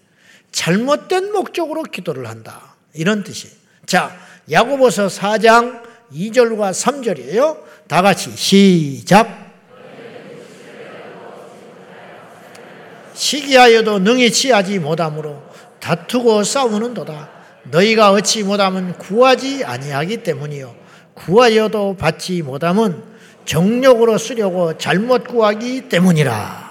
[0.51, 2.77] 잘못된 목적으로 기도를 한다.
[2.95, 3.49] 이런 뜻이.
[3.87, 4.15] 자,
[4.51, 7.59] 야고보서 4장 2절과 3절이에요.
[7.89, 9.43] 다 같이 시작.
[13.15, 15.43] 시기하여도 능히 취하지 못하므로
[15.81, 17.31] 다투고 싸우는도다.
[17.65, 20.75] 너희가 얻지 못함은 구하지 아니하기 때문이요
[21.15, 23.03] 구하여도 받지 못함은
[23.45, 26.62] 정력으로 쓰려고 잘못 구하기 때문이라.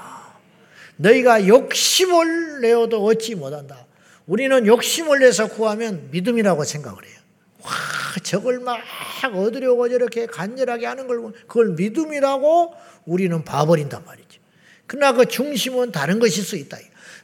[1.01, 3.85] 너희가 욕심을 내어도 얻지 못한다.
[4.27, 7.17] 우리는 욕심을 내서 구하면 믿음이라고 생각을 해요.
[7.63, 7.71] 와,
[8.23, 8.79] 저걸 막
[9.33, 12.73] 얻으려고 저렇게 간절하게 하는 걸 그걸 믿음이라고
[13.05, 14.39] 우리는 봐버린단 말이죠.
[14.87, 16.77] 그러나 그 중심은 다른 것일 수 있다.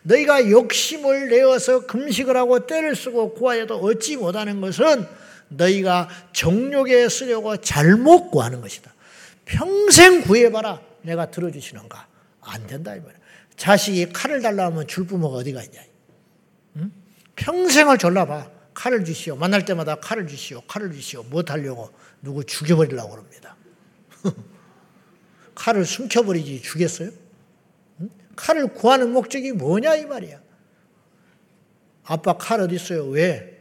[0.04, 5.06] 너희가 욕심을 내어서 금식을 하고 때를 쓰고 구하여도 얻지 못하는 것은
[5.50, 8.94] 너희가 정욕에 쓰려고 잘못 구하는 것이다.
[9.46, 10.82] 평생 구해봐라.
[11.02, 12.08] 내가 들어주시는가?
[12.42, 12.96] 안 된다.
[12.96, 13.17] 이 말이야.
[13.58, 15.82] 자식이 칼을 달라 하면 줄 부모가 어디가 있냐.
[16.78, 16.92] 응?
[17.36, 18.52] 평생을 졸라봐.
[18.74, 19.36] 칼을 주시오.
[19.36, 20.62] 만날 때마다 칼을 주시오.
[20.62, 21.24] 칼을 주시오.
[21.24, 21.92] 뭐 하려고?
[22.22, 23.58] 누구 죽여버리려고 그럽니다.
[25.56, 27.10] 칼을 숨겨버리지 주겠어요?
[28.02, 28.10] 응?
[28.36, 30.40] 칼을 구하는 목적이 뭐냐 이 말이야.
[32.04, 33.08] 아빠 칼 어디 있어요?
[33.08, 33.58] 왜?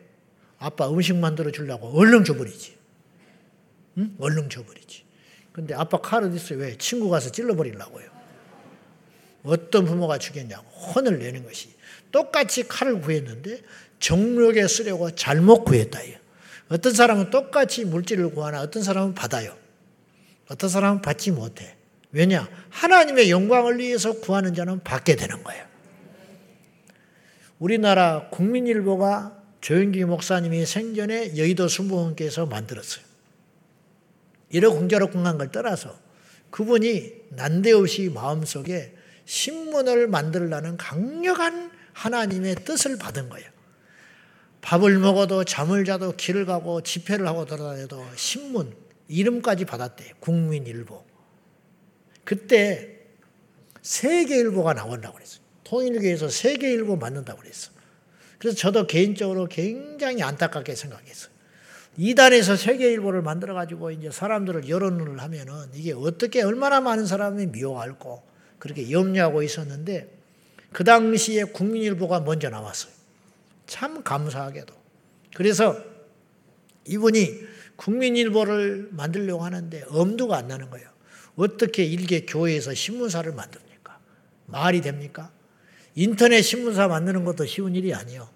[0.58, 2.76] 아빠 음식 만들어 주려고 얼른 줘버리지.
[3.96, 4.14] 응?
[4.20, 5.04] 얼른 줘버리지.
[5.52, 6.58] 근데 아빠 칼 어디 있어요?
[6.58, 6.76] 왜?
[6.76, 8.15] 친구 가서 찔러버리려고요.
[9.46, 11.70] 어떤 부모가 주겠냐고 혼을 내는 것이.
[12.12, 13.62] 똑같이 칼을 구했는데
[13.98, 16.00] 정력에 쓰려고 잘못 구했다.
[16.68, 19.56] 어떤 사람은 똑같이 물질을 구하나 어떤 사람은 받아요.
[20.48, 21.76] 어떤 사람은 받지 못해.
[22.12, 22.48] 왜냐?
[22.70, 25.64] 하나님의 영광을 위해서 구하는 자는 받게 되는 거예요.
[27.58, 33.04] 우리나라 국민일보가 조영기 목사님이 생전에 여의도 순복음께서 만들었어요.
[34.50, 35.98] 이러 공자롭공한 걸 떠나서
[36.50, 38.95] 그분이 난데없이 마음속에
[39.26, 43.48] 신문을 만들라는 강력한 하나님의 뜻을 받은 거예요.
[44.62, 48.74] 밥을 먹어도 잠을 자도 길을 가고 집회를 하고 돌아다녀도 신문
[49.08, 50.14] 이름까지 받았대.
[50.20, 51.04] 국민일보.
[52.24, 52.96] 그때
[53.82, 55.40] 세계일보가 나온다고 그랬어요.
[55.62, 57.70] 통일교에서 세계일보 만든다고 그랬어.
[58.38, 61.30] 그래서 저도 개인적으로 굉장히 안타깝게 생각했어요.
[61.96, 68.22] 이단에서 세계일보를 만들어가지고 이제 사람들을 여론을 하면은 이게 어떻게 얼마나 많은 사람이 미워할고
[68.58, 70.12] 그렇게 염려하고 있었는데
[70.72, 72.92] 그 당시에 국민일보가 먼저 나왔어요.
[73.66, 74.74] 참 감사하게도.
[75.34, 75.76] 그래서
[76.86, 77.40] 이분이
[77.76, 80.88] 국민일보를 만들려고 하는데 엄두가 안 나는 거예요.
[81.36, 83.98] 어떻게 일개 교회에서 신문사를 만듭니까?
[84.46, 85.30] 말이 됩니까?
[85.94, 88.28] 인터넷 신문사 만드는 것도 쉬운 일이 아니에요.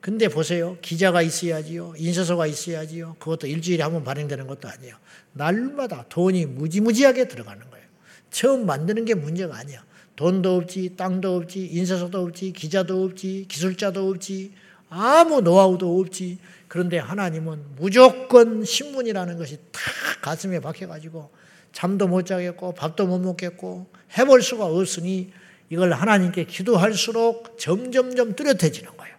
[0.00, 0.78] 근데 보세요.
[0.80, 1.94] 기자가 있어야지요.
[1.96, 3.16] 인쇄소가 있어야지요.
[3.18, 4.96] 그것도 일주일에 한 번 발행되는 것도 아니에요.
[5.32, 7.67] 날마다 돈이 무지무지하게 들어가는 거예요.
[8.30, 9.84] 처음 만드는 게 문제가 아니야.
[10.16, 14.52] 돈도 없지, 땅도 없지, 인쇄소도 없지, 기자도 없지, 기술자도 없지,
[14.90, 16.38] 아무 노하우도 없지.
[16.66, 19.80] 그런데 하나님은 무조건 신문이라는 것이 다
[20.20, 21.30] 가슴에 박혀가지고
[21.72, 23.86] 잠도 못 자겠고 밥도 못 먹겠고
[24.18, 25.32] 해볼 수가 없으니
[25.70, 29.14] 이걸 하나님께 기도할수록 점점점 뚜렷해지는 거예요.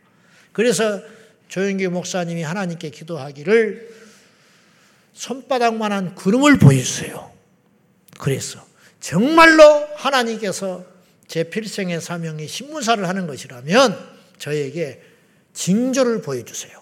[0.52, 1.02] 그래서
[1.48, 3.90] 조영기 목사님이 하나님께 기도하기를
[5.14, 7.32] 손바닥만한 구름을 보여주세요.
[8.20, 8.69] 그랬어.
[9.00, 9.64] 정말로
[9.96, 10.84] 하나님께서
[11.28, 13.98] 제 필생의 사명이 신문사를 하는 것이라면
[14.38, 15.02] 저에게
[15.54, 16.80] 징조를 보여주세요.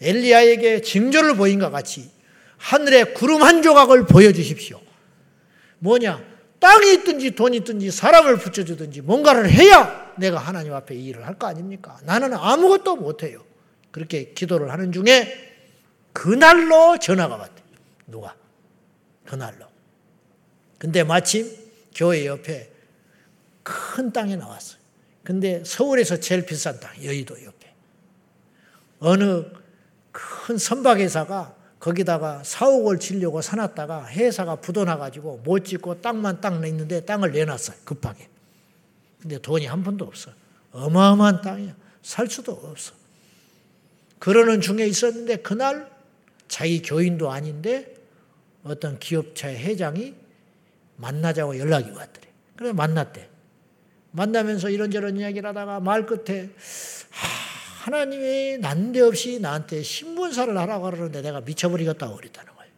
[0.00, 2.10] 엘리야에게 징조를 보인 것 같이
[2.58, 4.80] 하늘에 구름 한 조각을 보여주십시오.
[5.78, 6.22] 뭐냐?
[6.58, 11.46] 땅이 있든지 돈이 있든지 사람을 붙여주든지 뭔가를 해야 내가 하나님 앞에 이 일을 할 거
[11.46, 11.98] 아닙니까?
[12.04, 13.44] 나는 아무것도 못해요.
[13.90, 15.34] 그렇게 기도를 하는 중에
[16.12, 17.62] 그날로 전화가 왔대.
[18.06, 18.34] 누가?
[19.26, 19.65] 그날로.
[20.78, 21.50] 근데 마침
[21.94, 22.70] 교회 옆에
[23.62, 24.78] 큰 땅이 나왔어요.
[25.24, 27.74] 근데 서울에서 제일 비싼 땅, 여의도 옆에.
[29.00, 29.44] 어느
[30.12, 37.76] 큰 선박회사가 거기다가 사옥을 지려고 사놨다가 회사가 부도나가지고 못 짓고 땅만 땅 있는데 땅을 내놨어요.
[37.84, 38.28] 급하게.
[39.20, 40.30] 근데 돈이 한 푼도 없어.
[40.72, 41.74] 어마어마한 땅이야.
[42.02, 42.92] 살 수도 없어.
[44.18, 45.90] 그러는 중에 있었는데 그날
[46.48, 47.94] 자기 교인도 아닌데
[48.62, 50.14] 어떤 기업차의 회장이
[50.96, 52.26] 만나자고 연락이 왔더래.
[52.56, 53.28] 그래 만났대.
[54.12, 56.50] 만나면서 이런저런 이야기를 하다가 말 끝에
[57.10, 62.72] 하 나님이 난데없이 나한테 신문사를 하라고 하는데 내가 미쳐버리겠다고 그랬다는 거예요.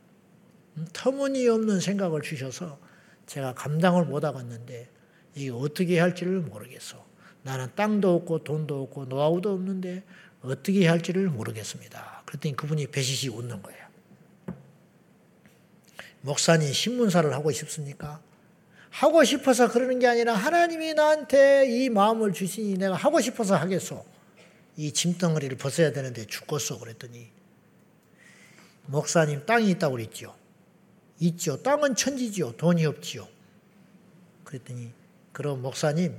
[0.76, 2.78] 음, 터무니없는 생각을 주셔서
[3.26, 4.88] 제가 감당을 못하겠는데
[5.34, 7.06] 이게 어떻게 할지를 모르겠어.
[7.42, 10.02] 나는 땅도 없고 돈도 없고 노하우도 없는데
[10.42, 12.22] 어떻게 할지를 모르겠습니다.
[12.26, 13.87] 그랬더니 그분이 배시시 웃는 거예요.
[16.22, 18.20] 목사님 신문사를 하고 싶습니까?
[18.90, 24.04] 하고 싶어서 그러는 게 아니라 하나님이 나한테 이 마음을 주시니 내가 하고 싶어서 하겠소.
[24.76, 27.28] 이 짐덩어리를 벗어야 되는데 죽겠어 그랬더니
[28.86, 30.34] 목사님 땅이 있다고 그랬지요.
[31.20, 31.62] 있죠.
[31.62, 32.56] 땅은 천지지요.
[32.56, 33.28] 돈이 없지요.
[34.44, 34.92] 그랬더니
[35.32, 36.16] 그럼 목사님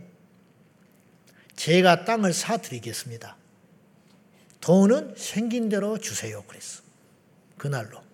[1.56, 3.36] 제가 땅을 사 드리겠습니다.
[4.62, 6.44] 돈은 생긴 대로 주세요.
[6.44, 6.84] 그랬어.
[7.58, 8.09] 그날로.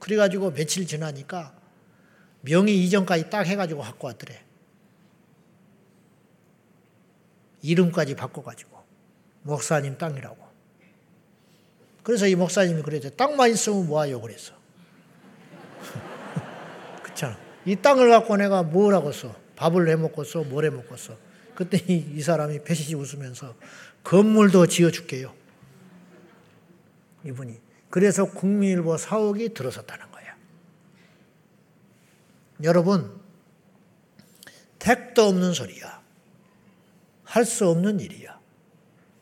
[0.00, 1.54] 그래가지고 며칠 지나니까
[2.40, 4.42] 명의 이전까지 딱 해가지고 갖고 왔더래.
[7.62, 8.82] 이름까지 바꿔가지고
[9.42, 10.50] 목사님 땅이라고.
[12.02, 13.10] 그래서 이 목사님이 그랬죠.
[13.10, 14.54] 땅만 있으면 뭐하요 그랬어.
[17.02, 17.38] 그렇잖아.
[17.66, 19.34] 이 땅을 갖고 내가 뭘 하고 써?
[19.56, 20.42] 밥을 해 먹고 써?
[20.42, 21.16] 뭘해 먹고 써?
[21.54, 23.54] 그때 이, 이 사람이 배시시 웃으면서
[24.02, 25.34] 건물도 지어 줄게요.
[27.26, 27.69] 이분이.
[27.90, 30.32] 그래서 국민일보 사옥이 들어섰다는 거예요.
[32.62, 33.20] 여러분,
[34.78, 36.00] 택도 없는 소리야.
[37.24, 38.40] 할 수 없는 일이야.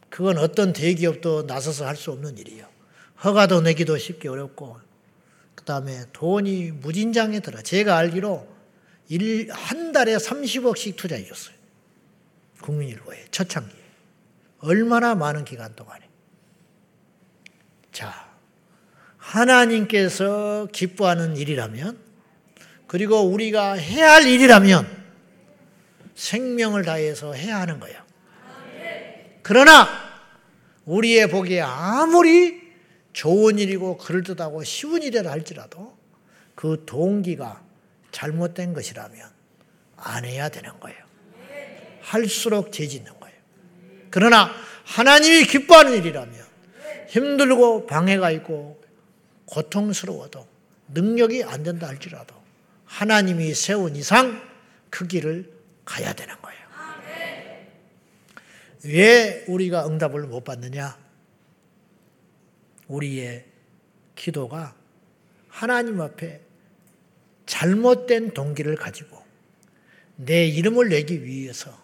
[0.09, 2.69] 그건 어떤 대기업도 나서서 할 수 없는 일이야.
[3.25, 4.79] 허가도 내기도 쉽게 어렵고,
[5.55, 7.61] 그 다음에 돈이 무진장에 들어.
[7.63, 8.47] 제가 알기로
[9.09, 11.57] 일, 한 달에 30억씩 투자해 줬어요.
[12.63, 13.79] 국민일보에, 초창기에.
[14.61, 16.09] 얼마나 많은 기간 동안에.
[17.93, 18.28] 자,
[19.29, 21.99] 하나님께서 기뻐하는 일이라면,
[22.87, 24.87] 그리고 우리가 해야 할 일이라면,
[26.15, 28.01] 생명을 다해서 해야 하는 거예요.
[29.43, 29.87] 그러나,
[30.87, 32.69] 우리의 보기에 아무리
[33.13, 35.97] 좋은 일이고 그럴듯하고 쉬운 일이라 할지라도
[36.55, 37.63] 그 동기가
[38.11, 39.29] 잘못된 것이라면
[39.97, 40.99] 안 해야 되는 거예요.
[42.01, 43.37] 할수록 죄 짓는 거예요.
[44.11, 44.51] 그러나
[44.85, 46.35] 하나님이 기뻐하는 일이라면
[47.09, 48.81] 힘들고 방해가 있고
[49.49, 50.47] 고통스러워도
[50.89, 52.35] 능력이 안 된다 할지라도
[52.85, 54.43] 하나님이 세운 이상
[54.91, 55.53] 그 길을
[55.85, 56.59] 가야 되는 거예요.
[58.85, 60.97] 왜 우리가 응답을 못 받느냐?
[62.87, 63.45] 우리의
[64.15, 64.75] 기도가
[65.49, 66.41] 하나님 앞에
[67.47, 69.23] 잘못된 동기를 가지고
[70.17, 71.77] 내 이름을 내기 위해서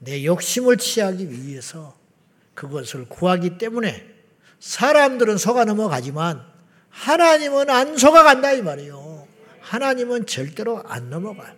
[0.00, 1.96] 내 욕심을 취하기 위해서
[2.54, 4.06] 그것을 구하기 때문에
[4.60, 6.53] 사람들은 속아 넘어가지만
[6.94, 9.26] 하나님은 안 속아간다 이 말이에요.
[9.60, 11.54] 하나님은 절대로 안 넘어가요.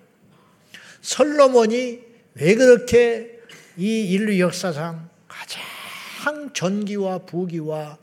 [1.03, 2.01] 솔로몬이
[2.35, 3.41] 왜 그렇게
[3.77, 7.99] 이 인류 역사상 가장 전기와 부기와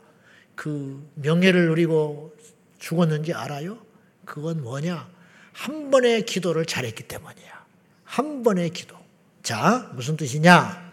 [0.54, 2.34] 그 명예를 누리고
[2.78, 3.78] 죽었는지 알아요?
[4.24, 5.08] 그건 뭐냐?
[5.52, 7.64] 한 번의 기도를 잘했기 때문이야.
[8.04, 8.96] 한 번의 기도.
[9.42, 10.92] 자, 무슨 뜻이냐?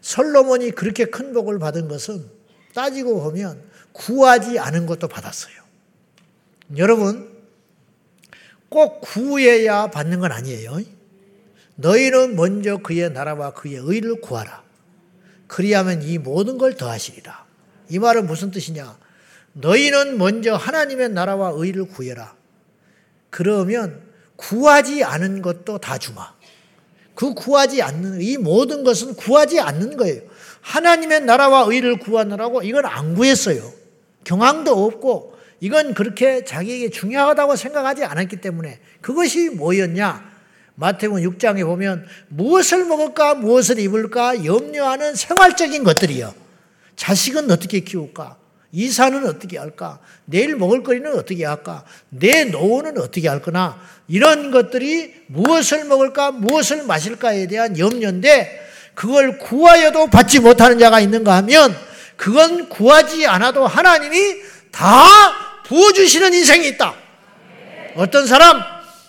[0.00, 2.30] 솔로몬이 그렇게 큰 복을 받은 것은
[2.74, 3.62] 따지고 보면
[3.94, 5.54] 구하지 않은 것도 받았어요.
[6.76, 7.32] 여러분,
[8.68, 10.80] 꼭 구해야 받는 건 아니에요.
[11.76, 14.62] 너희는 먼저 그의 나라와 그의 의를 구하라.
[15.46, 17.44] 그리하면 이 모든 걸 더하시리라.
[17.90, 18.98] 이 말은 무슨 뜻이냐?
[19.52, 22.34] 너희는 먼저 하나님의 나라와 의를 구해라.
[23.30, 24.02] 그러면
[24.36, 26.34] 구하지 않은 것도 다 주마.
[27.14, 30.22] 그 구하지 않는 이 모든 것은 구하지 않는 거예요.
[30.62, 33.83] 하나님의 나라와 의를 구하느라고 이건 안 구했어요.
[34.24, 40.34] 경황도 없고 이건 그렇게 자기에게 중요하다고 생각하지 않았기 때문에 그것이 뭐였냐?
[40.76, 46.34] 마태복음 6장에 보면 무엇을 먹을까 무엇을 입을까 염려하는 생활적인 것들이요.
[46.96, 48.36] 자식은 어떻게 키울까?
[48.72, 50.00] 이사는 어떻게 할까?
[50.24, 51.84] 내일 먹을 거리는 어떻게 할까?
[52.08, 53.80] 내 노후는 어떻게 할 거나?
[54.08, 58.64] 이런 것들이 무엇을 먹을까, 무엇을 마실까에 대한 염려인데
[58.94, 61.74] 그걸 구하여도 받지 못하는 자가 있는가 하면
[62.16, 64.36] 그건 구하지 않아도 하나님이
[64.70, 65.06] 다
[65.64, 66.94] 부어주시는 인생이 있다.
[67.96, 68.60] 어떤 사람?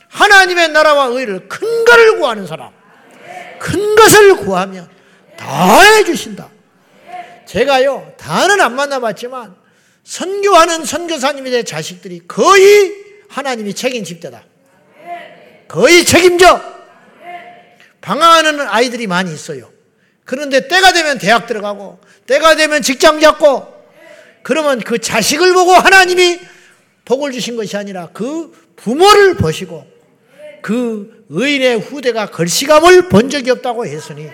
[0.09, 2.71] 하나님의 나라와 의를 큰 것을 구하는 사람.
[3.59, 4.89] 큰 것을 구하면
[5.37, 6.49] 다 해주신다.
[7.45, 9.55] 제가요, 다는 안 만나봤지만,
[10.03, 12.93] 선교하는 선교사님의 자식들이 거의
[13.29, 14.43] 하나님이 책임질 때다.
[15.67, 16.61] 거의 책임져.
[18.01, 19.74] 방황하는 아이들이 많이 있어요.
[20.25, 23.73] 그런데 때가 되면 대학 들어가고, 때가 되면 직장 잡고,
[24.43, 26.39] 그러면 그 자식을 보고 하나님이
[27.05, 29.85] 복을 주신 것이 아니라 그 부모를 보시고,
[30.61, 34.27] 그 의인의 후대가 걸시감을 본 적이 없다고 했으니,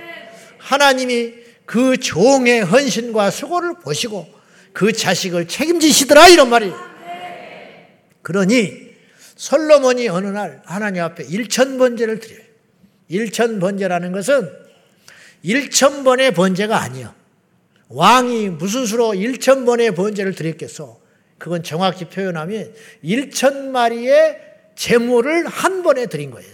[0.58, 1.34] 하나님이
[1.66, 4.28] 그 종의 헌신과 수고를 보시고
[4.74, 6.76] 그 자식을 책임지시더라 이런 말이에요.
[8.22, 8.92] 그러니
[9.36, 12.42] 솔로몬이 어느 날 하나님 앞에 일천 번제를 드려요.
[13.08, 14.50] 일천 번제라는 것은
[15.44, 17.14] 일천 번의 번제가 아니요.
[17.90, 21.00] 왕이 무슨 수로 일천 번의 번제를 드렸겠어?
[21.38, 24.40] 그건 정확히 표현하면 일천 마리의
[24.76, 26.52] 재물을 한 번에 드린 거예요.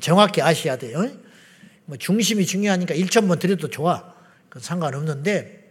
[0.00, 1.10] 정확히 아셔야 돼요.
[1.86, 4.14] 뭐 중심이 중요하니까 일천 번 드려도 좋아.
[4.58, 5.64] 상관없는데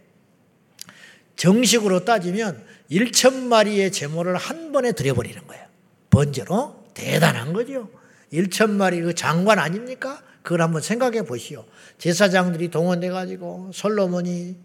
[1.36, 5.64] 정식으로 따지면 1천 마리의 제물을 한 번에 드려버리는 거예요.
[6.10, 7.90] 번제로 대단한 거죠.
[8.32, 10.22] 1천 마리 그 장관 아닙니까?
[10.42, 11.64] 그걸 한번 생각해 보시오.
[11.98, 14.56] 제사장들이 동원돼 가지고 솔로몬이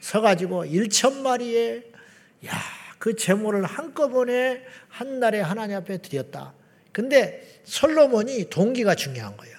[0.00, 1.84] 서 가지고 1천 마리의
[2.46, 6.54] 야 그 제물을 한꺼번에 한 날에 하나님 앞에 드렸다.
[6.92, 9.58] 근데 솔로몬이 동기가 중요한 거예요.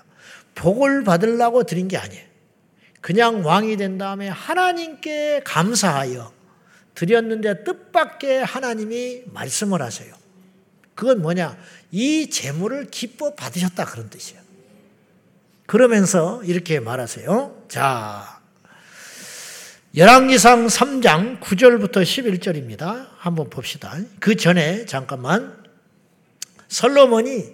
[0.56, 2.24] 복을 받으려고 드린 게 아니에요.
[3.02, 6.32] 그냥 왕이 된 다음에 하나님께 감사하여
[6.96, 10.16] 드렸는데 뜻밖의 하나님이 말씀을 하세요.
[10.96, 11.58] 그건 뭐냐?
[11.92, 14.42] 이 재물을 기뻐 받으셨다 그런 뜻이에요.
[15.66, 17.66] 그러면서 이렇게 말하세요.
[17.70, 18.42] 자,
[19.96, 23.08] 열왕기상 3장 9절부터 11절입니다.
[23.18, 23.96] 한번 봅시다.
[24.20, 25.64] 그 전에 잠깐만
[26.68, 27.46] 솔로몬이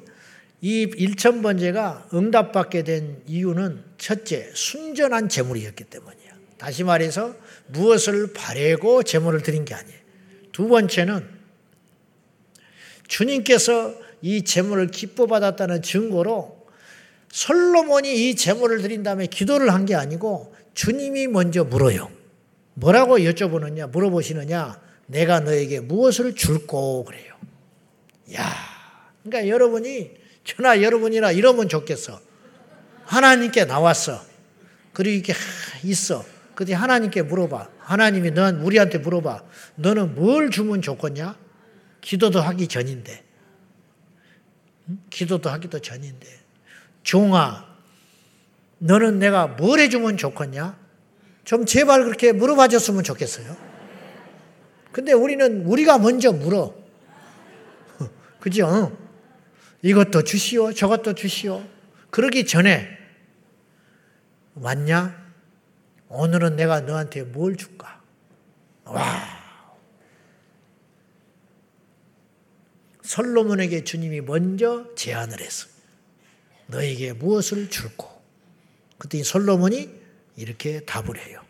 [0.62, 6.30] 이 일천번제가 응답받게 된 이유는 첫째 순전한 제물이었기 때문이야.
[6.57, 7.36] 다시 말해서
[7.68, 9.99] 무엇을 바래고 제물을 드린 게 아니에요.
[10.51, 11.28] 두 번째는
[13.07, 16.59] 주님께서 이 제물을 기뻐 받았다는 증거로
[17.32, 22.09] 솔로몬이 이 제물을 드린 다음에 기도를 한 게 아니고 주님이 먼저 물어요.
[22.75, 27.36] 뭐라고 여쭤보느냐, 물어보시느냐, 내가 너에게 무엇을 줄고 그래요.
[28.36, 28.45] 야,
[29.23, 30.11] 그러니까 여러분이,
[30.45, 32.21] 저나 여러분이나 이러면 좋겠어.
[33.03, 34.23] 하나님께 나왔어.
[34.93, 35.34] 그리고 이렇게
[35.84, 36.23] 있어.
[36.55, 37.69] 근데 하나님께 물어봐.
[37.80, 39.43] 하나님이 넌 우리한테 물어봐.
[39.75, 41.38] 너는 뭘 주면 좋겠냐?
[42.01, 43.23] 기도도 하기 전인데.
[45.09, 46.38] 기도도 하기도 전인데.
[47.10, 47.66] 종아,
[48.78, 50.78] 너는 내가 뭘 해주면 좋겠냐?
[51.43, 53.57] 좀 제발 그렇게 물어봐 줬으면 좋겠어요.
[54.91, 56.76] 근데 우리는 우리가 먼저 물어.
[58.39, 58.95] 그죠?
[59.82, 61.64] 이것도 주시오, 저것도 주시오.
[62.12, 62.88] 그러기 전에
[64.53, 65.18] 맞냐?
[66.10, 68.03] 오늘은 내가 너한테 뭘 줄까?
[68.86, 69.03] 와.
[73.01, 75.78] 솔로몬에게 주님이 먼저 제안을 했어.
[76.70, 78.07] 너에게 무엇을 줄고?
[78.97, 79.89] 그랬더니 솔로몬이
[80.36, 81.41] 이렇게 답을 해요.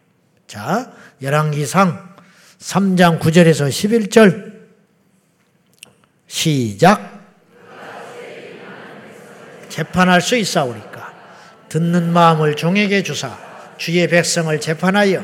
[0.47, 0.91] 자,
[1.22, 2.15] 열왕기상
[2.59, 4.59] 3장 9절에서 11절
[6.28, 7.20] 시작.
[9.70, 11.13] 재판할 수 있사오리까
[11.70, 13.38] 듣는 마음을 종에게 주사
[13.78, 15.24] 주의 백성을 재판하여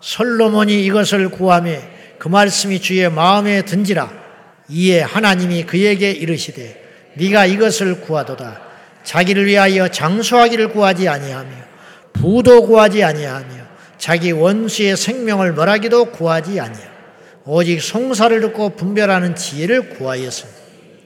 [0.00, 1.80] 솔로몬이 이것을 구하며
[2.18, 4.12] 그 말씀이 주의 마음에 든지라
[4.68, 8.60] 이에 하나님이 그에게 이르시되 네가 이것을 구하도다
[9.04, 11.50] 자기를 위하여 장수하기를 구하지 아니하며
[12.12, 16.98] 부도 구하지 아니하며 자기 원수의 생명을 멀하기도 구하지 아니하며
[17.44, 20.58] 오직 송사를 듣고 분별하는 지혜를 구하였습니다.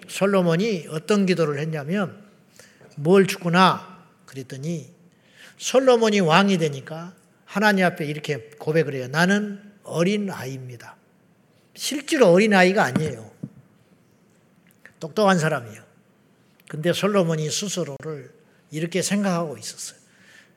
[0.09, 2.20] 솔로몬이 어떤 기도를 했냐면
[2.96, 4.90] 뭘 주구나 그랬더니
[5.57, 9.09] 솔로몬이 왕이 되니까 하나님 앞에 이렇게 고백을 해요.
[9.09, 10.96] 나는 어린 아이입니다.
[11.74, 13.30] 실제로 어린 아이가 아니에요.
[14.98, 15.82] 똑똑한 사람이에요.
[16.73, 18.33] 근데 솔로몬이 스스로를
[18.70, 19.99] 이렇게 생각하고 있었어요.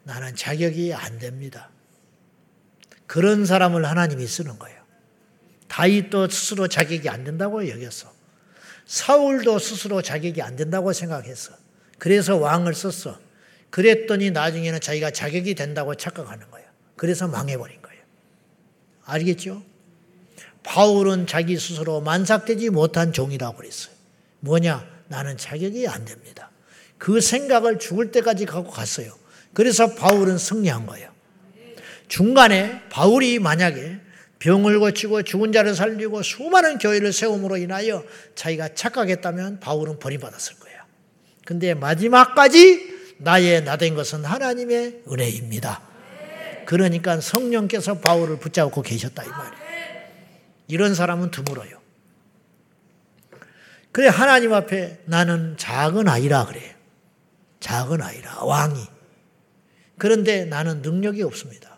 [0.03, 1.69] 나는 자격이 안 됩니다.
[3.05, 4.81] 그런 사람을 하나님이 쓰는 거예요.
[5.67, 8.13] 다윗도 스스로 자격이 안 된다고 여겼어.
[8.85, 11.51] 사울도 스스로 자격이 안 된다고 생각했어.
[11.99, 13.19] 그래서 왕을 썼어.
[13.69, 16.65] 그랬더니 나중에는 자기가 자격이 된다고 착각하는 거예요.
[16.95, 18.01] 그래서 망해버린 거예요.
[19.03, 19.61] 알겠죠?
[20.63, 23.93] 바울은 자기 스스로 만삭되지 못한 종이라고 그랬어요.
[24.39, 24.94] 뭐냐?
[25.07, 26.51] 나는 자격이 안 됩니다.
[26.97, 29.13] 그 생각을 죽을 때까지 갖고 갔어요.
[29.53, 31.09] 그래서 바울은 승리한 거예요.
[32.07, 33.99] 중간에 바울이 만약에
[34.39, 38.03] 병을 고치고 죽은 자를 살리고 수많은 교회를 세움으로 인하여
[38.35, 40.81] 자기가 착각했다면 바울은 버림받았을 거예요.
[41.45, 45.81] 근데 마지막까지 나의 나된 것은 하나님의 은혜입니다.
[46.65, 49.65] 그러니까 성령께서 바울을 붙잡고 계셨다 이 말이에요.
[50.67, 51.84] 이런 사람은 드물어요.
[53.95, 56.69] 그래 하나님 앞에 나는 작은 아이라 그래요.
[57.61, 58.77] 작은 아이라 왕이.
[59.97, 61.77] 그런데 나는 능력이 없습니다.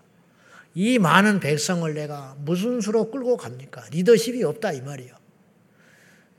[0.73, 3.85] 이 많은 백성을 내가 무슨 수로 끌고 갑니까?
[3.91, 5.13] 리더십이 없다 이 말이에요.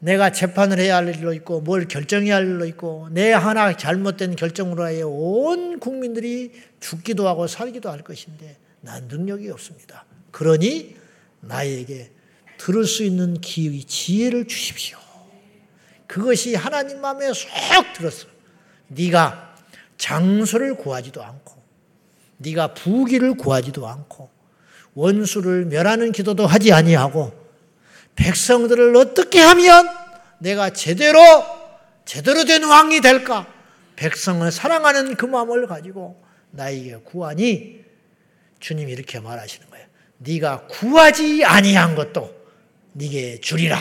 [0.01, 4.83] 내가 재판을 해야 할 일도 있고 뭘 결정해야 할 일도 있고 내 하나 잘못된 결정으로
[4.83, 10.07] 하여 온 국민들이 죽기도 하고 살기도 할 것인데 난 능력이 없습니다.
[10.33, 10.97] 그러니
[11.41, 12.11] 나에게
[12.57, 14.98] 들을 수 있는 기회, 지혜를 주십시오.
[16.09, 18.27] 그것이 하나님 마음에 쏙 들었어.
[18.89, 19.55] 네가
[19.99, 21.63] 장소를 구하지도 않고
[22.39, 24.31] 네가 부귀를 구하지도 않고
[24.95, 27.33] 원수를 멸하는 기도도 하지 아니하고
[28.17, 29.89] 백성들을 어떻게 하면
[30.39, 31.21] 내가 제대로
[32.05, 33.47] 제대로 된 왕이 될까?
[33.97, 37.85] 백성을 사랑하는 그 마음을 가지고 나에게 구하니
[38.61, 39.87] 주님이 이렇게 말하시는 거예요.
[40.19, 42.35] 네가 구하지 아니한 것도
[42.95, 43.79] 네게 주리라.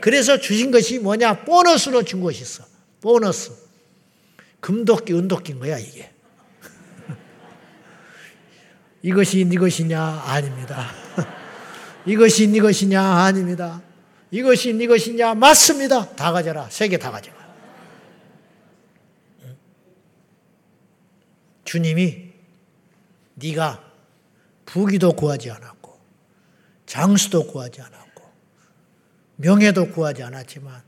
[0.00, 1.44] 그래서 주신 것이 뭐냐?
[1.44, 2.64] 보너스로 준 것이 있어.
[3.00, 3.52] 보너스.
[4.60, 6.10] 금도끼, 은도끼인 거야, 이게.
[9.02, 10.00] 이것이 네 것이냐?
[10.26, 10.90] 아닙니다.
[12.06, 13.02] 이것이 네 것이냐?
[13.02, 13.82] 아닙니다.
[14.30, 15.34] 이것이 네 것이냐?
[15.34, 16.14] 맞습니다.
[16.14, 16.68] 다 가져라.
[16.70, 17.40] 세 개 다 가져가.
[21.64, 22.30] 주님이
[23.34, 23.84] 네가
[24.66, 25.98] 부귀도 구하지 않았고
[26.86, 27.99] 장수도 구하지 않았고
[29.40, 30.82] 명예도 구하지 않았지만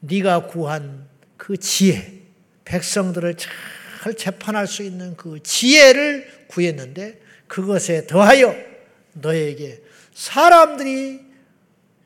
[0.00, 2.20] 네가 구한 그 지혜
[2.64, 8.54] 백성들을 잘 재판할 수 있는 그 지혜를 구했는데 그것에 더하여
[9.14, 9.82] 너에게
[10.12, 11.24] 사람들이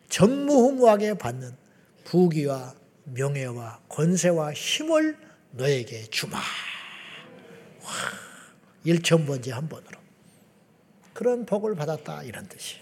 [0.08, 1.56] 전무후무하게 받는
[2.04, 2.74] 부귀와
[3.04, 5.16] 명예와 권세와 힘을
[5.50, 6.38] 너에게 주마.
[6.38, 7.92] 와,
[8.84, 9.98] 일천번째 한 번으로.
[11.12, 12.76] 그런 복을 받았다 이런 뜻이.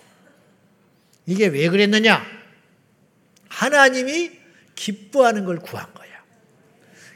[1.27, 2.42] 이게 왜 그랬느냐?
[3.53, 4.31] 하나님이
[4.75, 6.11] 기뻐하는 걸 구한 거야.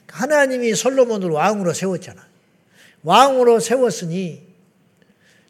[0.09, 2.27] 하나님이 솔로몬을 왕으로 세웠잖아.
[3.03, 4.47] 왕으로 세웠으니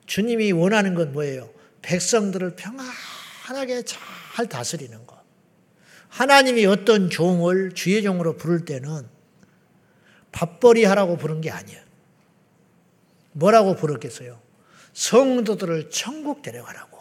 [0.06, 1.50] 주님이 원하는 건 뭐예요?
[1.82, 5.16] 백성들을 평안하게 잘 다스리는 것.
[6.08, 9.08] 하나님이 어떤 종을 주의 종으로 부를 때는
[10.32, 11.80] 밥벌이 하라고 부른 게 아니에요.
[13.32, 14.40] 뭐라고 부르겠어요?
[14.92, 16.95] 성도들을 천국 데려가라고.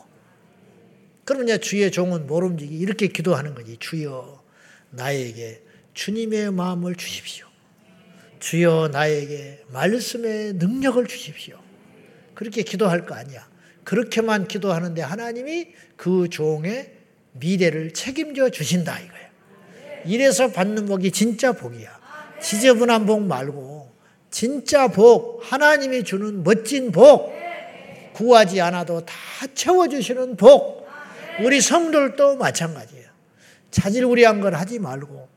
[1.25, 3.77] 그러면 이제 주의 종은 모름지기 이렇게 기도하는 거지.
[3.79, 4.43] 주여
[4.91, 5.61] 나에게
[5.93, 7.47] 주님의 마음을 주십시오.
[8.39, 11.59] 주여 나에게 말씀의 능력을 주십시오.
[12.35, 13.47] 그렇게 기도할 거 아니야.
[13.83, 16.93] 그렇게만 기도하는데 하나님이 그 종의
[17.33, 19.25] 미래를 책임져 주신다 이거야.
[20.05, 21.99] 이래서 받는 복이 진짜 복이야.
[22.39, 23.91] 지저분한 복 말고
[24.29, 27.33] 진짜 복, 하나님이 주는 멋진 복,
[28.13, 29.15] 구하지 않아도 다
[29.53, 30.84] 채워주시는 복.
[31.41, 33.09] 우리 성들도 마찬가지예요.
[33.71, 35.27] 자질구리한 걸 하지 말고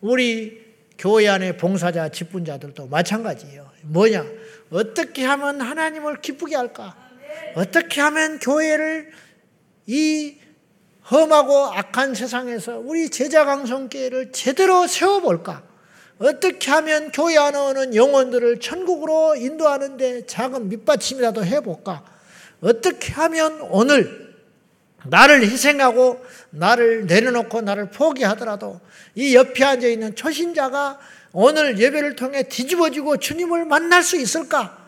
[0.00, 0.64] 우리
[0.96, 3.70] 교회 안에 봉사자, 직분자들도 마찬가지예요.
[3.82, 4.24] 뭐냐?
[4.70, 6.96] 어떻게 하면 하나님을 기쁘게 할까?
[7.54, 9.12] 어떻게 하면 교회를
[9.86, 10.36] 이
[11.10, 15.62] 험하고 악한 세상에서 우리 제자강성교회를 제대로 세워볼까?
[16.18, 22.04] 어떻게 하면 교회 안에 오는 영혼들을 천국으로 인도하는데 작은 밑받침이라도 해볼까?
[22.62, 24.23] 어떻게 하면 오늘
[25.06, 28.80] 나를 희생하고 나를 내려놓고 나를 포기하더라도
[29.14, 30.98] 이 옆에 앉아 있는 초신자가
[31.32, 34.78] 오늘 예배를 통해 뒤집어지고 주님을 만날 수 있을까?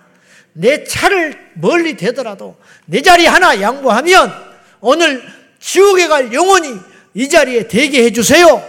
[0.52, 2.56] 내 차를 멀리 대더라도
[2.86, 4.32] 내 자리 하나 양보하면
[4.80, 5.22] 오늘
[5.58, 6.78] 지옥에 갈 영혼이
[7.14, 8.62] 이 자리에 대게 해 주세요.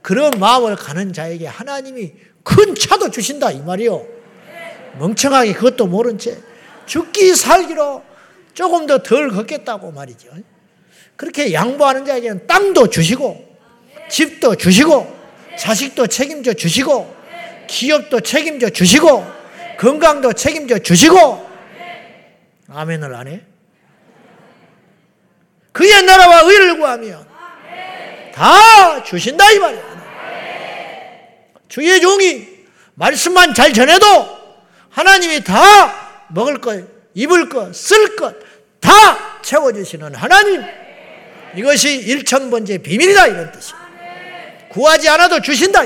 [0.00, 2.12] 그런 마음을 가는 자에게 하나님이
[2.42, 4.06] 큰 차도 주신다 이 말이요.
[4.98, 6.38] 멍청하게 그것도 모른 채
[6.86, 8.02] 죽기 살기로
[8.54, 10.28] 조금 더 덜 걷겠다고 말이죠.
[11.16, 13.56] 그렇게 양보하는 자에게는 땅도 주시고
[14.08, 15.14] 집도 주시고
[15.58, 17.14] 자식도 책임져 주시고
[17.66, 19.24] 기업도 책임져 주시고
[19.78, 21.50] 건강도 책임져 주시고
[22.68, 23.40] 아멘을 안 해?
[25.72, 27.26] 그의 나라와 의를 구하면
[28.32, 29.94] 다 주신다 이 말이야.
[31.68, 32.46] 주의 종이
[32.94, 34.04] 말씀만 잘 전해도
[34.90, 36.84] 하나님이 다 먹을 것,
[37.14, 38.54] 입을 것, 쓸 것
[38.84, 40.62] 다 채워주시는 하나님.
[41.56, 43.84] 이것이 일천번째 비밀이다 이런 뜻이야.
[44.70, 45.82] 구하지 않아도 주신다.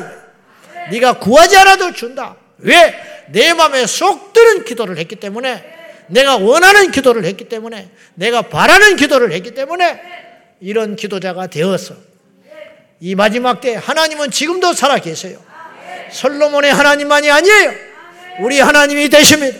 [0.90, 2.36] 네가 구하지 않아도 준다.
[2.58, 2.94] 왜?
[3.28, 5.62] 내 마음에 쏙 드는 기도를 했기 때문에
[6.06, 10.00] 내가 원하는 기도를 했기 때문에 내가 바라는 기도를 했기 때문에
[10.60, 11.94] 이런 기도자가 되어서
[13.00, 15.38] 이 마지막 때 하나님은 지금도 살아 계세요.
[16.10, 17.72] 솔로몬의 하나님만이 아니에요.
[18.40, 19.58] 우리 하나님이 되십니다.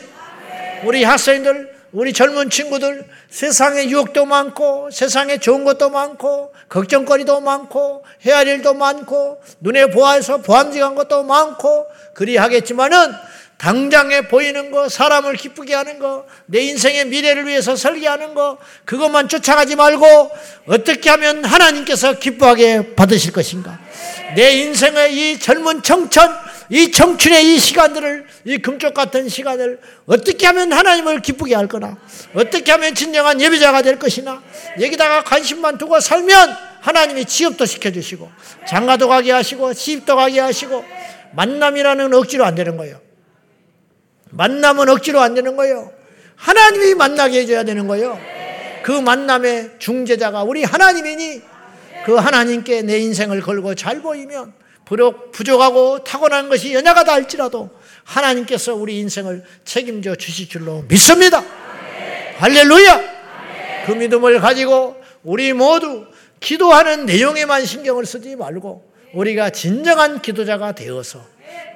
[0.85, 8.39] 우리 학생들, 우리 젊은 친구들, 세상에 유혹도 많고, 세상에 좋은 것도 많고, 걱정거리도 많고, 해야
[8.39, 13.12] 할 일도 많고, 눈에 보아서 보암직한 것도 많고, 그리 하겠지만은
[13.56, 19.74] 당장에 보이는 거, 사람을 기쁘게 하는 거, 내 인생의 미래를 위해서 설계하는 거, 그것만 쫓아가지
[19.74, 20.31] 말고
[20.66, 23.78] 어떻게 하면 하나님께서 기뻐하게 받으실 것인가?
[24.36, 26.23] 내 인생의 이 젊은 청춘,
[26.70, 31.97] 이 청춘의 이 시간들을, 이 금쪽 같은 시간을 어떻게 하면 하나님을 기쁘게 할 거나,
[32.35, 34.43] 어떻게 하면 진정한 예배자가 될 것이나,
[34.81, 38.31] 여기다가 관심만 두고 살면 하나님이 취업도 시켜주시고,
[38.66, 40.85] 장가도 가게 하시고, 시집도 가게 하시고,
[41.32, 43.01] 만남이라는 억지로 안 되는 거예요.
[44.31, 45.93] 만남은 억지로 안 되는 거예요.
[46.36, 48.19] 하나님이 만나게 해줘야 되는 거예요.
[48.82, 51.43] 그 만남의 중재자가 우리 하나님이니
[52.05, 54.53] 그 하나님께 내 인생을 걸고 잘 보이면
[55.32, 57.70] 부족하고 타고난 것이 연약하다 할지라도
[58.05, 61.44] 하나님께서 우리 인생을 책임져 주실 줄로 믿습니다.
[62.39, 63.19] 할렐루야!
[63.86, 66.06] 그 믿음을 가지고 우리 모두
[66.40, 71.24] 기도하는 내용에만 신경을 쓰지 말고 우리가 진정한 기도자가 되어서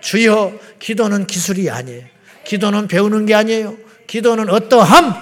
[0.00, 2.04] 주여 기도는 기술이 아니에요.
[2.44, 3.76] 기도는 배우는 게 아니에요.
[4.06, 5.14] 기도는 어떠함?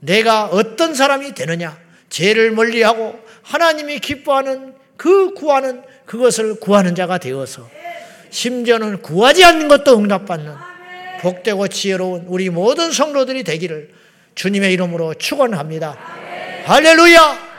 [0.00, 1.78] 내가 어떤 사람이 되느냐?
[2.08, 7.68] 죄를 멀리하고 하나님이 기뻐하는 그 구하는 그것을 구하는 자가 되어서
[8.30, 10.54] 심지어는 구하지 않는 것도 응답받는
[11.20, 13.90] 복되고 지혜로운 우리 모든 성도들이 되기를
[14.34, 15.96] 주님의 이름으로 축원합니다.
[16.64, 17.52] 할렐루야!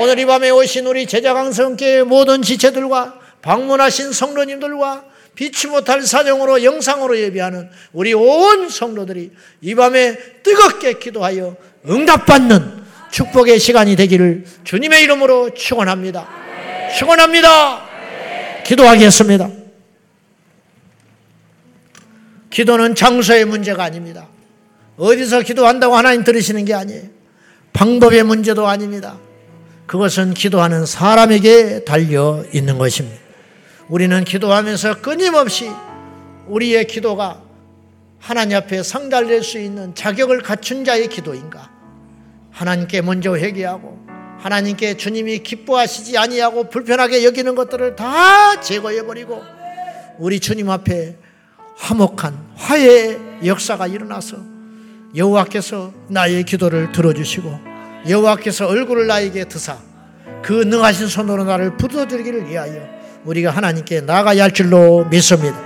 [0.00, 7.70] 오늘 이 밤에 오신 우리 제자강성교회 모든 지체들과 방문하신 성도님들과 비치 못할 사정으로 영상으로 예배하는
[7.92, 9.30] 우리 온 성도들이
[9.60, 11.56] 이 밤에 뜨겁게 기도하여
[11.88, 16.47] 응답받는 축복의 시간이 되기를 주님의 이름으로 축원합니다.
[16.96, 17.88] 축원합니다.
[18.64, 19.50] 기도하겠습니다.
[22.50, 24.26] 기도는 장소의 문제가 아닙니다.
[24.96, 27.04] 어디서 기도한다고 하나님 들으시는 게 아니에요.
[27.72, 29.18] 방법의 문제도 아닙니다.
[29.86, 33.18] 그것은 기도하는 사람에게 달려 있는 것입니다.
[33.88, 35.70] 우리는 기도하면서 끊임없이
[36.46, 37.42] 우리의 기도가
[38.18, 41.70] 하나님 앞에 상달될 수 있는 자격을 갖춘 자의 기도인가?
[42.50, 44.07] 하나님께 먼저 회개하고
[44.38, 49.42] 하나님께 주님이 기뻐하시지 아니하고 불편하게 여기는 것들을 다 제거해 버리고
[50.18, 51.16] 우리 주님 앞에
[51.76, 54.36] 화목한 화해의 역사가 일어나서
[55.16, 57.58] 여호와께서 나의 기도를 들어주시고
[58.08, 59.78] 여호와께서 얼굴을 나에게 드사
[60.42, 65.58] 그 능하신 손으로 나를 붙어주기를 위하여 우리가 하나님께 나가야 할 줄로 믿습니다.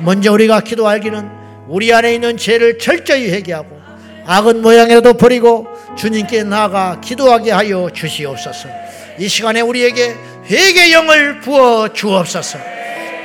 [0.00, 1.30] 먼저 우리가 기도하기는
[1.68, 3.78] 우리 안에 있는 죄를 철저히 회개하고
[4.26, 8.68] 악은 모양이라도 버리고 주님께 나아가 기도하게 하여 주시옵소서.
[9.18, 12.58] 이 시간에 우리에게 회개 영을 부어 주옵소서.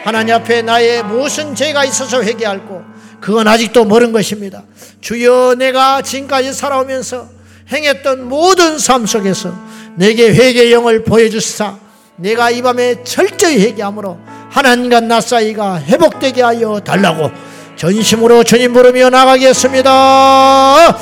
[0.04, 2.84] 하나님 앞에 나의 무슨 죄가 있어서 회개할고
[3.20, 4.64] 그건 아직도 모른 것입니다.
[5.02, 7.28] 주여 내가 지금까지 살아오면서
[7.72, 9.54] 행했던 모든 삶 속에서
[9.96, 11.78] 내게 회개 영을 보여주사
[12.18, 14.20] 내가 이 밤에 철저히 회개함으로
[14.52, 17.32] 하나님과 나 사이가 회복되게 하여 달라고
[17.76, 20.98] 전심으로 주님 부르며 나가겠습니다.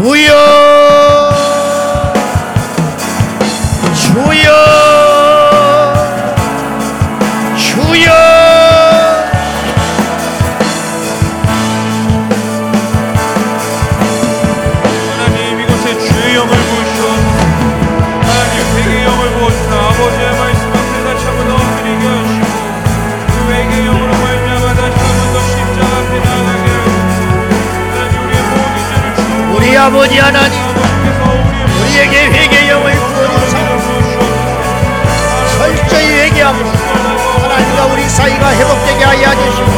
[0.00, 0.32] 주여!
[3.94, 5.09] 주여
[30.20, 30.60] 하나님
[31.80, 33.58] 우리에게 회개 영을 부어주사
[35.58, 36.58] 철저히 회개하고
[37.42, 39.70] 하나님과 우리 사이가 회복되게 하여 주시고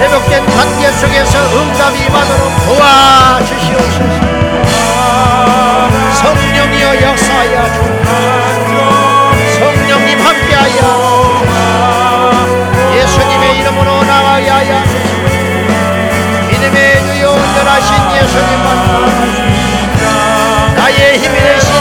[0.00, 4.36] 회복된 관계 속에서 응답이 임하도록 도와주시옵소서.
[6.14, 7.54] 성령이여 역사하여
[9.58, 10.80] 성령님 함께하여
[12.94, 13.90] 예수님의 이름으로
[14.56, 15.16] 하여 주시고
[16.48, 19.45] 믿음의 주여 온전하신 예수님만
[20.98, 21.75] 나의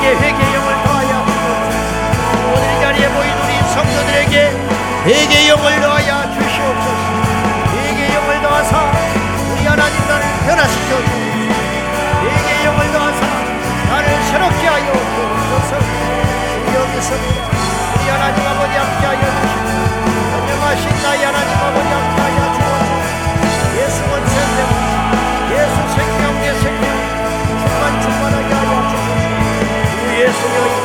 [0.00, 4.34] 주여 나에게 회개 영을 더하여 주옵소서 오늘 이 자리에 모인 우리 성도들에게
[5.04, 6.98] 회개 영을 더하여 주시옵소서.
[7.74, 8.92] 회개 영을 더하사
[9.52, 11.50] 우리 하나님 나를 변화시켜 주옵소서.
[12.22, 13.26] 회개 영을 더하사
[13.90, 15.78] 나를 새롭게 하여 주옵소서.
[16.66, 17.49] 주여 믿습니다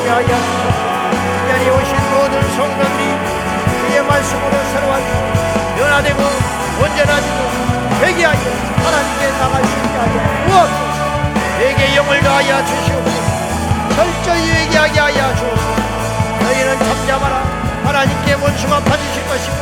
[0.05, 0.77] 예수여 있게 하여 주옵소서
[1.11, 3.03] 이 자리에 오신 모든 성도들이
[3.87, 4.93] 주의 말씀으로 새로운
[5.77, 6.19] 변화되고
[6.79, 7.39] 온전해지고
[8.01, 8.45] 회개하여
[8.85, 10.13] 하나님께 나갈 수 있게 하여
[10.47, 10.95] 주옵소서
[11.57, 13.19] 회개 영을 더하여 주시옵소서.
[13.95, 15.75] 철저히 회개하게 하여 주옵소서.
[16.41, 17.35] 너희는 잠잠하라.
[17.85, 19.55] 하나님께 원수가 받으실 것이고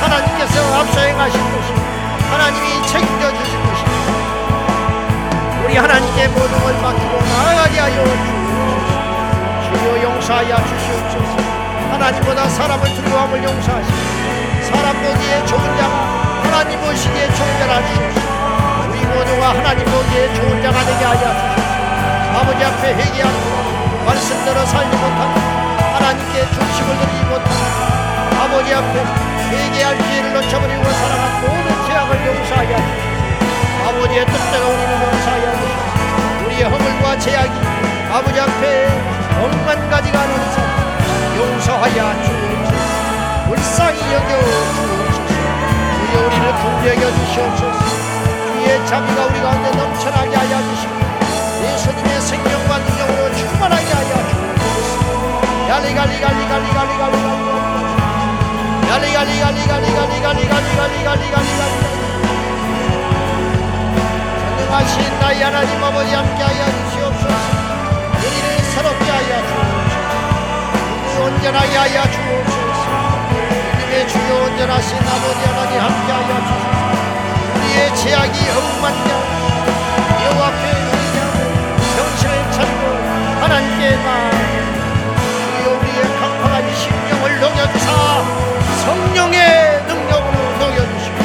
[0.00, 1.80] 하나님께서 앞서 행하실 것이고
[2.30, 3.90] 하나님이 책임져 주실 것이고
[5.64, 8.39] 우리 하나님께 모든 걸 맡기고 나아가게 하여 주옵소서
[10.30, 11.36] 용서하여 주시옵소서.
[11.90, 13.98] 하나님보다 사람을 두려움을 용서하시고
[14.62, 15.94] 사람 보기에 좋은 자가
[16.44, 18.28] 하나님 보시기에 좋은 자라 주옵소서.
[18.88, 22.38] 우리 모두가 하나님 보기에 좋은 자가 되게 하여 주옵소서.
[22.38, 25.40] 아버지 앞에 회개하고 말씀대로 살지 못하고
[25.94, 27.60] 하나님께 중심을 드리지 못하고
[28.40, 29.04] 아버지 앞에
[29.50, 33.88] 회개할 기회를 놓쳐버리고 살아간 모든 죄악을 용서하게 하시옵소서.
[33.88, 36.46] 아버지의 뜻대로 우리를 용서하여 주시옵소서.
[36.46, 38.88] 우리의 허물과 죄악이 아버지 앞에
[39.40, 40.60] 억만 가지가 넘쳐
[41.36, 43.46] 용서하여 주옵소서.
[43.46, 45.26] 불쌍히 여겨 주옵소서.
[45.94, 47.78] 주여 우리를 긍휼히 주시옵소서.
[48.52, 50.94] 주의 자비가 우리 가운데 넘쳐나게 하여 주시고
[51.62, 55.68] 예수님의 생명과 능력으로 충만하게 하여 주옵소서.
[66.90, 67.59] 주시옵소서 우리를
[69.30, 72.84] 하여 주옵소서 온전하게 하여 주옵소서.
[73.72, 76.66] 주님의 주여 온전하신 아버지 하나님 함께 하여 주소서.
[77.54, 79.10] 우리의 죄악이 억만냐
[80.24, 81.36] 여호와 앞에 의지하고
[81.96, 82.82] 정신을 차리고
[83.40, 87.88] 하나님께 나아 주여 우리의 강팍한 심령을 녹여주사
[88.84, 91.18] 성령의 능력으로 녹여주시고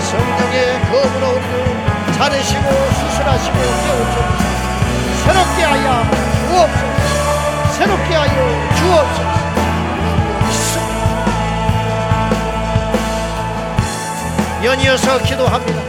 [0.00, 4.46] 성령의 검으로 우리를 자르시고 수술하시고 깨우쳐주사
[5.24, 5.86] 새롭게 하여
[6.48, 6.95] 주옵소서
[7.76, 9.36] 새롭게 하여 주옵소서.
[14.64, 15.82] 연이어서 기도합니다.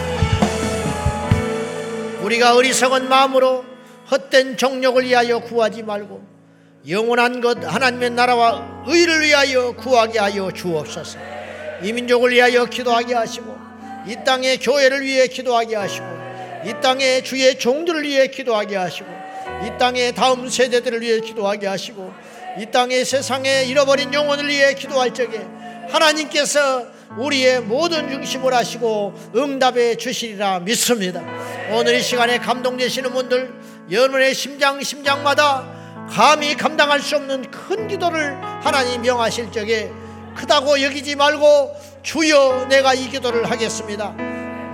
[2.23, 3.63] 우리가 어리석은 마음으로
[4.11, 6.21] 헛된 정욕을 위하여 구하지 말고
[6.89, 11.17] 영원한 것 하나님의 나라와 의를 위하여 구하게 하여 주옵소서.
[11.83, 13.57] 이 민족을 위하여 기도하게 하시고
[14.05, 16.05] 이 땅의 교회를 위해 기도하게 하시고
[16.65, 19.07] 이 땅의 주의 종들을 위해 기도하게 하시고
[19.65, 22.13] 이 땅의 다음 세대들을 위해 기도하게 하시고
[22.59, 25.45] 이 땅의 세상에 잃어버린 영혼을 위해 기도할 적에
[25.89, 26.85] 하나님께서
[27.17, 31.21] 우리의 모든 중심을 하시고 응답해 주시리라 믿습니다.
[31.71, 33.53] 오늘 이 시간에 감동되시는 분들
[33.89, 35.65] 여러분의 심장 심장마다
[36.09, 39.91] 감히 감당할 수 없는 큰 기도를 하나님 명하실 적에
[40.35, 44.13] 크다고 여기지 말고 주여 내가 이 기도를 하겠습니다.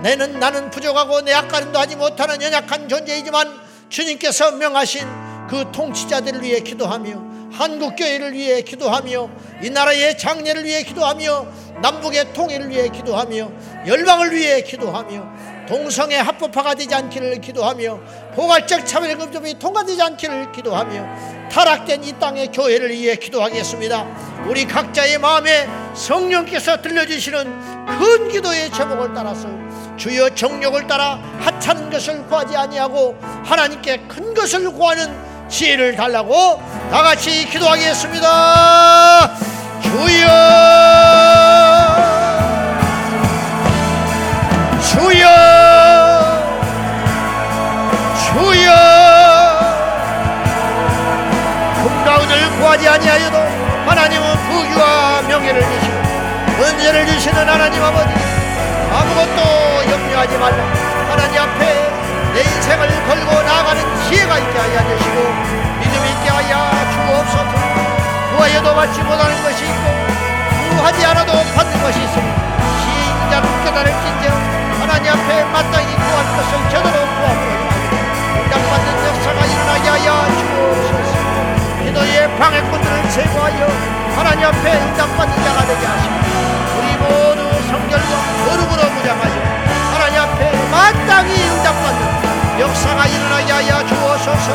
[0.02, 3.63] 내는 나는 부족하고 내 약간도 하지 못하는 연약한 존재이지만
[3.94, 5.06] 주님께서 명하신
[5.48, 9.30] 그 통치자들을 위해 기도하며 한국 교회를 위해 기도하며
[9.62, 11.46] 이 나라의 장례를 위해 기도하며
[11.80, 13.52] 남북의 통일을 위해 기도하며
[13.86, 18.00] 열방을 위해 기도하며 동성애 합법화가 되지 않기를 기도하며
[18.34, 24.44] 포괄적 차별금점이 통과되지 않기를 기도하며 타락된 이 땅의 교회를 위해 기도하겠습니다.
[24.46, 29.48] 우리 각자의 마음에 성령께서 들려주시는 큰 기도의 제목을 따라서
[29.96, 35.16] 주여 정욕을 따라 하찮은 것을 구하지 아니하고 하나님께 큰 것을 구하는
[35.48, 36.60] 지혜를 달라고
[36.90, 39.36] 다 같이 기도하겠습니다.
[39.82, 40.83] 주여
[56.94, 58.14] 은혜를 주시는 하나님 아버지
[58.94, 60.64] 아무것도 염려하지 말라.
[61.10, 61.90] 하나님 앞에
[62.32, 65.34] 내 인생을 걸고 나아가는 지혜가 있게 하여 주시고
[65.80, 67.50] 믿음 있게 하여 주옵소서.
[68.36, 72.32] 구하여도 받지 못하는 것이 있고 구하지 않아도 받는 것이 있으니
[72.78, 74.28] 시인자는 깨달을진저
[74.78, 77.42] 하나님 앞에 마땅히 구한 것을 제대로 구하고
[78.38, 81.12] 응답받는 역사가 일어나게 하여 주옵소서.
[81.82, 83.66] 기도의 방해꾼들을 제거하여
[84.14, 86.33] 하나님 앞에 응답받는 자가 되게 우리
[87.04, 88.12] 모두 성결과
[88.46, 89.34] 거룩으로 무장하여
[89.92, 90.40] 하나님 앞에
[90.70, 94.52] 마땅히 응답받는 역사가 일어나게 하여 주옵소서.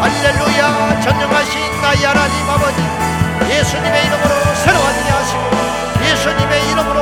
[0.00, 1.00] 할렐루야.
[1.00, 2.80] 전능하신 나의 하나님 아버지
[3.48, 5.42] 예수님의 이름으로 새로워지게 하시고
[6.04, 7.00] 예수님의 이름으로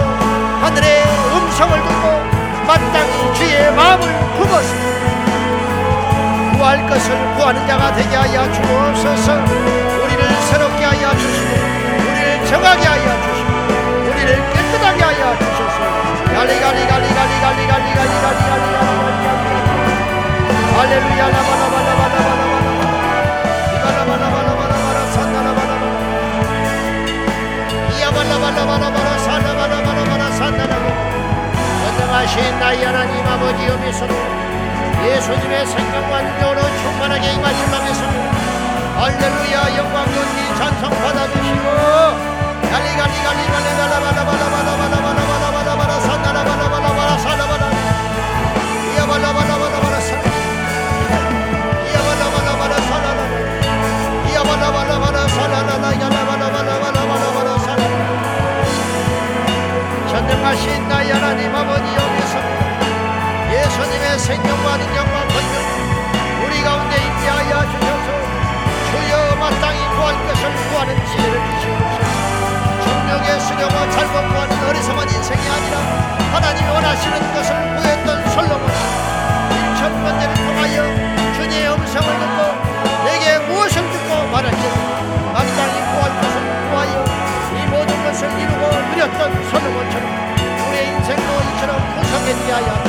[0.63, 1.05] 하늘의
[1.35, 2.05] 음성을 듣고
[2.67, 4.75] 마땅히 주의 마음을 품어서
[6.57, 9.33] 구할 것을 구하는 자가 되게 하여 주옵소서.
[10.05, 11.55] 우리를 새롭게 하여 주시고
[12.11, 13.60] 우리를 정하게 하여 주시고
[14.21, 15.79] 우리를 깨끗하게 하여 주소서
[16.35, 18.71] 갈리갈리갈리갈리갈리갈리갈리갈리갈리갈리갈리
[20.77, 22.43] 할렐루야 라바라바라바라바라바라
[23.75, 25.85] 이바라바라바라바라바라 산나라바라바라
[27.97, 30.87] 이야발라바라바라바라 산나바라바라바라 산나라바라
[31.81, 34.13] 전능하신 나의 하나님 아버지 여미서로
[35.03, 38.03] 예수님의 생명과 능력으로 충만하게 임한 일망에서
[39.01, 42.20] 할렐루야 영광 존귀 찬송 받아주시고
[60.11, 62.39] 전능하신 나의 하나님 아버지 여기서
[63.53, 68.09] 예수님의 생명과 능력과 권능 우리 가운데 있게 하여 주셔서
[68.91, 71.90] 주여 마땅히 구할 것을 구하는 지혜를 주시옵
[73.31, 75.79] 소서 중력의 수령과 잘못 구하는 어리석은 인생이 아니라
[76.33, 78.73] 하나님이 원하시는 것을 구했던 솔로몬이
[79.53, 84.63] 일천 번째를 통하여 주님의 음성을 듣고 내게 무엇을 듣고 말할지
[85.33, 86.37] 마땅히 구할 것을
[86.71, 87.05] 구하여
[87.55, 90.05] 이 모든 것을 이루고 누렸던 솔로몬처럼
[90.69, 92.85] 우리의 인생도 이처럼 구성해지게 하여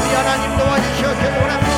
[0.00, 1.72] 우리 하나님 도와주시옵기를 원합니다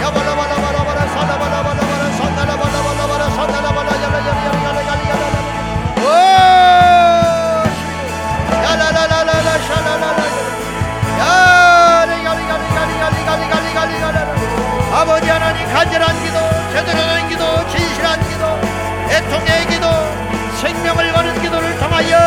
[0.00, 3.69] 살라발라발라발라 산나라발라발라발라 산나라발라 야라야라야라야라야라야라
[15.00, 16.38] 아버지 하나님 간절한 기도
[16.74, 18.60] 제대로 된 기도 진실한 기도
[19.10, 19.86] 애통의 기도
[20.60, 22.18] 생명을 거는 기도를 통하여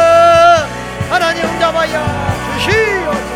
[1.08, 2.04] 하나님 응답하여
[2.58, 3.34] 주시옵소서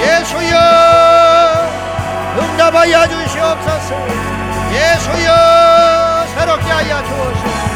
[0.00, 1.15] 예수여
[2.38, 3.90] 응답하여 주시옵소서.
[4.72, 5.28] 예수여
[6.34, 7.66] 새롭게 하여 주옵소서.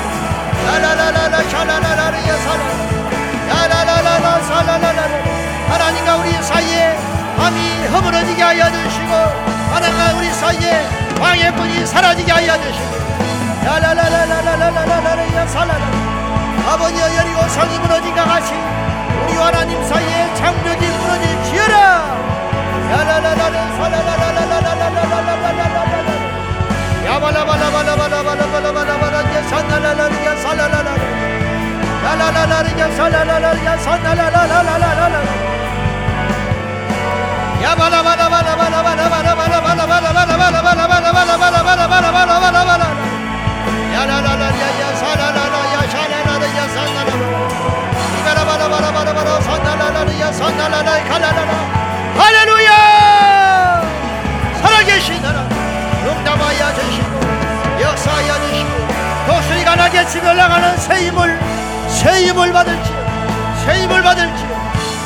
[0.66, 2.62] 라라라라라 샤라라라라 사라
[3.50, 5.00] 야라라라라 사라라라
[5.68, 6.96] 하나님과 우리 사이에
[7.38, 9.12] 밤이 허물어지게 하여 주시고
[9.72, 10.86] 하나님과 우리 사이에
[11.18, 13.00] 방해뿐이 사라지게 하여 주시고.
[13.64, 15.84] 야라라라라라라라라라 살라라
[16.68, 18.52] 아버지여 여리고 성이 무너진 것 같이
[19.24, 21.74] 우리 하나님 사이에 장벽이 무너질 지어라.
[22.92, 24.49] 야라라라라 살라라라라라라
[52.20, 52.89] Hallelujah!
[54.80, 55.50] 살아계신 하나님
[56.08, 58.70] 응답하여 주시고 역사하여 주시고
[59.26, 61.38] 독수리가 나게 치며 나가는 새 힘을
[61.88, 62.90] 새 힘을 받을지
[63.62, 64.48] 새 힘을 받을지요.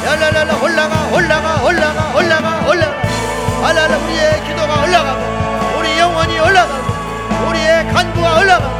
[0.05, 2.95] 랄랄랄라 올라가 올라가 올라가 올라가 올라가.
[3.67, 8.77] 알랄라 우리의 기도가 올라가고 우리 영혼이 올라가고 우리의 간구가 올라가고.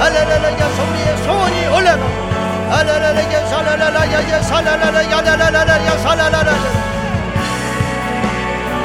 [0.00, 2.70] 알랄랄라 야서 우리의 소원이 올라가고.
[2.70, 6.95] 알랄랄라 야살랄랄라 야살랄랄라 야살랄랄라 야살랄랄라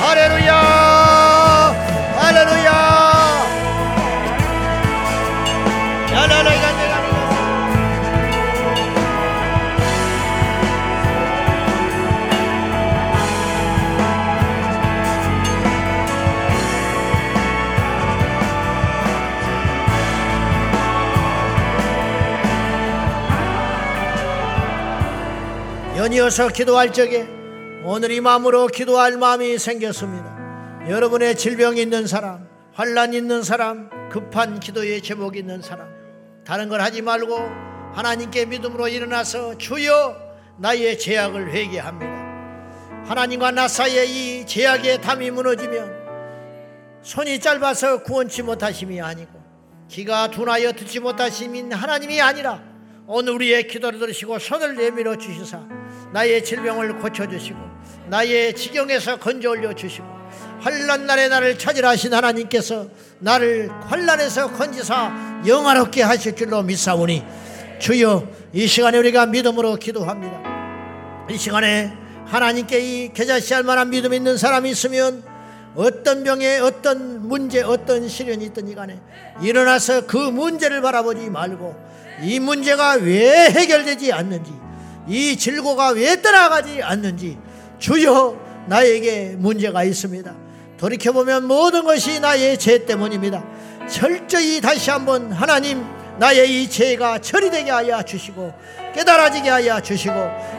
[0.00, 1.74] Hallelujah!
[2.16, 2.89] Hallelujah!
[26.00, 27.28] 연이어서 기도할 적에
[27.84, 30.88] 오늘 이 마음으로 기도할 마음이 생겼습니다.
[30.88, 35.90] 여러분의 질병이 있는 사람, 환란 있는 사람, 급한 기도의 제목 있는 사람,
[36.42, 37.36] 다른 걸 하지 말고
[37.92, 40.16] 하나님께 믿음으로 일어나서 주여
[40.56, 43.04] 나의 제약을 회개합니다.
[43.04, 45.92] 하나님과 나 사이에 이 제약의 담이 무너지면
[47.02, 49.38] 손이 짧아서 구원치 못하심이 아니고
[49.90, 52.62] 귀가 둔하여 듣지 못하심인 하나님이 아니라
[53.06, 55.79] 오늘 우리의 기도를 들으시고 손을 내밀어 주시사
[56.12, 57.58] 나의 질병을 고쳐주시고
[58.08, 60.06] 나의 지경에서 건져 올려 주시고
[60.60, 62.88] 환란 날에 나를 찾으라 하신 하나님께서
[63.18, 67.24] 나를 환란에서 건지사 영화롭게 하실 줄로 믿사오니
[67.78, 70.42] 주여 이 시간에 우리가 믿음으로 기도합니다.
[71.30, 71.92] 이 시간에
[72.26, 75.22] 하나님께 이 계좌시 할 만한 믿음 있는 사람이 있으면
[75.74, 79.00] 어떤 병에 어떤 문제 어떤 시련이 있든지 간에
[79.40, 81.74] 일어나서 그 문제를 바라보지 말고
[82.22, 84.52] 이 문제가 왜 해결되지 않는지
[85.10, 87.36] 이 질고가 왜 떠나가지 않는지
[87.80, 90.32] 주여 나에게 문제가 있습니다.
[90.78, 93.42] 돌이켜보면 모든 것이 나의 죄 때문입니다.
[93.88, 95.84] 철저히 다시 한번 하나님
[96.18, 98.54] 나의 이 죄가 처리되게 하여 주시고
[98.94, 100.14] 깨달아지게 하여 주시고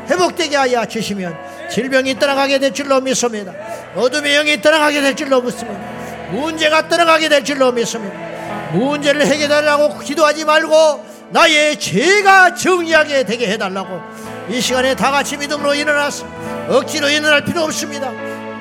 [0.10, 1.34] 회복되게 하여 주시면
[1.70, 3.54] 질병이 떠나가게 될 줄로 믿습니다.
[3.96, 5.80] 어둠의 영이 떠나가게 될 줄로 믿습니다.
[6.32, 8.14] 문제가 떠나가게 될 줄로 믿습니다.
[8.74, 14.02] 문제를 해결하려고 기도하지 말고 나의 죄가 정리하게 되게 해달라고
[14.50, 16.26] 이 시간에 다 같이 믿음으로 일어나서
[16.70, 18.12] 억지로 일어날 필요 없습니다.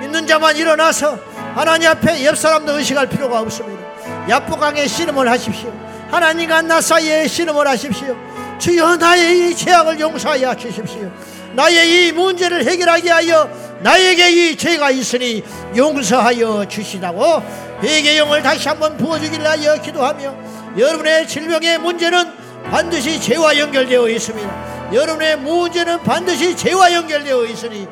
[0.01, 1.19] 믿는 자만 일어나서
[1.55, 3.83] 하나님 앞에 옆 사람도 의식할 필요가 없습니다.
[4.29, 5.73] 야포강에 씨름을 하십시오.
[6.11, 8.17] 하나님과 나 사이에 씨름을 하십시오.
[8.59, 11.11] 주여 나의 이 죄악을 용서하여 주십시오.
[11.55, 13.51] 나의 이 문제를 해결하게 하여
[13.81, 15.43] 나에게 이 죄가 있으니
[15.77, 17.43] 용서하여 주시다고
[17.83, 20.35] 회개 영을 다시 한번 부어주길 하여 기도하며
[20.77, 22.33] 여러분의 질병의 문제는
[22.71, 24.80] 반드시 죄와 연결되어 있습니다.
[24.93, 27.87] 여러분의 문제는 반드시 죄와 연결되어 있으니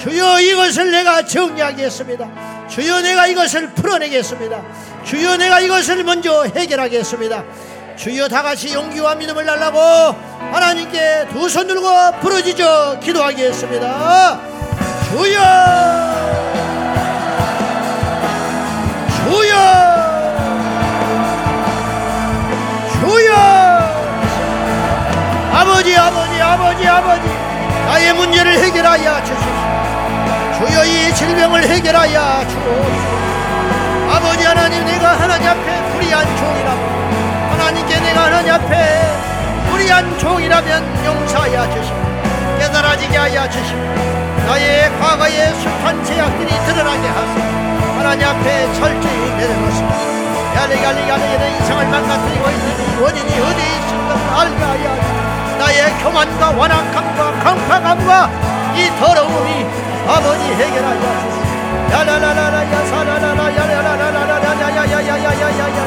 [0.00, 2.66] 주여 이것을 내가 정리하겠습니다.
[2.68, 4.62] 주여 내가 이것을 풀어내겠습니다.
[5.04, 7.44] 주여 내가 이것을 먼저 해결하겠습니다.
[7.96, 9.78] 주여 다 같이 용기와 믿음을 달라고
[10.52, 11.88] 하나님께 두 손 들고
[12.20, 14.40] 부르짖어 기도하겠습니다.
[15.10, 15.40] 주여
[19.24, 19.54] 주여
[23.00, 23.34] 주여
[25.52, 27.26] 아버지 아버지 아버지 아버지
[27.86, 30.68] 나의 문제를 해결하여 주십시오.
[30.68, 33.14] 주여 이 질병을 해결하여 주옵소서.
[34.10, 36.80] 아버지 하나님 내가 하나님 앞에 불의한 종이라고
[37.50, 39.02] 하나님께 내가 하나님 앞에
[39.70, 42.04] 불의한 종이라면 용서하여 주시고
[42.58, 43.80] 드러나지게 하여 주시고
[44.46, 47.40] 나의 과거의 숱한 제약들이 드러나게 하소
[47.96, 49.94] 하나님 앞에 철저히 내려놓습니다.
[50.56, 53.74] 야리갈리갈리의 이상을 망가뜨리고 있는 원인이 어디에
[54.08, 55.14] 것을 알게 하여
[55.58, 58.30] 나의 교만 과 완악함과 강팍함과
[58.74, 59.66] 이 더러움이
[60.06, 61.44] 아버지 해결하여 주시오
[61.90, 65.78] 야라라라라 야 사라라라 야라라라라라야야야야야야야야야야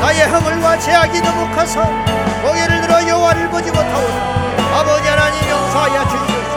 [0.00, 1.84] 나의 허물과 제약이 너무 커서
[2.42, 4.04] 고개를 들어 여호와를 보지 못하오
[4.74, 6.56] 아버지 하나님 용서하여 주시옵소서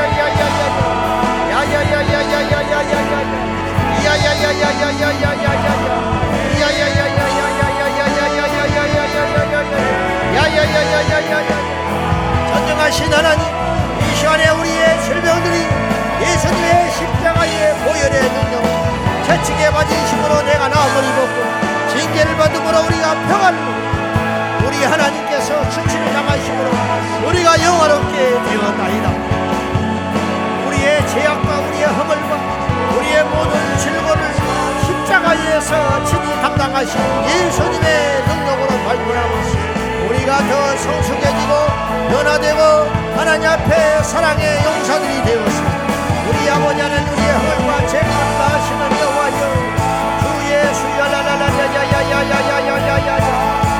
[12.51, 13.45] 전능하신 하나님
[14.01, 15.67] 이 시간에 우리의 질병들이
[16.19, 18.63] 예수님의 십자가의 보혈의 능력
[19.25, 26.71] 채찍에 맞은 힘으로 내가 나음을 입었고 징계를 받음으로 우리가 평안을 우리 하나님께서 수치를 당하심으로
[27.27, 29.09] 우리가 영화롭게 되었나이다
[30.67, 34.50] 우리의 제약과 우리의 허물과 우리의 모든 질고를
[35.11, 39.33] 십자가에서 친히 담당하신 예수님의 능력으로 발견하고
[40.07, 41.51] 우리가 더 성숙해지고
[42.11, 42.61] 변화되고
[43.17, 45.77] 하나님 앞에 사랑의 용사들이 되었습니다.
[46.29, 49.39] 우리 아버지 하나님 우리의 허물과 죄값과 하시는 여호와여.
[50.21, 53.09] 주 예수 야라라라야야야야야야야야야야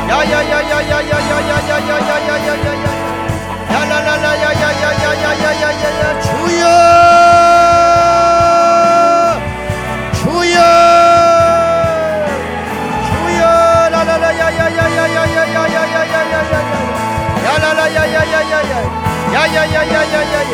[0.10, 2.86] 야야야야야야야야야야야야야야야야
[3.72, 7.31] 야라라라야야야야야야야야야 주여 주여
[17.82, 18.74] 야라라야야야야야
[19.34, 20.54] 야야 야야야야야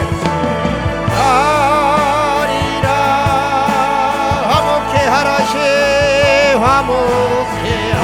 [1.17, 2.87] 하리라
[4.49, 5.53] 화목해 하라시
[6.57, 8.01] 화목해 하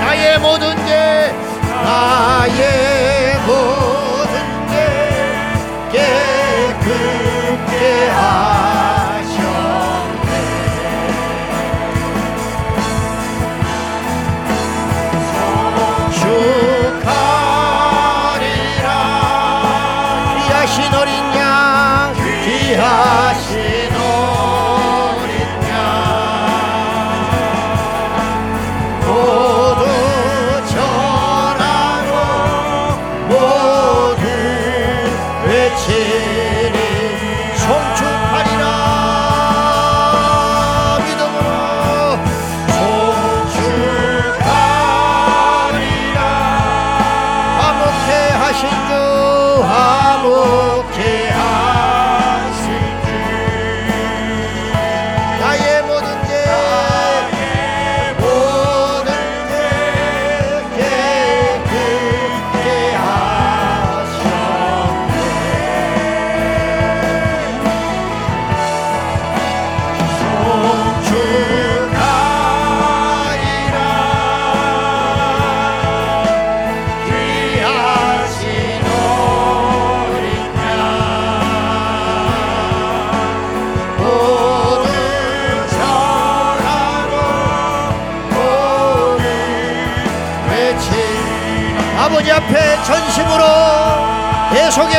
[0.00, 1.34] 나의 모든 죄
[1.84, 2.91] 나의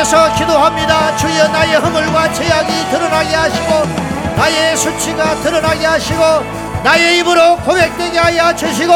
[0.04, 1.16] 계속해서 기도합니다.
[1.16, 3.84] 주여 나의 허물과 죄악이 드러나게 하시고
[4.36, 6.22] 나의 수치가 드러나게 하시고
[6.82, 8.92] 나의 입으로 고백되게 하여 주시고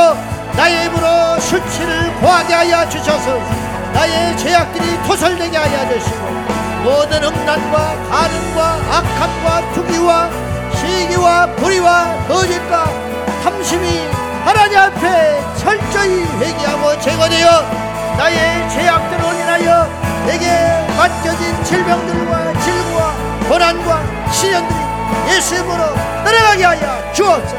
[0.54, 3.38] 나의 입으로 수치를 고하게 하여 주셔서
[3.94, 6.26] 나의 죄악들이 토설되게 하여 주시고
[6.84, 10.30] 모든 음란과 가능과 악함과 투기와
[10.76, 12.84] 시기와 불의와 거짓과
[13.42, 14.08] 탐심이
[14.44, 17.48] 하나님 앞에 철저히 회개하고 제거되어
[18.18, 20.46] 나의 죄악들로 인하여 내게
[20.94, 23.14] 맡겨진 질병들과 질고와
[23.48, 24.78] 고난과 시련들이
[25.26, 27.56] 예수님으로 떠나가게 하여 주옵소서.